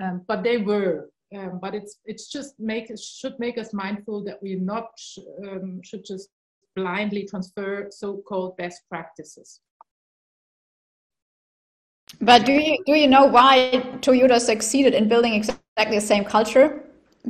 [0.00, 4.42] Um, but they were um, but it's it's just make should make us mindful that
[4.42, 4.90] we not
[5.46, 6.28] um, should just
[6.76, 9.60] blindly transfer so-called best practices.
[12.20, 16.82] But do you do you know why Toyota succeeded in building exactly the same culture?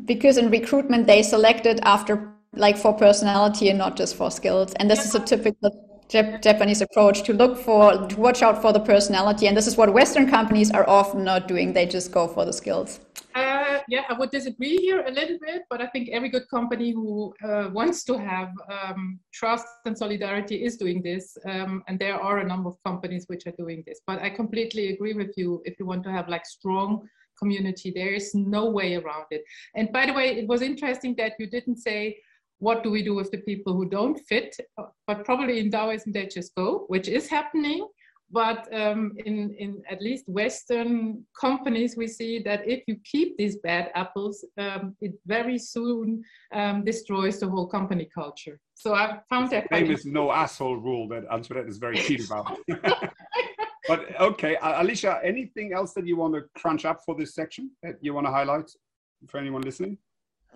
[0.06, 4.90] Because in recruitment they selected after like for personality and not just for skills, and
[4.90, 5.04] this yeah.
[5.04, 5.70] is a typical
[6.08, 9.92] Japanese approach to look for to watch out for the personality, and this is what
[9.92, 11.74] Western companies are often not doing.
[11.74, 13.00] They just go for the skills.
[13.34, 16.90] Uh, yeah, I would disagree here a little bit, but I think every good company
[16.90, 22.20] who uh, wants to have um, trust and solidarity is doing this, um, and there
[22.20, 24.00] are a number of companies which are doing this.
[24.06, 25.62] But I completely agree with you.
[25.64, 27.08] If you want to have like strong
[27.38, 29.42] community, there is no way around it.
[29.74, 32.18] And by the way, it was interesting that you didn't say
[32.58, 34.54] what do we do with the people who don't fit,
[35.06, 37.88] but probably in Taoism they just go, which is happening.
[38.32, 43.56] But um, in, in at least Western companies, we see that if you keep these
[43.56, 46.22] bad apples, um, it very soon
[46.54, 48.60] um, destroys the whole company culture.
[48.74, 49.68] So I found that.
[49.68, 52.56] famous no asshole rule that Antoinette is very keen about.
[53.88, 57.96] but okay, Alicia, anything else that you want to crunch up for this section that
[58.00, 58.70] you want to highlight
[59.28, 59.98] for anyone listening?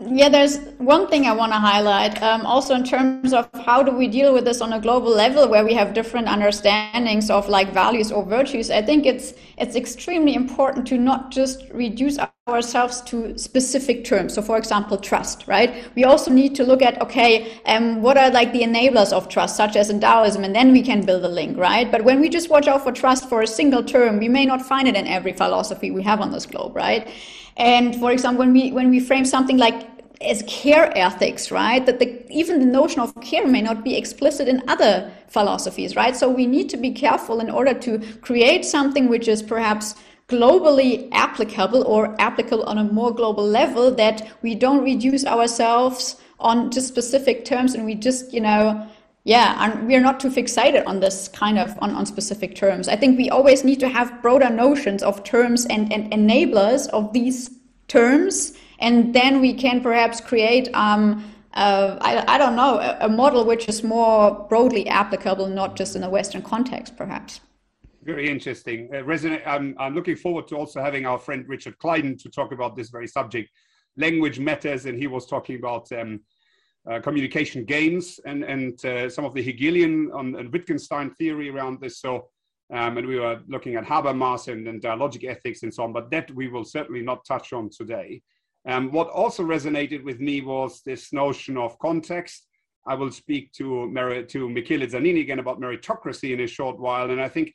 [0.00, 2.20] Yeah, there's one thing I want to highlight.
[2.20, 5.48] Um, also, in terms of how do we deal with this on a global level,
[5.48, 10.34] where we have different understandings of like values or virtues, I think it's it's extremely
[10.34, 12.18] important to not just reduce
[12.48, 14.34] ourselves to specific terms.
[14.34, 15.46] So, for example, trust.
[15.46, 15.84] Right?
[15.94, 19.56] We also need to look at okay, um, what are like the enablers of trust,
[19.56, 21.56] such as in Taoism, and then we can build a link.
[21.56, 21.88] Right?
[21.88, 24.60] But when we just watch out for trust for a single term, we may not
[24.60, 26.74] find it in every philosophy we have on this globe.
[26.74, 27.08] Right?
[27.56, 29.88] And for example, when we when we frame something like
[30.20, 31.84] as care ethics, right?
[31.84, 36.16] That the, even the notion of care may not be explicit in other philosophies, right?
[36.16, 39.94] So we need to be careful in order to create something which is perhaps
[40.28, 46.70] globally applicable or applicable on a more global level that we don't reduce ourselves on
[46.70, 48.88] just specific terms and we just, you know,
[49.24, 52.88] yeah, and we're not too fixated on this kind of on, on specific terms.
[52.88, 57.12] I think we always need to have broader notions of terms and, and enablers of
[57.12, 57.50] these
[57.88, 61.24] terms, and then we can perhaps create um,
[61.54, 65.96] uh, I, I don't know a, a model which is more broadly applicable, not just
[65.96, 67.40] in a Western context, perhaps.
[68.02, 68.90] Very interesting.
[68.92, 72.52] Uh, resonate, I'm, I'm looking forward to also having our friend Richard Clyden to talk
[72.52, 73.50] about this very subject.
[73.96, 76.20] Language matters, and he was talking about um,
[76.90, 81.80] uh, communication gains and, and uh, some of the Hegelian um, and Wittgenstein theory around
[81.80, 82.00] this.
[82.00, 82.28] So,
[82.72, 86.10] um, and we were looking at Habermas and, and dialogic ethics and so on, but
[86.10, 88.22] that we will certainly not touch on today.
[88.66, 92.46] Um, what also resonated with me was this notion of context.
[92.86, 97.10] I will speak to, Mer- to Michele Zanini again about meritocracy in a short while.
[97.10, 97.54] And I think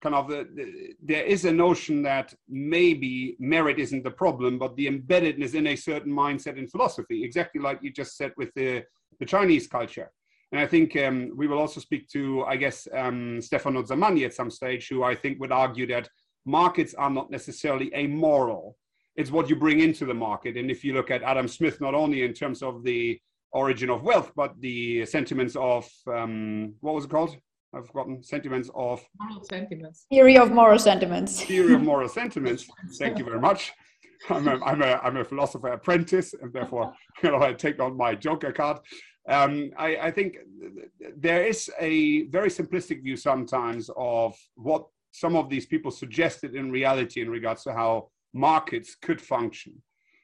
[0.00, 4.76] kind of the, the, there is a notion that maybe merit isn't the problem, but
[4.76, 8.82] the embeddedness in a certain mindset in philosophy, exactly like you just said with the,
[9.18, 10.10] the Chinese culture.
[10.52, 14.34] And I think um, we will also speak to, I guess, um, Stefano Zamagni at
[14.34, 16.08] some stage, who I think would argue that
[16.44, 18.76] markets are not necessarily amoral.
[19.16, 20.56] It's what you bring into the market.
[20.56, 23.20] And if you look at Adam Smith, not only in terms of the
[23.52, 27.36] origin of wealth, but the sentiments of um, what was it called?
[27.74, 28.22] I've forgotten.
[28.22, 30.06] Sentiments of moral sentiments.
[30.10, 31.42] Theory of moral sentiments.
[31.44, 32.68] Theory of moral sentiments.
[32.98, 33.72] Thank you very much.
[34.28, 36.92] I'm a, I'm a, I'm a philosopher apprentice, and therefore
[37.22, 38.78] you know, I take on my Joker card.
[39.28, 40.36] Um, I, I think
[41.16, 46.70] there is a very simplistic view sometimes of what some of these people suggested in
[46.70, 49.74] reality in regards to how markets could function.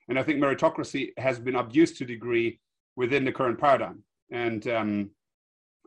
[0.09, 2.61] And I think meritocracy has been abused to a degree
[2.97, 4.03] within the current paradigm.
[4.31, 5.11] And um,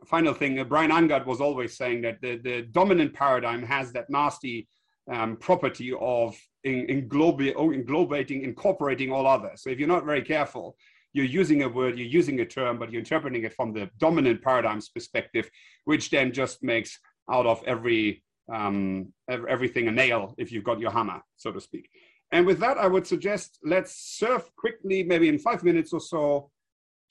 [0.06, 4.10] final thing, uh, Brian Angad was always saying that the, the dominant paradigm has that
[4.10, 4.68] nasty
[5.10, 9.62] um, property of in, englobi- oh, englobating, incorporating all others.
[9.62, 10.76] So if you're not very careful,
[11.12, 14.42] you're using a word, you're using a term, but you're interpreting it from the dominant
[14.42, 15.50] paradigm's perspective,
[15.84, 16.98] which then just makes
[17.30, 18.22] out of every
[18.52, 21.88] um, everything a nail if you've got your hammer, so to speak.
[22.32, 26.50] And with that, I would suggest let's surf quickly, maybe in five minutes or so,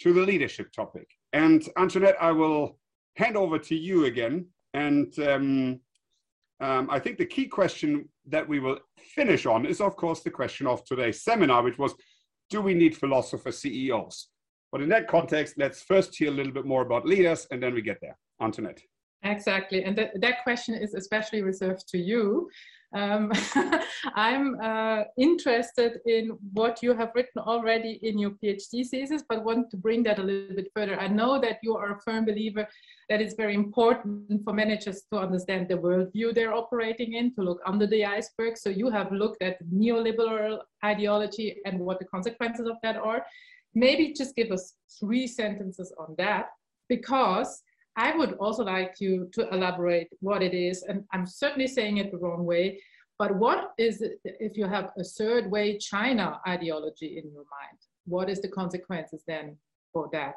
[0.01, 1.07] to the leadership topic.
[1.33, 2.78] And Antoinette, I will
[3.19, 4.45] hand over to you again.
[4.73, 5.79] And um,
[6.61, 10.31] um, I think the key question that we will finish on is, of course, the
[10.31, 11.93] question of today's seminar, which was
[12.49, 14.29] do we need philosopher CEOs?
[14.71, 17.73] But in that context, let's first hear a little bit more about leaders and then
[17.73, 18.17] we get there.
[18.41, 18.81] Antoinette.
[19.23, 19.83] Exactly.
[19.83, 22.49] And th- that question is especially reserved to you.
[22.93, 23.31] Um,
[24.15, 29.69] I'm uh, interested in what you have written already in your PhD thesis, but want
[29.71, 30.99] to bring that a little bit further.
[30.99, 32.67] I know that you are a firm believer
[33.09, 37.61] that it's very important for managers to understand the worldview they're operating in, to look
[37.65, 38.57] under the iceberg.
[38.57, 43.25] So you have looked at neoliberal ideology and what the consequences of that are.
[43.75, 46.49] Maybe just give us three sentences on that,
[46.87, 47.61] because
[47.99, 52.11] I would also like you to elaborate what it is, and I'm certainly saying it
[52.11, 52.79] the wrong way,
[53.19, 57.79] but what is it if you have a third way China ideology in your mind?
[58.05, 59.57] What is the consequences then
[59.91, 60.35] for that?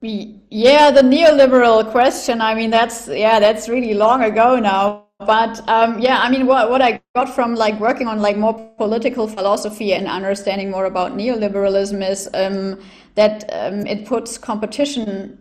[0.00, 2.40] Yeah, the neoliberal question.
[2.40, 6.68] I mean, that's yeah, that's really long ago now but um, yeah i mean what,
[6.68, 11.16] what i got from like working on like more political philosophy and understanding more about
[11.16, 12.78] neoliberalism is um,
[13.16, 15.38] that um, it puts competition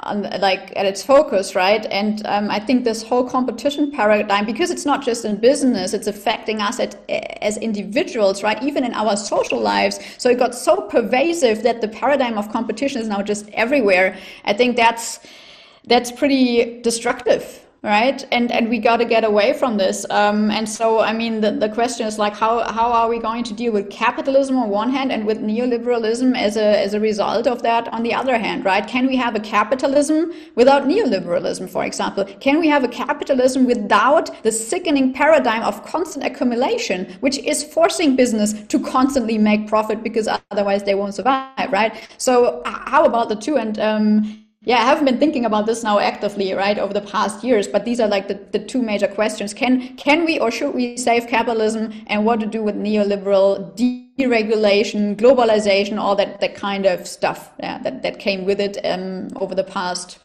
[0.00, 1.84] on, like at its focus right?
[1.86, 6.06] And um, i think this whole competition paradigm because it's not just in business it's
[6.06, 6.96] affecting us at,
[7.42, 8.62] as individuals right?
[8.62, 10.00] Even in our social lives.
[10.16, 14.16] So it got so pervasive that the paradigm of competition is now just everywhere.
[14.44, 15.20] I think that's
[15.86, 18.26] that's pretty destructive right?
[18.30, 21.52] And and we got to get away from this um, and so i mean the,
[21.52, 24.90] the question is like how how are we going to deal with capitalism on one
[24.90, 28.64] hand and with neoliberalism as a as a result of that on the other hand
[28.64, 28.86] right?
[28.86, 32.24] Can we have a capitalism without neoliberalism for example?
[32.40, 38.16] Can we have a capitalism without the sickening paradigm of constant accumulation which is forcing
[38.16, 42.08] business to constantly make profit because otherwise they won't survive right?
[42.18, 43.56] So how about the two?
[43.56, 47.42] And um, yeah, I haven't been thinking about this now actively, right, over the past
[47.42, 47.66] years.
[47.66, 50.98] But these are like the, the two major questions: can can we or should we
[50.98, 57.08] save capitalism, and what to do with neoliberal deregulation, globalization, all that that kind of
[57.08, 60.18] stuff yeah, that that came with it um, over the past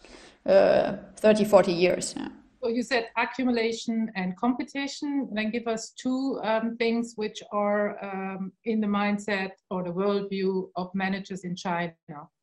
[0.45, 2.13] uh, 30, 40 years.
[2.17, 2.27] Yeah.
[2.61, 5.29] So you said accumulation and competition.
[5.31, 10.69] Then give us two um, things which are um, in the mindset or the worldview
[10.75, 11.93] of managers in China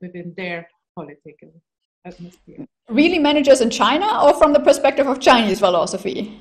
[0.00, 1.52] within their political
[2.04, 2.66] atmosphere.
[2.88, 6.38] Really managers in China or from the perspective of Chinese philosophy?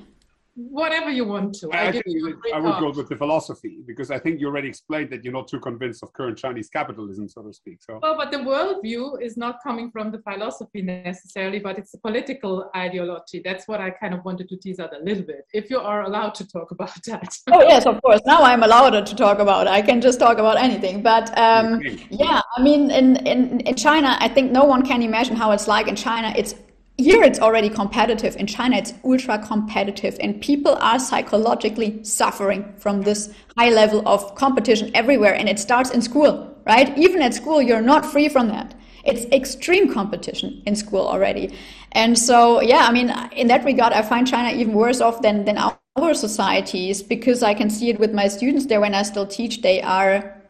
[0.56, 1.70] Whatever you want to.
[1.72, 2.06] I, I think
[2.54, 5.48] I would go with the philosophy because I think you already explained that you're not
[5.48, 7.82] too convinced of current Chinese capitalism, so to speak.
[7.82, 11.98] So well, but the worldview is not coming from the philosophy necessarily, but it's a
[12.00, 13.42] political ideology.
[13.44, 15.46] That's what I kind of wanted to tease out a little bit.
[15.54, 17.38] If you are allowed to talk about that.
[17.52, 18.22] oh yes, of course.
[18.26, 19.70] Now I'm allowed to talk about it.
[19.70, 21.02] I can just talk about anything.
[21.02, 25.36] But um, yeah, I mean, in, in in China, I think no one can imagine
[25.36, 26.34] how it's like in China.
[26.36, 26.56] It's
[26.98, 28.36] here it's already competitive.
[28.36, 34.36] In China, it's ultra competitive, and people are psychologically suffering from this high level of
[34.36, 35.34] competition everywhere.
[35.34, 36.96] And it starts in school, right?
[36.98, 38.76] Even at school, you're not free from that.
[39.04, 41.56] It's extreme competition in school already.
[41.94, 45.46] And so, yeah, I mean, in that regard, I find China even worse off than,
[45.46, 49.26] than our societies because I can see it with my students there when I still
[49.26, 49.62] teach.
[49.62, 50.41] They are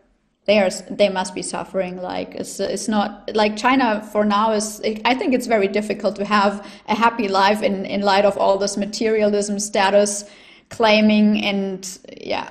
[0.45, 4.81] they are they must be suffering like it's it's not like china for now is
[5.05, 8.57] i think it's very difficult to have a happy life in in light of all
[8.57, 10.25] this materialism status
[10.71, 12.49] claiming and yeah.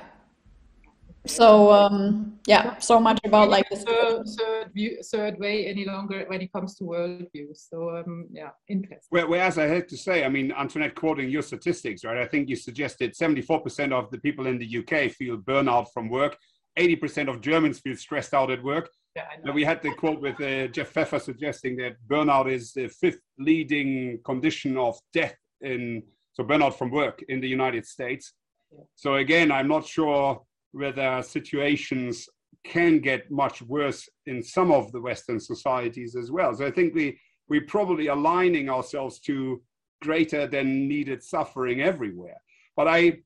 [1.27, 3.83] So um yeah so much about like this.
[3.83, 7.47] Third, third, view, third way any longer when it comes to worldview.
[7.53, 9.09] So um yeah interesting.
[9.09, 12.55] Whereas i had to say i mean antoinette quoting your statistics right i think you
[12.55, 16.37] suggested 74% of the people in the uk feel burnout from work
[16.77, 18.89] 80% of Germans feel stressed out at work.
[19.15, 22.87] Yeah, And we had the quote with uh, Jeff Pfeffer suggesting that burnout is the
[22.87, 26.03] fifth leading condition of death in
[26.33, 28.33] so burnout from work in the United States.
[28.71, 28.83] Yeah.
[28.95, 30.41] So again, I'm not sure
[30.71, 32.27] whether situations
[32.63, 36.53] can get much worse in some of the Western societies as well.
[36.55, 37.19] So I think we
[37.49, 39.61] we're probably aligning ourselves to
[40.01, 42.41] greater than needed suffering everywhere.
[42.77, 43.19] But I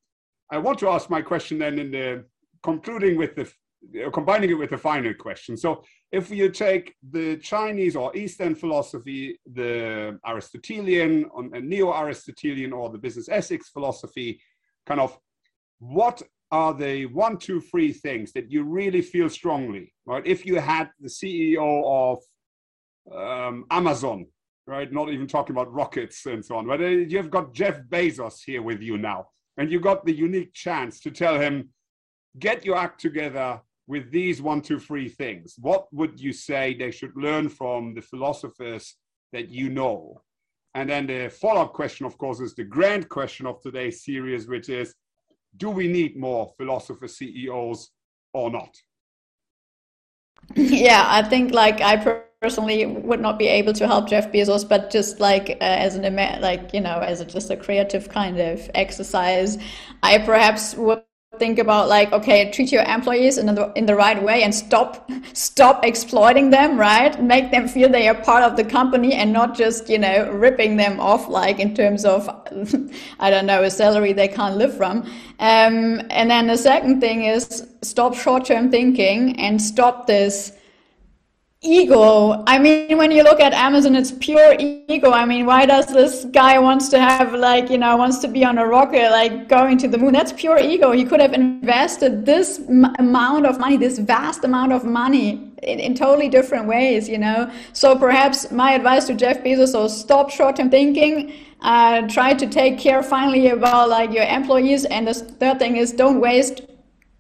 [0.52, 2.26] I want to ask my question then in the
[2.72, 3.46] concluding with the
[4.04, 5.56] uh, combining it with the final question.
[5.56, 12.98] So if you take the Chinese or Eastern philosophy, the Aristotelian and neo-Aristotelian or the
[12.98, 14.40] business ethics philosophy,
[14.88, 15.18] kind of
[15.80, 16.22] what
[16.52, 20.26] are the one, two, three things that you really feel strongly, right?
[20.26, 21.68] If you had the CEO
[22.02, 22.18] of
[23.16, 24.26] um, Amazon,
[24.68, 24.92] right?
[24.92, 28.62] Not even talking about rockets and so on, but uh, you've got Jeff Bezos here
[28.62, 29.28] with you now,
[29.58, 31.70] and you got the unique chance to tell him,
[32.40, 35.56] get your act together with these one, two, three things.
[35.60, 38.96] What would you say they should learn from the philosophers
[39.32, 40.22] that you know?
[40.74, 44.48] And then the follow up question, of course, is the grand question of today's series,
[44.48, 44.94] which is
[45.58, 47.92] do we need more philosopher CEOs
[48.34, 48.76] or not?
[50.56, 54.92] yeah, I think like I personally would not be able to help Jeff Bezos, but
[54.92, 58.70] just like uh, as an like you know as a, just a creative kind of
[58.76, 59.58] exercise,
[60.04, 60.95] I perhaps would
[61.40, 65.10] think about like okay treat your employees in the in the right way and stop
[65.34, 67.22] stop exploiting them right?
[67.22, 70.78] Make them feel they are part of the company and not just you know ripping
[70.78, 72.30] them off like in terms of
[73.20, 75.04] i don't know a salary they can't live from.
[75.40, 80.55] Um, and then the second thing is stop short-term thinking and stop this
[81.66, 82.44] ego.
[82.48, 85.12] I mean when you look at amazon it's pure ego.
[85.12, 88.46] I mean why does this guy wants to have like you know wants to be
[88.46, 90.14] on a rocket like going to the moon?
[90.14, 90.92] That's pure ego.
[90.92, 95.80] He could have invested this m- amount of money this vast amount of money in,
[95.80, 97.52] in totally different ways you know?
[97.74, 101.34] So perhaps my advice to jeff bezos is stop short-term thinking
[101.66, 104.86] uh, try to take care finally about like your employees.
[104.86, 106.62] And the third thing is don't waste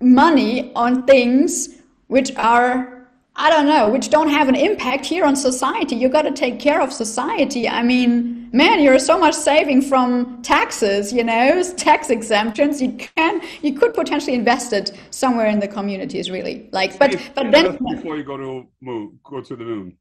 [0.01, 2.94] money on things which are
[3.38, 5.95] I don't know, which don't have an impact here on society.
[5.95, 7.68] You've got to take care of society.
[7.68, 12.82] I mean, man, you're so much saving from taxes, you know, tax exemptions.
[12.82, 16.70] You can, you could potentially invest it somewhere in the communities, really.
[16.72, 19.98] Like, but, but then, before you go to moon, go to the moon.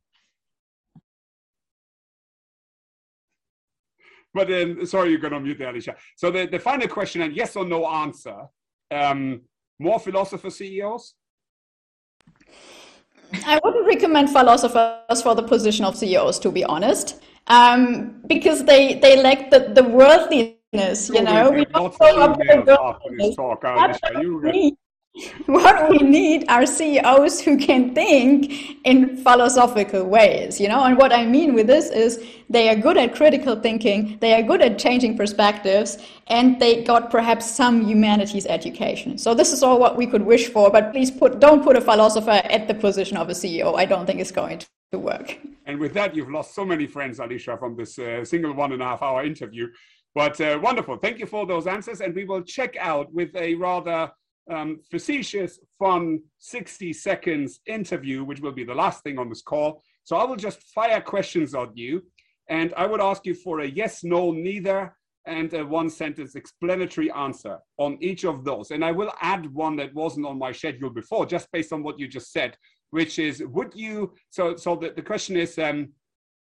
[4.32, 5.96] But then, sorry, you're going to mute there, Alicia.
[6.16, 8.46] So the, the final question and yes or no answer:
[8.92, 9.42] um,
[9.80, 11.14] more philosopher CEOs?
[13.46, 18.94] I wouldn't recommend philosophers for the position of CEOs, to be honest, um, because they
[19.00, 21.08] they lack the, the worldliness.
[21.08, 23.36] You know, we don't grow up with emails the worldliness.
[23.36, 24.76] talk, What You we need-
[25.46, 30.82] what we need are CEOs who can think in philosophical ways, you know.
[30.82, 34.42] And what I mean with this is they are good at critical thinking, they are
[34.42, 39.16] good at changing perspectives, and they got perhaps some humanities education.
[39.16, 40.68] So this is all what we could wish for.
[40.68, 43.76] But please put don't put a philosopher at the position of a CEO.
[43.76, 45.38] I don't think it's going to work.
[45.66, 48.82] And with that, you've lost so many friends, Alicia, from this uh, single one and
[48.82, 49.68] a half hour interview.
[50.12, 50.96] But uh, wonderful.
[50.96, 52.00] Thank you for those answers.
[52.00, 54.10] And we will check out with a rather
[54.50, 59.82] um, facetious, fun 60 seconds interview, which will be the last thing on this call.
[60.04, 62.02] So I will just fire questions at you.
[62.48, 64.94] And I would ask you for a yes, no, neither,
[65.26, 68.70] and a one sentence explanatory answer on each of those.
[68.70, 71.98] And I will add one that wasn't on my schedule before, just based on what
[71.98, 72.56] you just said,
[72.90, 74.12] which is would you?
[74.28, 75.88] So, so the, the question is, um,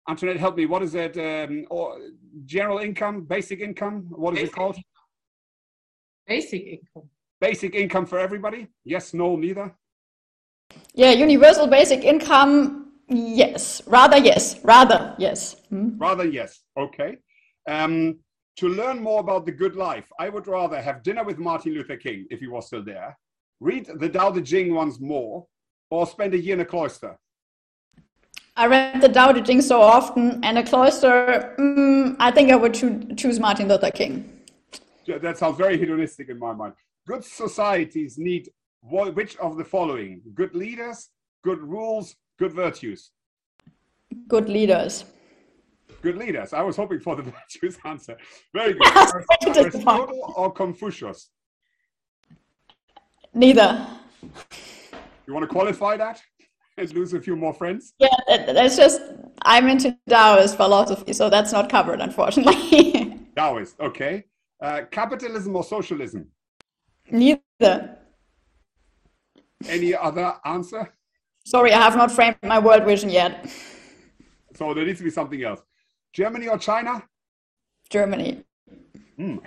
[0.10, 0.66] Antoinette, help me.
[0.66, 1.18] What is it?
[1.18, 1.98] Um, or
[2.46, 4.08] general income, basic income?
[4.10, 4.78] What is Basic it called?
[6.28, 7.10] Basic income.
[7.42, 8.68] Basic income for everybody?
[8.84, 9.74] Yes, no, neither.
[10.94, 12.94] Yeah, universal basic income.
[13.08, 15.58] Yes, rather yes, rather yes.
[15.70, 15.98] Hmm?
[15.98, 16.62] Rather, yes.
[16.78, 17.18] Okay.
[17.70, 18.20] Um,
[18.58, 21.98] to learn more about the good life, I would rather have dinner with Martin Luther
[21.98, 23.18] King if he was still there,
[23.60, 25.46] read the Tao Te Ching once more,
[25.90, 27.18] or spend a year in a cloister.
[28.56, 31.54] I read the Tao Te Ching so often, and a cloister.
[31.60, 34.32] Mm, I think I would choo- choose Martin Luther King.
[35.06, 36.74] Yeah, That sounds very hedonistic in my mind.
[37.08, 38.50] Good societies need
[38.82, 40.22] which of the following?
[40.34, 41.10] Good leaders,
[41.44, 43.12] good rules, good virtues.
[44.28, 45.06] Good leaders.
[46.02, 46.54] Good leaders.
[46.54, 48.18] I was hoping for the virtues answer.
[48.54, 48.74] Very
[49.44, 49.58] good.
[49.58, 51.30] Aristotle or Confucius?
[53.34, 53.88] Neither.
[55.28, 56.22] You want to qualify that
[56.78, 57.94] and lose a few more friends?
[58.00, 59.02] Yeah, that- that's just.
[59.44, 63.20] I'm into Taoist philosophy, so that's not covered, unfortunately.
[63.38, 64.24] Taoist, okay.
[64.60, 66.28] Uh, capitalism or socialism?
[67.12, 67.98] Neither.
[69.68, 70.94] Any other answer?
[71.46, 73.48] Sorry, I have not framed my world vision yet.
[74.56, 75.62] So there needs to be something else.
[76.14, 77.04] Germany or China?
[77.90, 78.44] Germany.
[79.18, 79.38] Hmm.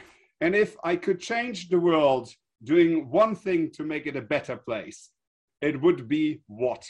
[0.40, 2.30] And if I could change the world
[2.62, 5.10] doing one thing to make it a better place,
[5.60, 6.86] it would be what?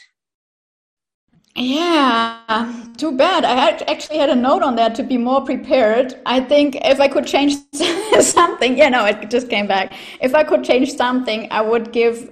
[1.55, 3.43] Yeah, too bad.
[3.43, 6.19] I had actually had a note on that to be more prepared.
[6.25, 7.55] I think if I could change
[8.21, 9.93] something, you know, it just came back.
[10.21, 12.31] If I could change something, I would give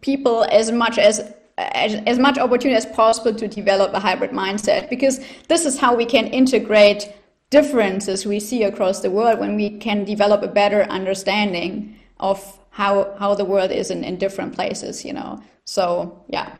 [0.00, 4.90] people as much as as, as much opportunity as possible to develop a hybrid mindset
[4.90, 7.12] because this is how we can integrate
[7.50, 13.14] differences we see across the world when we can develop a better understanding of how
[13.18, 16.56] how the world is in, in different places you know so yeah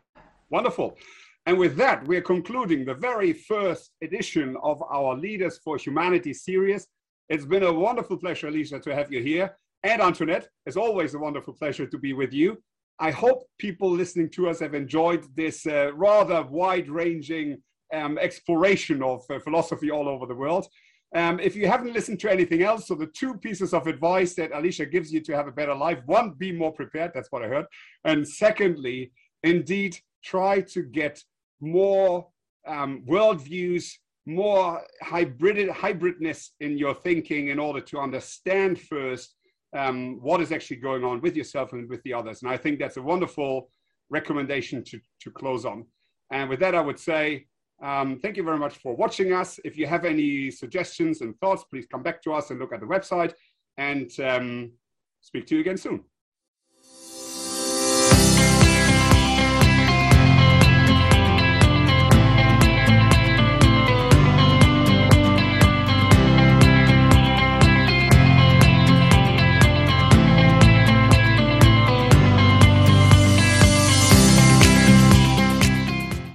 [0.50, 0.96] wonderful
[1.46, 6.86] and with that we're concluding the very first edition of our leaders for humanity series
[7.28, 11.18] it's been a wonderful pleasure alicia to have you here and antoinette it's always a
[11.18, 12.56] wonderful pleasure to be with you
[12.98, 17.58] I hope people listening to us have enjoyed this uh, rather wide ranging
[17.92, 20.68] um, exploration of uh, philosophy all over the world.
[21.14, 24.52] Um, if you haven't listened to anything else, so the two pieces of advice that
[24.52, 27.48] Alicia gives you to have a better life one, be more prepared, that's what I
[27.48, 27.66] heard.
[28.04, 29.12] And secondly,
[29.42, 31.22] indeed, try to get
[31.60, 32.28] more
[32.66, 33.86] um, worldviews,
[34.26, 39.36] more hybrid, hybridness in your thinking in order to understand first
[39.76, 42.42] um, what is actually going on with yourself and with the others.
[42.42, 43.68] And I think that's a wonderful
[44.10, 45.84] recommendation to, to close on.
[46.30, 47.46] And with that, I would say
[47.82, 49.58] um, thank you very much for watching us.
[49.64, 52.80] If you have any suggestions and thoughts, please come back to us and look at
[52.80, 53.32] the website
[53.76, 54.72] and um,
[55.20, 56.04] speak to you again soon.